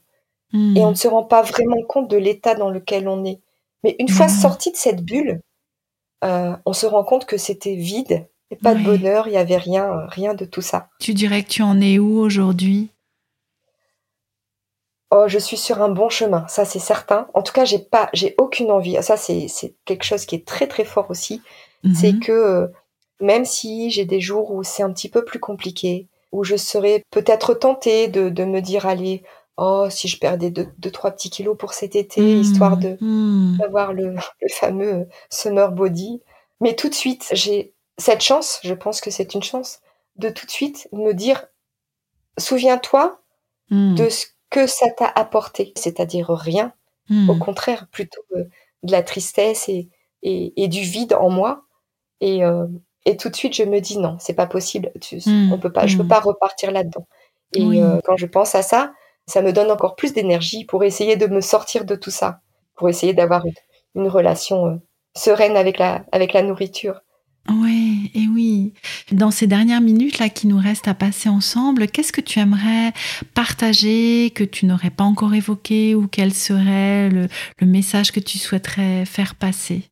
et 0.76 0.80
on 0.84 0.90
ne 0.90 0.94
se 0.96 1.08
rend 1.08 1.24
pas 1.24 1.42
vraiment 1.42 1.82
compte 1.88 2.08
de 2.08 2.16
l'état 2.18 2.54
dans 2.54 2.70
lequel 2.70 3.08
on 3.08 3.24
est. 3.24 3.40
Mais 3.84 3.96
une 3.98 4.08
fois 4.08 4.28
sorti 4.28 4.70
de 4.70 4.76
cette 4.76 5.02
bulle, 5.02 5.40
euh, 6.24 6.56
on 6.66 6.72
se 6.72 6.86
rend 6.86 7.04
compte 7.04 7.24
que 7.26 7.36
c'était 7.38 7.74
vide, 7.74 8.26
et 8.52 8.56
pas 8.56 8.74
de 8.74 8.84
bonheur, 8.84 9.26
il 9.28 9.32
y 9.32 9.36
avait 9.38 9.56
rien, 9.56 10.06
rien 10.08 10.34
de 10.34 10.44
tout 10.44 10.60
ça. 10.60 10.88
Tu 11.00 11.14
dirais 11.14 11.42
que 11.42 11.48
tu 11.48 11.62
en 11.62 11.80
es 11.80 11.98
où 11.98 12.18
aujourd'hui? 12.18 12.90
Oh, 15.10 15.24
je 15.28 15.38
suis 15.38 15.58
sur 15.58 15.82
un 15.82 15.90
bon 15.90 16.08
chemin, 16.08 16.46
ça 16.48 16.64
c'est 16.64 16.78
certain. 16.78 17.28
En 17.34 17.42
tout 17.42 17.52
cas, 17.52 17.64
j'ai 17.66 17.78
pas, 17.78 18.08
j'ai 18.14 18.34
aucune 18.38 18.70
envie. 18.70 18.96
Ça 19.02 19.16
c'est 19.16 19.46
c'est 19.48 19.74
quelque 19.84 20.04
chose 20.04 20.24
qui 20.24 20.36
est 20.36 20.46
très 20.46 20.66
très 20.66 20.84
fort 20.84 21.10
aussi. 21.10 21.42
C'est 21.94 22.14
Mhm. 22.14 22.20
que 22.20 22.32
euh, 22.32 22.66
même 23.20 23.44
si 23.44 23.90
j'ai 23.90 24.04
des 24.06 24.20
jours 24.20 24.50
où 24.52 24.62
c'est 24.62 24.82
un 24.82 24.92
petit 24.92 25.10
peu 25.10 25.24
plus 25.24 25.38
compliqué, 25.38 26.08
où 26.32 26.44
je 26.44 26.56
serais 26.56 27.02
peut-être 27.10 27.52
tentée 27.54 28.08
de, 28.08 28.30
de 28.30 28.44
me 28.44 28.60
dire 28.60 28.86
allez, 28.86 29.22
oh 29.58 29.86
si 29.90 30.08
je 30.08 30.18
perdais 30.18 30.50
deux, 30.50 30.68
deux 30.78 30.90
trois 30.90 31.10
petits 31.10 31.28
kilos 31.30 31.56
pour 31.58 31.74
cet 31.74 31.94
été, 31.96 32.22
Hmm. 32.22 32.40
histoire 32.40 32.76
de 32.78 32.96
Hmm. 33.00 33.56
d'avoir 33.58 33.92
le, 33.92 34.14
le 34.40 34.48
fameux 34.50 35.08
summer 35.30 35.72
body. 35.72 36.22
Mais 36.60 36.74
tout 36.76 36.88
de 36.88 36.94
suite, 36.94 37.28
j'ai 37.32 37.71
cette 37.98 38.22
chance, 38.22 38.60
je 38.64 38.74
pense 38.74 39.00
que 39.00 39.10
c'est 39.10 39.34
une 39.34 39.42
chance, 39.42 39.80
de 40.16 40.28
tout 40.30 40.46
de 40.46 40.50
suite 40.50 40.88
me 40.92 41.12
dire, 41.14 41.46
souviens-toi 42.38 43.18
Hmm. 43.70 43.94
de 43.94 44.10
ce 44.10 44.26
que 44.50 44.66
ça 44.66 44.90
t'a 44.90 45.06
apporté, 45.06 45.72
c'est-à-dire 45.76 46.28
rien, 46.28 46.74
Hmm. 47.08 47.30
au 47.30 47.36
contraire, 47.36 47.86
plutôt 47.90 48.20
euh, 48.36 48.44
de 48.82 48.92
la 48.92 49.02
tristesse 49.02 49.68
et, 49.70 49.88
et, 50.22 50.52
et 50.62 50.68
du 50.68 50.82
vide 50.82 51.14
en 51.14 51.30
moi. 51.30 51.64
Et, 52.20 52.44
euh, 52.44 52.66
Et 53.06 53.16
tout 53.16 53.30
de 53.30 53.36
suite, 53.36 53.54
je 53.56 53.64
me 53.64 53.80
dis 53.80 53.98
non, 53.98 54.16
c'est 54.20 54.34
pas 54.34 54.46
possible. 54.46 54.92
Mmh, 55.26 55.52
on 55.52 55.58
peut 55.58 55.72
pas, 55.72 55.86
je 55.88 55.96
peux 55.98 56.04
mmh. 56.04 56.08
pas 56.08 56.20
repartir 56.20 56.70
là-dedans. 56.72 57.06
Et 57.54 57.62
Oui. 57.64 57.80
euh, 57.82 58.00
quand 58.04 58.16
je 58.18 58.26
pense 58.26 58.54
à 58.54 58.62
ça, 58.62 58.92
ça 59.26 59.42
me 59.42 59.52
donne 59.52 59.70
encore 59.70 59.96
plus 59.96 60.12
d'énergie 60.14 60.64
pour 60.66 60.84
essayer 60.84 61.16
de 61.16 61.26
me 61.28 61.40
sortir 61.42 61.84
de 61.86 61.96
tout 61.96 62.10
ça, 62.12 62.40
pour 62.76 62.88
essayer 62.90 63.14
d'avoir 63.14 63.46
une, 63.46 63.54
une 63.96 64.08
relation 64.08 64.82
sereine 65.16 65.56
avec 65.56 65.78
la, 65.78 66.04
avec 66.12 66.32
la 66.34 66.42
nourriture. 66.42 67.02
Ouais, 67.48 68.10
et 68.14 68.28
oui. 68.28 68.72
Dans 69.10 69.32
ces 69.32 69.48
dernières 69.48 69.80
minutes 69.80 70.18
là 70.18 70.28
qui 70.28 70.46
nous 70.46 70.58
restent 70.58 70.86
à 70.86 70.94
passer 70.94 71.28
ensemble, 71.28 71.88
qu'est-ce 71.88 72.12
que 72.12 72.20
tu 72.20 72.38
aimerais 72.38 72.92
partager 73.34 74.30
que 74.30 74.44
tu 74.44 74.64
n'aurais 74.64 74.90
pas 74.90 75.04
encore 75.04 75.34
évoqué 75.34 75.94
ou 75.96 76.06
quel 76.06 76.32
serait 76.32 77.08
le, 77.10 77.26
le 77.58 77.66
message 77.66 78.12
que 78.12 78.20
tu 78.20 78.38
souhaiterais 78.38 79.04
faire 79.06 79.34
passer? 79.34 79.90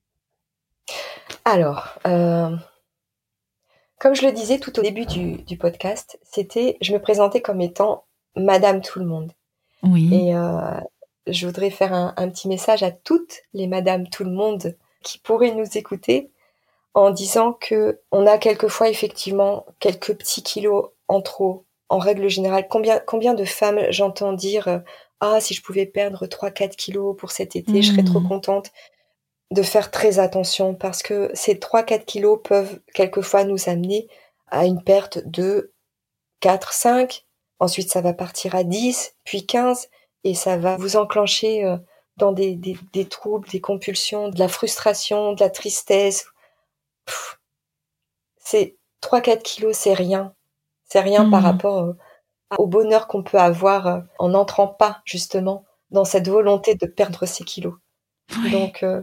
Alors, 1.45 1.99
euh, 2.07 2.57
comme 3.99 4.15
je 4.15 4.27
le 4.27 4.33
disais 4.33 4.61
tout 4.61 4.79
au 4.79 4.83
début 4.83 5.07
du, 5.07 5.43
du 5.43 5.57
podcast, 5.57 6.21
c'était, 6.23 6.77
je 6.81 6.93
me 6.93 7.01
présentais 7.01 7.41
comme 7.41 7.61
étant 7.61 8.05
Madame 8.37 8.81
Tout 8.81 9.01
le 9.01 9.07
Monde. 9.07 9.33
Oui. 9.83 10.09
Et 10.15 10.37
euh, 10.37 10.81
je 11.27 11.47
voudrais 11.47 11.71
faire 11.71 11.93
un, 11.93 12.15
un 12.17 12.29
petit 12.29 12.47
message 12.47 12.85
à 12.85 12.93
toutes 12.93 13.41
les 13.55 13.67
Madame 13.67 14.09
Tout 14.09 14.25
le 14.25 14.31
Monde 14.31 14.77
qui 15.03 15.19
pourraient 15.19 15.55
nous 15.55 15.77
écouter 15.77 16.31
en 16.95 17.11
disant 17.11 17.53
que 17.53 18.01
on 18.13 18.27
a 18.27 18.39
quelquefois 18.39 18.89
effectivement 18.89 19.67
quelques 19.81 20.15
petits 20.17 20.43
kilos 20.43 20.91
en 21.09 21.21
trop. 21.23 21.65
En 21.89 21.99
règle 21.99 22.29
générale, 22.29 22.69
combien, 22.69 23.01
combien 23.01 23.35
de 23.35 23.45
femmes 23.45 23.81
j'entends 23.91 24.33
dire 24.33 24.69
euh, 24.69 24.79
Ah, 25.21 25.41
si 25.41 25.55
je 25.55 25.63
pouvais 25.63 25.87
perdre 25.87 26.27
3-4 26.27 26.77
kilos 26.77 27.17
pour 27.17 27.31
cet 27.33 27.57
été, 27.57 27.83
je 27.83 27.93
serais 27.93 28.05
trop 28.05 28.21
Mhm. 28.21 28.29
contente 28.29 28.71
de 29.51 29.63
faire 29.63 29.91
très 29.91 30.19
attention 30.21 30.75
parce 30.75 31.03
que 31.03 31.31
ces 31.35 31.59
3-4 31.59 32.05
kilos 32.07 32.39
peuvent 32.45 32.81
quelquefois 32.95 33.45
nous 33.45 33.69
amener 33.69 34.09
à 34.49 34.67
une 34.67 34.83
perte 34.83 35.19
de 35.27 35.73
4, 36.41 36.73
5. 36.73 37.27
Ensuite, 37.61 37.91
ça 37.93 38.01
va 38.01 38.13
partir 38.15 38.55
à 38.55 38.65
10, 38.65 39.15
puis 39.25 39.47
15, 39.47 39.89
et 40.25 40.35
ça 40.35 40.57
va 40.57 40.77
vous 40.77 40.97
enclencher 40.97 41.65
euh, 41.65 41.77
dans 42.17 42.33
des, 42.33 42.55
des, 42.55 42.77
des 42.93 43.05
troubles, 43.07 43.49
des 43.51 43.61
compulsions, 43.61 44.29
de 44.29 44.39
la 44.39 44.49
frustration, 44.49 45.33
de 45.35 45.41
la 45.41 45.51
tristesse. 45.51 46.27
C'est 48.37 48.77
3-4 49.03 49.43
kilos, 49.43 49.77
c'est 49.77 49.95
rien. 49.95 50.35
C'est 50.89 51.01
rien 51.01 51.29
par 51.31 51.41
Mhm. 51.41 51.47
rapport 51.47 51.79
euh, 51.83 51.93
au 52.59 52.67
bonheur 52.67 53.07
qu'on 53.07 53.23
peut 53.23 53.39
avoir 53.39 53.87
euh, 53.87 54.01
en 54.19 54.31
n'entrant 54.31 54.67
pas 54.69 55.01
justement 55.05 55.65
dans 55.91 56.05
cette 56.05 56.29
volonté 56.29 56.75
de 56.75 56.87
perdre 56.87 57.27
ces 57.27 57.45
kilos. 57.45 57.75
Donc, 58.53 58.83
euh, 58.83 59.03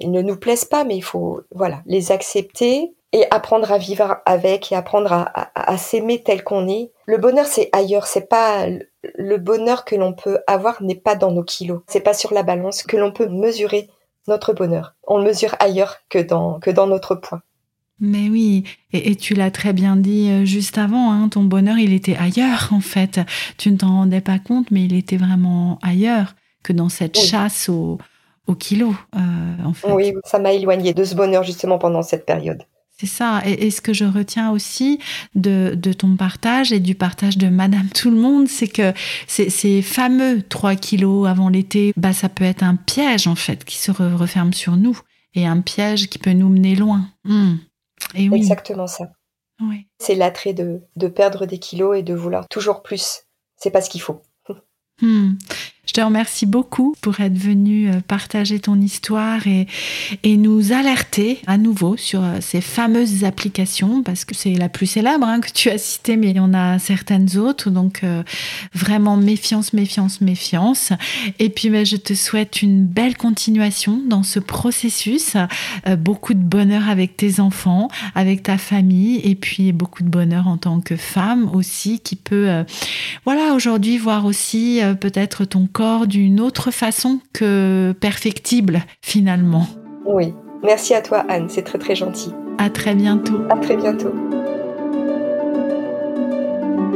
ils 0.00 0.10
ne 0.10 0.22
nous 0.22 0.36
plaisent 0.36 0.64
pas, 0.64 0.84
mais 0.84 0.96
il 0.96 1.02
faut 1.02 1.42
voilà 1.52 1.82
les 1.86 2.10
accepter 2.12 2.94
et 3.12 3.26
apprendre 3.30 3.70
à 3.70 3.78
vivre 3.78 4.18
avec 4.26 4.72
et 4.72 4.76
apprendre 4.76 5.12
à, 5.12 5.22
à- 5.22 5.72
à 5.72 5.78
s'aimer 5.78 6.22
tel 6.22 6.42
qu'on 6.42 6.68
est. 6.68 6.92
Le 7.06 7.18
bonheur, 7.18 7.46
c'est 7.46 7.68
ailleurs. 7.72 8.06
C'est 8.08 8.28
pas 8.28 8.66
le 9.14 9.36
bonheur 9.38 9.84
que 9.84 9.94
l'on 9.94 10.12
peut 10.12 10.40
avoir 10.48 10.82
n'est 10.82 10.94
pas 10.96 11.14
dans 11.14 11.30
nos 11.30 11.44
kilos. 11.44 11.82
C'est 11.88 12.00
pas 12.00 12.14
sur 12.14 12.32
la 12.34 12.42
balance 12.42 12.82
que 12.82 12.96
l'on 12.96 13.12
peut 13.12 13.28
mesurer 13.28 13.88
notre 14.28 14.52
bonheur. 14.54 14.94
On 15.06 15.18
le 15.18 15.24
mesure 15.24 15.54
ailleurs 15.60 15.98
que 16.08 16.18
dans 16.18 16.58
que 16.60 16.70
dans 16.70 16.86
notre 16.86 17.14
poids. 17.14 17.42
Mais 18.00 18.28
oui, 18.28 18.64
et, 18.92 19.10
et 19.12 19.16
tu 19.16 19.34
l'as 19.34 19.50
très 19.52 19.72
bien 19.72 19.96
dit 19.96 20.28
euh, 20.28 20.44
juste 20.44 20.78
avant, 20.78 21.12
hein, 21.12 21.28
ton 21.28 21.44
bonheur, 21.44 21.78
il 21.78 21.92
était 21.92 22.16
ailleurs 22.16 22.68
en 22.72 22.80
fait. 22.80 23.20
Tu 23.56 23.70
ne 23.70 23.76
t'en 23.76 23.88
rendais 23.88 24.20
pas 24.20 24.38
compte, 24.40 24.70
mais 24.72 24.84
il 24.84 24.94
était 24.94 25.16
vraiment 25.16 25.78
ailleurs 25.82 26.34
que 26.64 26.72
dans 26.72 26.88
cette 26.88 27.16
Oui. 27.16 27.22
chasse 27.22 27.68
au, 27.68 27.98
au 28.48 28.54
kilo, 28.56 28.94
euh, 29.16 29.64
en 29.64 29.72
fait. 29.74 29.90
Oui, 29.92 30.12
ça 30.24 30.38
m'a 30.40 30.52
éloigné 30.52 30.92
de 30.92 31.04
ce 31.04 31.14
bonheur 31.14 31.44
justement 31.44 31.78
pendant 31.78 32.02
cette 32.02 32.26
période. 32.26 32.62
C'est 33.04 33.16
ça. 33.16 33.42
Et, 33.44 33.66
et 33.66 33.70
ce 33.70 33.80
que 33.80 33.92
je 33.92 34.04
retiens 34.04 34.50
aussi 34.50 34.98
de, 35.34 35.74
de 35.76 35.92
ton 35.92 36.16
partage 36.16 36.72
et 36.72 36.80
du 36.80 36.94
partage 36.94 37.36
de 37.36 37.48
Madame 37.48 37.88
Tout 37.88 38.10
le 38.10 38.16
Monde, 38.16 38.48
c'est 38.48 38.68
que 38.68 38.92
ces, 39.26 39.50
ces 39.50 39.82
fameux 39.82 40.42
3 40.42 40.76
kilos 40.76 41.28
avant 41.28 41.48
l'été, 41.48 41.92
bah, 41.96 42.12
ça 42.12 42.28
peut 42.28 42.44
être 42.44 42.62
un 42.62 42.76
piège 42.76 43.26
en 43.26 43.34
fait 43.34 43.64
qui 43.64 43.76
se 43.76 43.90
re- 43.92 44.14
referme 44.14 44.52
sur 44.52 44.76
nous 44.76 44.98
et 45.34 45.46
un 45.46 45.60
piège 45.60 46.08
qui 46.08 46.18
peut 46.18 46.32
nous 46.32 46.48
mener 46.48 46.76
loin. 46.76 47.08
Hmm. 47.24 47.56
Et 48.14 48.28
oui. 48.28 48.36
Exactement 48.38 48.86
ça. 48.86 49.10
C'est 49.98 50.14
l'attrait 50.14 50.52
de, 50.54 50.80
de 50.96 51.08
perdre 51.08 51.46
des 51.46 51.58
kilos 51.58 51.96
et 51.98 52.02
de 52.02 52.14
vouloir 52.14 52.48
toujours 52.48 52.82
plus. 52.82 53.22
C'est 53.56 53.70
pas 53.70 53.80
ce 53.80 53.88
qu'il 53.90 54.00
faut. 54.00 54.20
Hmm. 55.02 55.32
Je 55.86 55.92
te 55.92 56.00
remercie 56.00 56.46
beaucoup 56.46 56.94
pour 57.02 57.20
être 57.20 57.36
venu 57.36 57.90
euh, 57.90 58.00
partager 58.06 58.58
ton 58.58 58.80
histoire 58.80 59.46
et, 59.46 59.66
et 60.22 60.38
nous 60.38 60.72
alerter 60.72 61.40
à 61.46 61.58
nouveau 61.58 61.98
sur 61.98 62.24
euh, 62.24 62.38
ces 62.40 62.62
fameuses 62.62 63.24
applications, 63.24 64.02
parce 64.02 64.24
que 64.24 64.34
c'est 64.34 64.54
la 64.54 64.70
plus 64.70 64.86
célèbre 64.86 65.26
hein, 65.26 65.40
que 65.40 65.52
tu 65.52 65.68
as 65.68 65.76
citée, 65.76 66.16
mais 66.16 66.30
il 66.30 66.36
y 66.36 66.40
en 66.40 66.54
a 66.54 66.78
certaines 66.78 67.36
autres. 67.36 67.68
Donc 67.68 68.02
euh, 68.02 68.22
vraiment 68.72 69.18
méfiance, 69.18 69.74
méfiance, 69.74 70.22
méfiance. 70.22 70.92
Et 71.38 71.50
puis 71.50 71.68
ben, 71.68 71.84
je 71.84 71.96
te 71.96 72.14
souhaite 72.14 72.62
une 72.62 72.86
belle 72.86 73.16
continuation 73.16 74.00
dans 74.08 74.22
ce 74.22 74.38
processus, 74.38 75.36
beaucoup 75.98 76.34
de 76.34 76.42
bonheur 76.42 76.88
avec 76.88 77.16
tes 77.16 77.40
enfants, 77.40 77.88
avec 78.14 78.42
ta 78.42 78.58
famille, 78.58 79.20
et 79.24 79.34
puis 79.34 79.72
beaucoup 79.72 80.02
de 80.02 80.08
bonheur 80.08 80.48
en 80.48 80.56
tant 80.56 80.80
que 80.80 80.96
femme 80.96 81.50
aussi, 81.54 82.00
qui 82.00 82.16
peut 82.16 82.64
voilà, 83.24 83.54
aujourd'hui, 83.54 83.98
voir 83.98 84.24
aussi 84.24 84.80
peut-être 85.00 85.44
ton 85.44 85.66
corps 85.74 86.06
d'une 86.06 86.40
autre 86.40 86.70
façon 86.70 87.18
que 87.34 87.92
perfectible, 88.00 88.84
finalement. 89.02 89.66
Oui. 90.06 90.32
Merci 90.62 90.94
à 90.94 91.02
toi, 91.02 91.26
Anne. 91.28 91.48
C'est 91.50 91.64
très 91.64 91.78
très 91.78 91.94
gentil. 91.94 92.32
À 92.56 92.70
très 92.70 92.94
bientôt. 92.94 93.40
À 93.50 93.56
très 93.58 93.76
bientôt. 93.76 94.14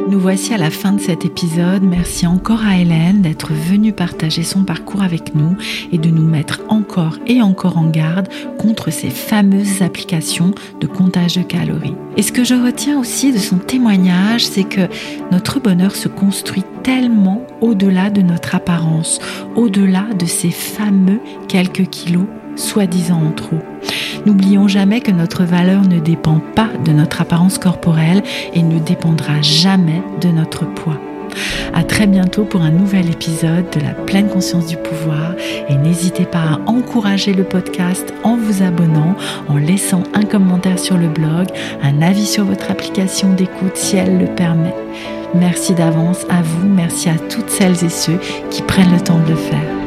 Nous 0.09 0.19
voici 0.19 0.55
à 0.55 0.57
la 0.57 0.71
fin 0.71 0.93
de 0.93 1.01
cet 1.03 1.27
épisode. 1.27 1.83
Merci 1.83 2.27
encore 2.27 2.65
à 2.65 2.79
Hélène 2.79 3.21
d'être 3.21 3.53
venue 3.53 3.93
partager 3.93 4.43
son 4.43 4.65
parcours 4.65 5.03
avec 5.03 5.35
nous 5.35 5.55
et 5.93 5.99
de 5.99 6.09
nous 6.09 6.27
mettre 6.27 6.63
encore 6.71 7.19
et 7.27 7.43
encore 7.43 7.77
en 7.77 7.91
garde 7.91 8.29
contre 8.57 8.91
ces 8.91 9.11
fameuses 9.11 9.83
applications 9.83 10.55
de 10.81 10.87
comptage 10.87 11.37
de 11.37 11.43
calories. 11.43 11.95
Et 12.17 12.23
ce 12.23 12.33
que 12.33 12.43
je 12.43 12.55
retiens 12.55 12.99
aussi 12.99 13.33
de 13.33 13.39
son 13.39 13.59
témoignage, 13.59 14.47
c'est 14.47 14.65
que 14.65 14.89
notre 15.31 15.61
bonheur 15.61 15.95
se 15.95 16.09
construit 16.09 16.65
tellement 16.83 17.47
au-delà 17.61 18.09
de 18.09 18.23
notre 18.23 18.55
apparence, 18.55 19.21
au-delà 19.57 20.07
de 20.19 20.25
ces 20.25 20.51
fameux 20.51 21.21
quelques 21.49 21.87
kilos 21.91 22.25
soi-disant 22.59 23.23
en 23.27 23.31
trop. 23.31 23.59
N'oublions 24.27 24.69
jamais 24.69 25.01
que 25.01 25.13
notre 25.13 25.45
valeur 25.45 25.83
ne 25.83 26.01
dépend 26.01 26.41
pas 26.55 26.69
de 26.85 26.93
notre 26.93 27.21
apparence 27.21 27.59
corporelle 27.59 28.23
et 28.53 28.63
ne 28.63 28.79
dépendra 28.79 29.41
jamais 29.43 30.03
de 30.21 30.29
notre 30.29 30.67
poids. 30.67 30.99
À 31.75 31.83
très 31.85 32.07
bientôt 32.07 32.45
pour 32.45 32.63
un 32.63 32.71
nouvel 32.71 33.11
épisode 33.11 33.71
de 33.71 33.81
la 33.81 33.93
pleine 33.93 34.29
conscience 34.29 34.67
du 34.67 34.77
pouvoir 34.77 35.35
et 35.69 35.77
n'hésitez 35.77 36.25
pas 36.25 36.39
à 36.39 36.71
encourager 36.71 37.33
le 37.33 37.45
podcast 37.45 38.13
en 38.25 38.37
vous 38.37 38.63
abonnant, 38.63 39.15
en 39.49 39.57
laissant 39.57 40.03
un 40.15 40.25
commentaire 40.25 40.79
sur 40.79 40.97
le 40.97 41.09
blog, 41.09 41.47
un 41.83 42.03
avis 42.03 42.27
sur 42.27 42.45
votre 42.45 42.71
application 42.71 43.33
d'écoute 43.35 43.77
si 43.77 43.97
elle 43.97 44.19
le 44.19 44.27
permet. 44.27 44.75
Merci 45.35 45.75
d'avance 45.75 46.25
à 46.31 46.43
vous, 46.43 46.67
merci 46.67 47.09
à 47.09 47.19
toutes 47.19 47.51
celles 47.51 47.85
et 47.85 47.91
ceux 47.91 48.19
qui 48.51 48.63
prennent 48.63 48.93
le 48.93 49.01
temps 49.01 49.21
de 49.27 49.31
le 49.31 49.37
faire. 49.37 49.78